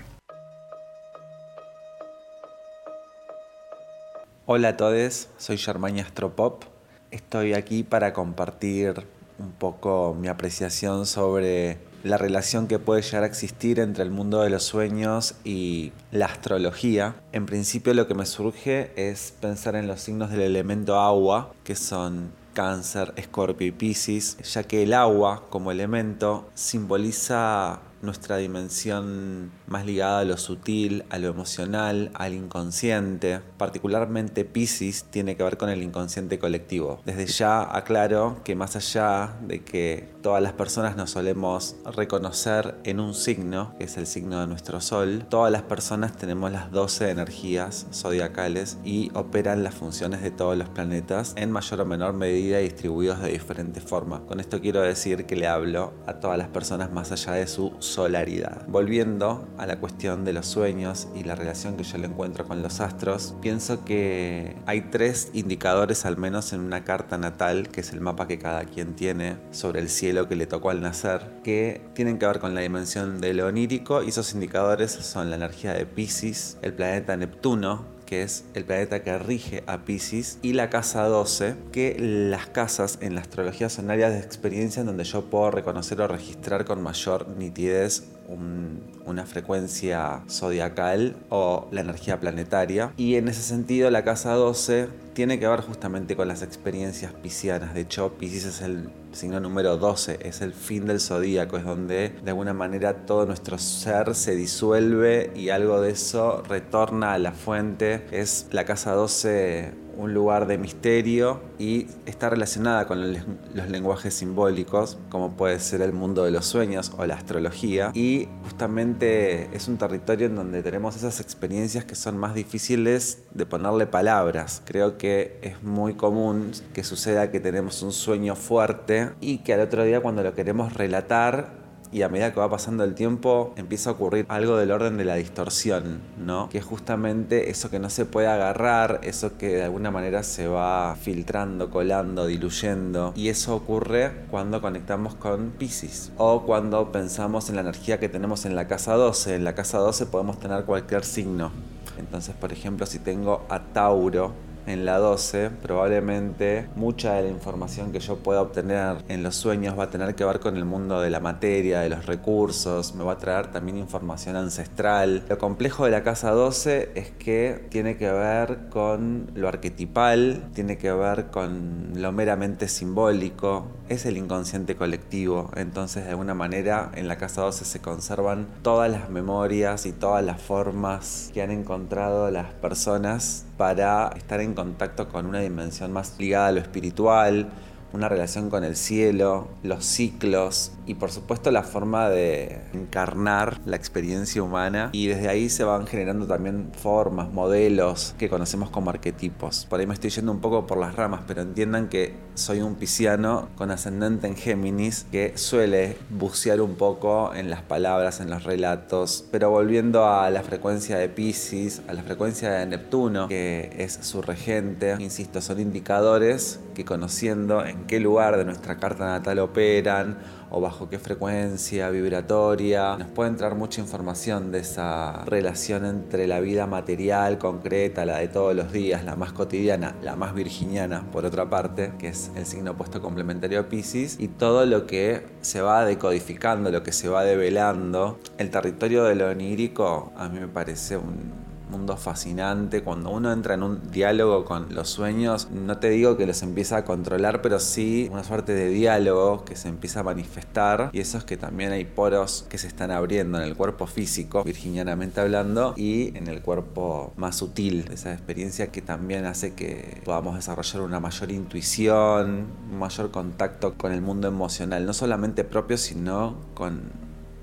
Hola 4.45 4.69
a 4.69 4.77
todos, 4.77 5.29
soy 5.39 5.57
Germán 5.57 5.97
Astropop. 5.97 6.65
Estoy 7.09 7.55
aquí 7.55 7.81
para 7.81 8.13
compartir 8.13 9.07
un 9.39 9.53
poco 9.53 10.15
mi 10.19 10.27
apreciación 10.27 11.07
sobre 11.07 11.79
la 12.03 12.19
relación 12.19 12.67
que 12.67 12.77
puede 12.77 13.01
llegar 13.01 13.23
a 13.23 13.25
existir 13.25 13.79
entre 13.79 14.03
el 14.03 14.11
mundo 14.11 14.43
de 14.43 14.51
los 14.51 14.65
sueños 14.65 15.33
y 15.43 15.93
la 16.11 16.27
astrología. 16.27 17.15
En 17.31 17.47
principio 17.47 17.95
lo 17.95 18.07
que 18.07 18.13
me 18.13 18.27
surge 18.27 18.91
es 18.95 19.33
pensar 19.41 19.75
en 19.75 19.87
los 19.87 20.01
signos 20.01 20.29
del 20.29 20.41
elemento 20.41 20.99
agua, 20.99 21.51
que 21.63 21.75
son 21.75 22.29
Cáncer, 22.55 23.13
Escorpio 23.17 23.67
y 23.67 23.71
Piscis, 23.71 24.37
ya 24.37 24.63
que 24.63 24.81
el 24.81 24.93
agua 24.93 25.43
como 25.51 25.69
elemento 25.69 26.49
simboliza 26.55 27.81
nuestra 28.01 28.37
dimensión 28.37 29.51
más 29.67 29.85
ligada 29.85 30.19
a 30.19 30.25
lo 30.25 30.37
sutil, 30.37 31.03
a 31.09 31.17
lo 31.17 31.27
emocional, 31.27 32.11
al 32.13 32.33
inconsciente. 32.33 33.41
Particularmente 33.57 34.45
Pisces 34.45 35.05
tiene 35.05 35.35
que 35.35 35.43
ver 35.43 35.57
con 35.57 35.69
el 35.69 35.83
inconsciente 35.83 36.39
colectivo. 36.39 37.01
Desde 37.05 37.25
ya 37.25 37.75
aclaro 37.75 38.41
que 38.43 38.55
más 38.55 38.75
allá 38.75 39.37
de 39.41 39.63
que 39.63 40.09
todas 40.21 40.41
las 40.41 40.53
personas 40.53 40.95
nos 40.95 41.11
solemos 41.11 41.75
reconocer 41.95 42.75
en 42.83 42.99
un 42.99 43.13
signo, 43.13 43.75
que 43.77 43.85
es 43.85 43.97
el 43.97 44.07
signo 44.07 44.41
de 44.41 44.47
nuestro 44.47 44.81
sol, 44.81 45.25
todas 45.29 45.51
las 45.51 45.61
personas 45.63 46.15
tenemos 46.15 46.51
las 46.51 46.71
12 46.71 47.09
energías 47.09 47.87
zodiacales 47.93 48.77
y 48.83 49.11
operan 49.13 49.63
las 49.63 49.75
funciones 49.75 50.21
de 50.21 50.31
todos 50.31 50.57
los 50.57 50.69
planetas 50.69 51.33
en 51.37 51.51
mayor 51.51 51.81
o 51.81 51.85
menor 51.85 52.13
medida 52.13 52.59
y 52.61 52.65
distribuidos 52.65 53.21
de 53.21 53.31
diferente 53.31 53.81
forma. 53.81 54.21
Con 54.21 54.39
esto 54.39 54.59
quiero 54.61 54.81
decir 54.81 55.25
que 55.25 55.35
le 55.35 55.47
hablo 55.47 55.93
a 56.07 56.15
todas 56.15 56.37
las 56.37 56.47
personas 56.47 56.91
más 56.91 57.11
allá 57.11 57.33
de 57.33 57.47
su 57.47 57.73
solaridad. 57.79 58.65
Volviendo 58.67 59.47
a 59.57 59.65
la 59.65 59.79
cuestión 59.79 60.25
de 60.25 60.33
los 60.33 60.45
sueños 60.45 61.07
y 61.15 61.23
la 61.23 61.35
relación 61.35 61.77
que 61.77 61.83
yo 61.83 61.97
le 61.97 62.07
encuentro 62.07 62.45
con 62.47 62.61
los 62.61 62.79
astros, 62.79 63.35
pienso 63.41 63.85
que 63.85 64.55
hay 64.65 64.81
tres 64.91 65.29
indicadores 65.33 66.05
al 66.05 66.17
menos 66.17 66.53
en 66.53 66.61
una 66.61 66.83
carta 66.83 67.17
natal, 67.17 67.69
que 67.69 67.81
es 67.81 67.91
el 67.91 68.01
mapa 68.01 68.27
que 68.27 68.39
cada 68.39 68.65
quien 68.65 68.95
tiene 68.95 69.37
sobre 69.51 69.79
el 69.79 69.89
cielo 69.89 70.27
que 70.27 70.35
le 70.35 70.47
tocó 70.47 70.69
al 70.69 70.81
nacer, 70.81 71.41
que 71.43 71.81
tienen 71.93 72.17
que 72.17 72.25
ver 72.25 72.39
con 72.39 72.55
la 72.55 72.61
dimensión 72.61 73.21
de 73.21 73.33
lo 73.33 73.47
onírico 73.47 74.03
y 74.03 74.09
esos 74.09 74.33
indicadores 74.33 74.91
son 74.91 75.29
la 75.29 75.35
energía 75.35 75.73
de 75.73 75.85
Pisces, 75.85 76.57
el 76.61 76.73
planeta 76.73 77.15
Neptuno, 77.17 77.95
que 78.05 78.23
es 78.23 78.45
el 78.53 78.65
planeta 78.65 79.03
que 79.03 79.17
rige 79.17 79.63
a 79.67 79.79
Pisces, 79.79 80.37
y 80.41 80.53
la 80.53 80.69
casa 80.69 81.03
12, 81.05 81.55
que 81.71 81.97
las 81.99 82.47
casas 82.47 82.99
en 83.01 83.15
la 83.15 83.21
astrología 83.21 83.69
son 83.69 83.89
áreas 83.89 84.13
de 84.13 84.19
experiencia 84.19 84.81
en 84.81 84.87
donde 84.87 85.03
yo 85.03 85.25
puedo 85.25 85.51
reconocer 85.51 85.99
o 86.01 86.07
registrar 86.07 86.65
con 86.65 86.81
mayor 86.83 87.27
nitidez 87.29 88.03
una 88.27 89.25
frecuencia 89.25 90.21
zodiacal 90.29 91.15
o 91.29 91.67
la 91.71 91.81
energía 91.81 92.19
planetaria. 92.19 92.91
Y 92.97 93.15
en 93.15 93.27
ese 93.27 93.41
sentido, 93.41 93.89
la 93.91 94.03
casa 94.03 94.33
12 94.33 94.87
tiene 95.13 95.39
que 95.39 95.47
ver 95.47 95.61
justamente 95.61 96.15
con 96.15 96.27
las 96.27 96.41
experiencias 96.41 97.13
piscianas. 97.13 97.73
De 97.73 97.81
hecho, 97.81 98.13
Pisces 98.17 98.45
es 98.45 98.61
el 98.61 98.89
signo 99.15 99.39
número 99.39 99.77
12, 99.77 100.19
es 100.21 100.41
el 100.41 100.53
fin 100.53 100.85
del 100.85 100.99
zodíaco, 100.99 101.57
es 101.57 101.65
donde 101.65 102.09
de 102.09 102.31
alguna 102.31 102.53
manera 102.53 103.05
todo 103.05 103.25
nuestro 103.25 103.57
ser 103.57 104.15
se 104.15 104.35
disuelve 104.35 105.31
y 105.35 105.49
algo 105.49 105.81
de 105.81 105.91
eso 105.91 106.43
retorna 106.47 107.13
a 107.13 107.19
la 107.19 107.31
fuente. 107.31 108.05
Es 108.11 108.47
la 108.51 108.65
casa 108.65 108.93
12 108.93 109.85
un 109.97 110.13
lugar 110.13 110.47
de 110.47 110.57
misterio 110.57 111.41
y 111.57 111.87
está 112.05 112.29
relacionada 112.29 112.85
con 112.85 113.13
los 113.13 113.69
lenguajes 113.69 114.13
simbólicos, 114.13 114.97
como 115.09 115.35
puede 115.35 115.59
ser 115.59 115.81
el 115.81 115.93
mundo 115.93 116.23
de 116.23 116.31
los 116.31 116.45
sueños 116.45 116.91
o 116.97 117.05
la 117.05 117.15
astrología. 117.15 117.91
Y 117.93 118.27
justamente 118.43 119.49
es 119.55 119.67
un 119.67 119.77
territorio 119.77 120.27
en 120.27 120.35
donde 120.35 120.63
tenemos 120.63 120.95
esas 120.95 121.19
experiencias 121.19 121.85
que 121.85 121.95
son 121.95 122.17
más 122.17 122.33
difíciles 122.33 123.19
de 123.33 123.45
ponerle 123.45 123.87
palabras. 123.87 124.61
Creo 124.65 124.97
que 124.97 125.39
es 125.41 125.63
muy 125.63 125.93
común 125.93 126.51
que 126.73 126.83
suceda 126.83 127.31
que 127.31 127.39
tenemos 127.39 127.81
un 127.81 127.91
sueño 127.91 128.35
fuerte 128.35 129.04
y 129.21 129.39
que 129.39 129.53
al 129.53 129.61
otro 129.61 129.83
día 129.83 130.01
cuando 130.01 130.23
lo 130.23 130.33
queremos 130.33 130.73
relatar 130.73 131.65
y 131.91 132.01
a 132.01 132.09
medida 132.09 132.33
que 132.33 132.39
va 132.39 132.49
pasando 132.49 132.83
el 132.83 132.93
tiempo 132.93 133.53
empieza 133.55 133.89
a 133.89 133.93
ocurrir 133.93 134.25
algo 134.27 134.57
del 134.57 134.71
orden 134.71 134.97
de 134.97 135.05
la 135.05 135.15
distorsión, 135.15 136.01
¿no? 136.17 136.49
Que 136.49 136.57
es 136.57 136.65
justamente 136.65 137.49
eso 137.49 137.69
que 137.69 137.79
no 137.79 137.89
se 137.89 138.05
puede 138.05 138.27
agarrar, 138.27 138.99
eso 139.03 139.37
que 139.37 139.47
de 139.55 139.63
alguna 139.63 139.91
manera 139.91 140.23
se 140.23 140.47
va 140.47 140.97
filtrando, 140.99 141.69
colando, 141.69 142.25
diluyendo. 142.25 143.13
Y 143.15 143.29
eso 143.29 143.55
ocurre 143.55 144.25
cuando 144.29 144.61
conectamos 144.61 145.15
con 145.15 145.51
Pisces 145.51 146.11
o 146.17 146.43
cuando 146.43 146.91
pensamos 146.91 147.49
en 147.49 147.55
la 147.55 147.61
energía 147.61 147.99
que 147.99 148.09
tenemos 148.09 148.45
en 148.45 148.55
la 148.55 148.67
casa 148.67 148.95
12. 148.95 149.35
En 149.35 149.43
la 149.43 149.55
casa 149.55 149.77
12 149.77 150.07
podemos 150.07 150.39
tener 150.39 150.65
cualquier 150.65 151.05
signo. 151.05 151.51
Entonces, 151.97 152.35
por 152.35 152.51
ejemplo, 152.51 152.85
si 152.85 152.99
tengo 152.99 153.45
a 153.47 153.59
Tauro, 153.59 154.33
en 154.67 154.85
la 154.85 154.97
12, 154.97 155.49
probablemente 155.61 156.67
mucha 156.75 157.13
de 157.13 157.23
la 157.23 157.29
información 157.29 157.91
que 157.91 157.99
yo 157.99 158.17
pueda 158.17 158.41
obtener 158.41 158.97
en 159.07 159.23
los 159.23 159.35
sueños 159.35 159.77
va 159.77 159.83
a 159.85 159.89
tener 159.89 160.15
que 160.15 160.25
ver 160.25 160.39
con 160.39 160.57
el 160.57 160.65
mundo 160.65 161.01
de 161.01 161.09
la 161.09 161.19
materia, 161.19 161.81
de 161.81 161.89
los 161.89 162.05
recursos, 162.05 162.95
me 162.95 163.03
va 163.03 163.13
a 163.13 163.17
traer 163.17 163.51
también 163.51 163.77
información 163.77 164.35
ancestral. 164.35 165.23
Lo 165.29 165.37
complejo 165.37 165.85
de 165.85 165.91
la 165.91 166.03
casa 166.03 166.31
12 166.31 166.91
es 166.95 167.11
que 167.11 167.67
tiene 167.69 167.97
que 167.97 168.11
ver 168.11 168.69
con 168.69 169.31
lo 169.35 169.47
arquetipal, 169.47 170.49
tiene 170.53 170.77
que 170.77 170.91
ver 170.91 171.27
con 171.27 171.91
lo 171.95 172.11
meramente 172.11 172.67
simbólico, 172.67 173.67
es 173.89 174.05
el 174.05 174.17
inconsciente 174.17 174.75
colectivo, 174.75 175.51
entonces 175.55 176.05
de 176.05 176.11
alguna 176.11 176.33
manera 176.33 176.91
en 176.95 177.07
la 177.07 177.17
casa 177.17 177.41
12 177.41 177.65
se 177.65 177.81
conservan 177.81 178.47
todas 178.61 178.91
las 178.91 179.09
memorias 179.09 179.85
y 179.85 179.91
todas 179.91 180.23
las 180.23 180.41
formas 180.41 181.29
que 181.33 181.41
han 181.41 181.51
encontrado 181.51 182.31
las 182.31 182.53
personas 182.53 183.45
para 183.57 184.09
estar 184.15 184.41
en 184.41 184.53
contacto 184.53 185.07
con 185.07 185.25
una 185.25 185.39
dimensión 185.39 185.91
más 185.91 186.15
ligada 186.19 186.47
a 186.47 186.51
lo 186.51 186.59
espiritual, 186.59 187.49
una 187.95 188.09
relación 188.09 188.49
con 188.49 188.63
el 188.63 188.75
cielo, 188.75 189.47
los 189.63 189.85
ciclos 189.85 190.73
y 190.85 190.95
por 190.95 191.11
supuesto 191.11 191.49
la 191.51 191.63
forma 191.63 192.09
de 192.09 192.61
encarnar 192.73 193.61
la 193.65 193.77
experiencia 193.77 194.43
humana 194.43 194.89
y 194.91 195.07
desde 195.07 195.29
ahí 195.29 195.49
se 195.49 195.63
van 195.63 195.87
generando 195.87 196.27
también 196.27 196.71
formas, 196.73 197.31
modelos 197.31 198.13
que 198.17 198.29
conocemos 198.29 198.69
como 198.69 198.89
arquetipos. 198.89 199.65
Por 199.69 199.79
ahí 199.79 199.87
me 199.87 199.93
estoy 199.93 200.09
yendo 200.09 200.31
un 200.31 200.41
poco 200.41 200.67
por 200.67 200.77
las 200.77 200.95
ramas, 200.95 201.21
pero 201.25 201.41
entiendan 201.41 201.87
que 201.87 202.24
soy 202.35 202.61
un 202.61 202.75
pisciano 202.75 203.47
con 203.55 203.71
ascendente 203.71 204.27
en 204.27 204.35
Géminis 204.35 205.05
que 205.11 205.37
suele 205.37 205.97
bucear 206.09 206.61
un 206.61 206.75
poco 206.75 207.33
en 207.33 207.49
las 207.49 207.61
palabras, 207.61 208.19
en 208.19 208.29
los 208.29 208.43
relatos, 208.43 209.25
pero 209.31 209.49
volviendo 209.49 210.05
a 210.05 210.29
la 210.29 210.43
frecuencia 210.43 210.97
de 210.97 211.09
Pisces, 211.09 211.81
a 211.87 211.93
la 211.93 212.03
frecuencia 212.03 212.51
de 212.51 212.65
Neptuno, 212.65 213.27
que 213.29 213.73
es 213.77 213.99
su 214.01 214.21
regente, 214.21 214.95
insisto, 214.99 215.41
son 215.41 215.59
indicadores 215.59 216.59
que 216.75 216.83
conociendo 216.83 217.65
en 217.65 217.85
qué 217.87 217.99
lugar 217.99 218.37
de 218.37 218.45
nuestra 218.45 218.77
carta 218.77 219.05
natal 219.05 219.39
operan 219.39 220.17
o 220.55 220.61
bajo 220.61 220.87
qué 220.87 220.99
frecuencia 220.99 221.89
vibratoria. 221.89 222.95
Nos 222.95 223.09
puede 223.09 223.29
entrar 223.29 223.55
mucha 223.55 223.81
información 223.81 224.53
de 224.53 224.59
esa 224.59 225.25
relación 225.25 225.85
entre 225.85 226.27
la 226.27 226.39
vida 226.39 226.65
material, 226.65 227.37
concreta, 227.37 228.05
la 228.05 228.19
de 228.19 228.29
todos 228.29 228.55
los 228.55 228.71
días, 228.71 229.03
la 229.03 229.17
más 229.17 229.33
cotidiana, 229.33 229.97
la 230.01 230.15
más 230.15 230.33
virginiana, 230.33 231.11
por 231.11 231.25
otra 231.25 231.49
parte, 231.49 231.91
que 231.99 232.07
es 232.07 232.31
el 232.37 232.45
signo 232.45 232.71
opuesto 232.71 233.01
complementario 233.01 233.59
a 233.59 233.63
Pisces, 233.67 234.15
y 234.17 234.29
todo 234.29 234.65
lo 234.65 234.87
que 234.87 235.25
se 235.41 235.59
va 235.59 235.83
decodificando, 235.83 236.71
lo 236.71 236.83
que 236.83 236.93
se 236.93 237.09
va 237.09 237.25
develando. 237.25 238.17
El 238.37 238.49
territorio 238.49 239.03
de 239.03 239.15
lo 239.15 239.27
onírico 239.27 240.13
a 240.15 240.29
mí 240.29 240.39
me 240.39 240.47
parece 240.47 240.95
un, 240.95 241.44
mundo 241.69 241.97
fascinante. 241.97 242.83
Cuando 242.83 243.09
uno 243.09 243.31
entra 243.31 243.55
en 243.55 243.63
un 243.63 243.91
diálogo 243.91 244.45
con 244.45 244.73
los 244.73 244.89
sueños, 244.89 245.49
no 245.51 245.77
te 245.77 245.89
digo 245.89 246.17
que 246.17 246.25
los 246.25 246.41
empieza 246.41 246.77
a 246.77 246.85
controlar, 246.85 247.41
pero 247.41 247.59
sí 247.59 248.09
una 248.11 248.23
suerte 248.23 248.53
de 248.53 248.69
diálogo 248.69 249.45
que 249.45 249.55
se 249.55 249.69
empieza 249.69 250.01
a 250.01 250.03
manifestar. 250.03 250.89
Y 250.93 250.99
eso 250.99 251.17
es 251.17 251.23
que 251.23 251.37
también 251.37 251.71
hay 251.71 251.85
poros 251.85 252.45
que 252.49 252.57
se 252.57 252.67
están 252.67 252.91
abriendo 252.91 253.37
en 253.37 253.43
el 253.43 253.55
cuerpo 253.55 253.87
físico, 253.87 254.43
virginianamente 254.43 255.21
hablando, 255.21 255.73
y 255.75 256.15
en 256.17 256.27
el 256.27 256.41
cuerpo 256.41 257.13
más 257.17 257.35
sutil. 257.35 257.89
Esa 257.91 258.13
experiencia 258.13 258.71
que 258.71 258.81
también 258.81 259.25
hace 259.25 259.53
que 259.53 260.01
podamos 260.05 260.35
desarrollar 260.35 260.81
una 260.81 260.99
mayor 260.99 261.31
intuición, 261.31 262.47
un 262.71 262.79
mayor 262.79 263.11
contacto 263.11 263.75
con 263.75 263.91
el 263.91 264.01
mundo 264.01 264.27
emocional, 264.27 264.85
no 264.85 264.93
solamente 264.93 265.43
propio, 265.43 265.77
sino 265.77 266.35
con 266.53 266.81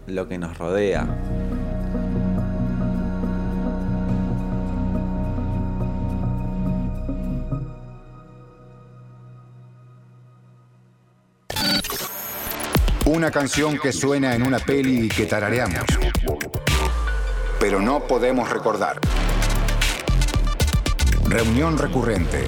lo 0.06 0.28
que 0.28 0.38
nos 0.38 0.58
rodea. 0.58 1.06
Una 13.22 13.30
canción 13.30 13.78
que 13.78 13.92
suena 13.92 14.34
en 14.34 14.44
una 14.44 14.58
peli 14.58 15.06
y 15.06 15.08
que 15.08 15.26
tarareamos. 15.26 15.84
Pero 17.60 17.80
no 17.80 18.04
podemos 18.08 18.50
recordar. 18.50 18.98
Reunión 21.28 21.78
recurrente. 21.78 22.46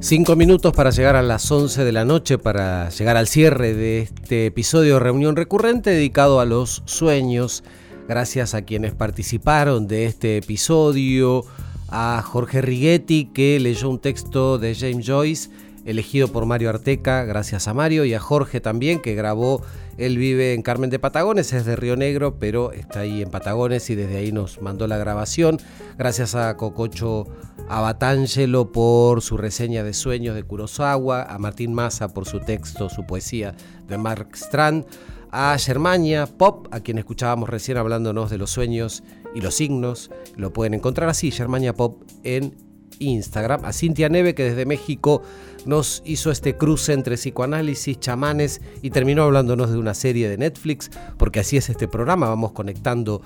Cinco 0.00 0.36
minutos 0.36 0.72
para 0.74 0.88
llegar 0.88 1.16
a 1.16 1.22
las 1.22 1.50
11 1.50 1.84
de 1.84 1.92
la 1.92 2.06
noche, 2.06 2.38
para 2.38 2.88
llegar 2.88 3.18
al 3.18 3.26
cierre 3.26 3.74
de 3.74 4.00
este 4.00 4.46
episodio 4.46 4.94
de 4.94 5.00
Reunión 5.00 5.36
Recurrente 5.36 5.90
dedicado 5.90 6.40
a 6.40 6.46
los 6.46 6.82
sueños. 6.86 7.62
Gracias 8.08 8.54
a 8.54 8.62
quienes 8.62 8.94
participaron 8.94 9.86
de 9.86 10.06
este 10.06 10.38
episodio, 10.38 11.44
a 11.92 12.22
Jorge 12.22 12.62
Righetti 12.62 13.26
que 13.26 13.60
leyó 13.60 13.90
un 13.90 13.98
texto 13.98 14.58
de 14.58 14.74
James 14.74 15.06
Joyce 15.06 15.50
elegido 15.84 16.28
por 16.28 16.46
Mario 16.46 16.70
Arteca, 16.70 17.24
gracias 17.24 17.68
a 17.68 17.74
Mario, 17.74 18.04
y 18.04 18.14
a 18.14 18.20
Jorge 18.20 18.60
también, 18.60 19.00
que 19.00 19.14
grabó 19.14 19.62
Él 19.98 20.16
vive 20.16 20.54
en 20.54 20.62
Carmen 20.62 20.90
de 20.90 20.98
Patagones, 20.98 21.52
es 21.52 21.66
de 21.66 21.76
Río 21.76 21.96
Negro, 21.96 22.38
pero 22.38 22.72
está 22.72 23.00
ahí 23.00 23.20
en 23.20 23.30
Patagones 23.30 23.90
y 23.90 23.94
desde 23.94 24.16
ahí 24.16 24.32
nos 24.32 24.62
mandó 24.62 24.86
la 24.86 24.96
grabación. 24.96 25.58
Gracias 25.98 26.34
a 26.34 26.56
Cococho 26.56 27.26
Abatangelo 27.68 28.72
por 28.72 29.20
su 29.20 29.36
reseña 29.36 29.84
de 29.84 29.92
Sueños 29.92 30.34
de 30.34 30.44
Kurosawa, 30.44 31.24
a 31.24 31.38
Martín 31.38 31.74
Massa 31.74 32.08
por 32.08 32.26
su 32.26 32.40
texto, 32.40 32.88
su 32.88 33.04
poesía 33.04 33.54
de 33.88 33.98
Mark 33.98 34.28
Strand, 34.34 34.86
a 35.30 35.56
Germania 35.58 36.26
Pop, 36.26 36.68
a 36.70 36.80
quien 36.80 36.98
escuchábamos 36.98 37.48
recién 37.48 37.76
hablándonos 37.76 38.30
de 38.30 38.38
los 38.38 38.50
sueños 38.50 39.02
y 39.34 39.40
los 39.40 39.54
signos. 39.54 40.10
Lo 40.36 40.52
pueden 40.52 40.74
encontrar 40.74 41.08
así, 41.08 41.30
Germania 41.30 41.74
Pop, 41.74 42.02
en 42.22 42.54
Instagram. 42.98 43.64
A 43.64 43.72
Cintia 43.72 44.08
Neve, 44.08 44.34
que 44.34 44.44
desde 44.44 44.66
México 44.66 45.22
nos 45.66 46.02
hizo 46.04 46.30
este 46.30 46.56
cruce 46.56 46.92
entre 46.92 47.16
psicoanálisis, 47.16 48.00
chamanes 48.00 48.60
y 48.82 48.90
terminó 48.90 49.24
hablándonos 49.24 49.70
de 49.70 49.78
una 49.78 49.94
serie 49.94 50.28
de 50.28 50.38
Netflix, 50.38 50.90
porque 51.18 51.40
así 51.40 51.56
es 51.56 51.68
este 51.68 51.88
programa, 51.88 52.28
vamos 52.28 52.52
conectando 52.52 53.22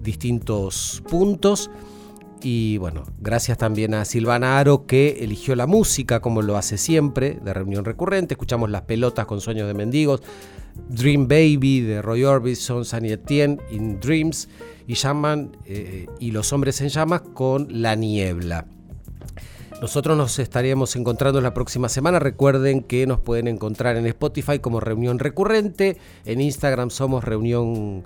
distintos 0.00 1.02
puntos. 1.08 1.70
Y 2.42 2.78
bueno, 2.78 3.02
gracias 3.18 3.58
también 3.58 3.94
a 3.94 4.04
Silvana 4.04 4.58
Aro 4.58 4.86
que 4.86 5.18
eligió 5.20 5.56
la 5.56 5.66
música 5.66 6.20
como 6.20 6.42
lo 6.42 6.56
hace 6.56 6.78
siempre, 6.78 7.38
de 7.42 7.52
reunión 7.52 7.84
recurrente. 7.84 8.34
Escuchamos 8.34 8.70
las 8.70 8.82
pelotas 8.82 9.26
con 9.26 9.40
sueños 9.40 9.66
de 9.66 9.74
mendigos, 9.74 10.22
Dream 10.88 11.26
Baby 11.26 11.80
de 11.80 12.00
Roy 12.00 12.24
Orbison, 12.24 12.84
Sunny 12.84 13.12
Etienne, 13.12 13.58
In 13.70 13.98
Dreams 13.98 14.48
y 14.86 14.94
llaman 14.94 15.56
eh, 15.66 16.06
y 16.20 16.30
los 16.30 16.52
hombres 16.52 16.80
en 16.80 16.88
llamas 16.88 17.22
con 17.22 17.66
La 17.70 17.96
Niebla. 17.96 18.66
Nosotros 19.80 20.16
nos 20.16 20.38
estaríamos 20.40 20.96
encontrando 20.96 21.40
la 21.40 21.54
próxima 21.54 21.88
semana. 21.88 22.18
Recuerden 22.18 22.82
que 22.82 23.06
nos 23.06 23.20
pueden 23.20 23.46
encontrar 23.46 23.96
en 23.96 24.06
Spotify 24.06 24.58
como 24.58 24.80
Reunión 24.80 25.20
Recurrente. 25.20 25.98
En 26.24 26.40
Instagram 26.40 26.90
somos 26.90 27.22
Reunión, 27.22 28.04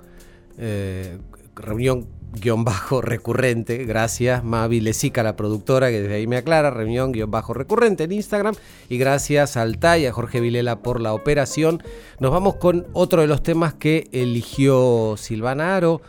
eh, 0.57 1.17
reunión 1.55 2.07
guion 2.39 2.63
bajo 2.63 3.01
recurrente. 3.01 3.85
Gracias, 3.85 4.43
Mavi 4.43 4.79
Lesica, 4.79 5.23
la 5.23 5.35
productora, 5.35 5.89
que 5.89 6.01
desde 6.01 6.15
ahí 6.15 6.27
me 6.27 6.37
aclara, 6.37 6.69
reunión 6.69 7.11
guion 7.11 7.31
bajo 7.31 7.53
recurrente 7.53 8.03
en 8.03 8.11
Instagram. 8.11 8.55
Y 8.89 8.97
gracias 8.97 9.57
al 9.57 9.77
TAI, 9.79 10.07
a 10.07 10.11
Jorge 10.11 10.39
Vilela 10.39 10.79
por 10.79 10.99
la 10.99 11.13
operación. 11.13 11.81
Nos 12.19 12.31
vamos 12.31 12.55
con 12.55 12.85
otro 12.93 13.21
de 13.21 13.27
los 13.27 13.43
temas 13.43 13.73
que 13.73 14.07
eligió 14.11 15.15
Silvana 15.17 15.75
Aro, 15.75 16.01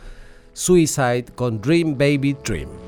Suicide 0.53 1.25
con 1.35 1.61
Dream 1.61 1.97
Baby 1.97 2.35
Dream. 2.43 2.84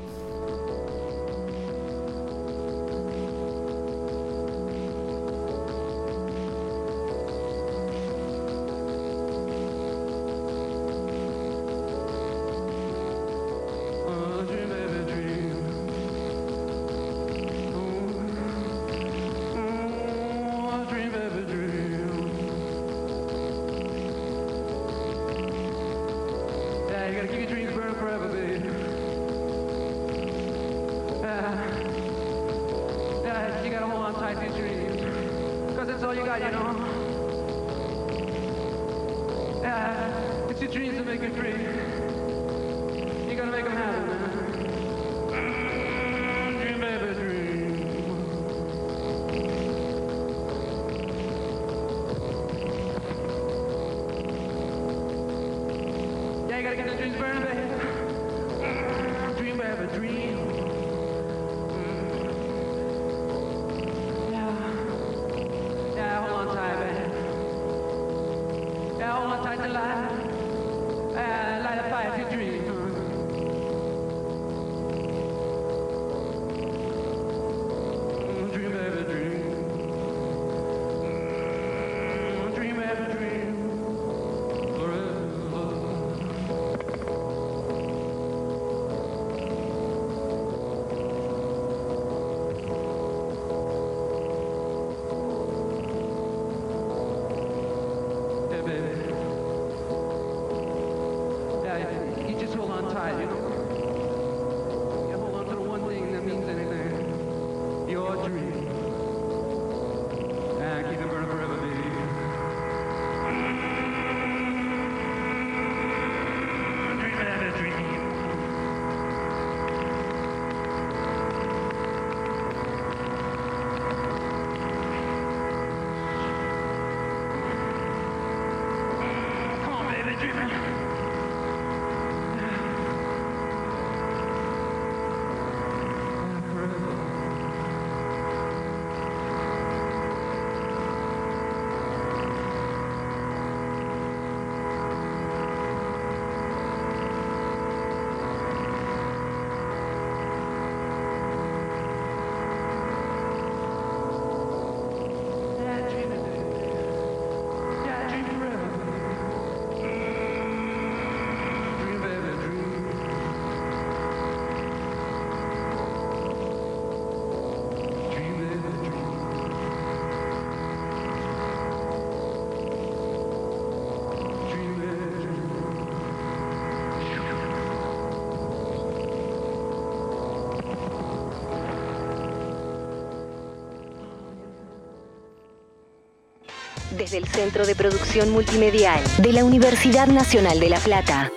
Desde 187.08 187.18
el 187.18 187.28
Centro 187.28 187.66
de 187.66 187.74
Producción 187.74 188.30
Multimedial 188.30 189.02
de 189.18 189.32
la 189.32 189.42
Universidad 189.42 190.08
Nacional 190.08 190.60
de 190.60 190.68
La 190.68 190.78
Plata. 190.78 191.32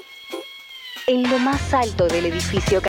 En 1.08 1.30
lo 1.30 1.40
más 1.40 1.74
alto 1.74 2.08
del 2.08 2.26
edificio 2.26 2.80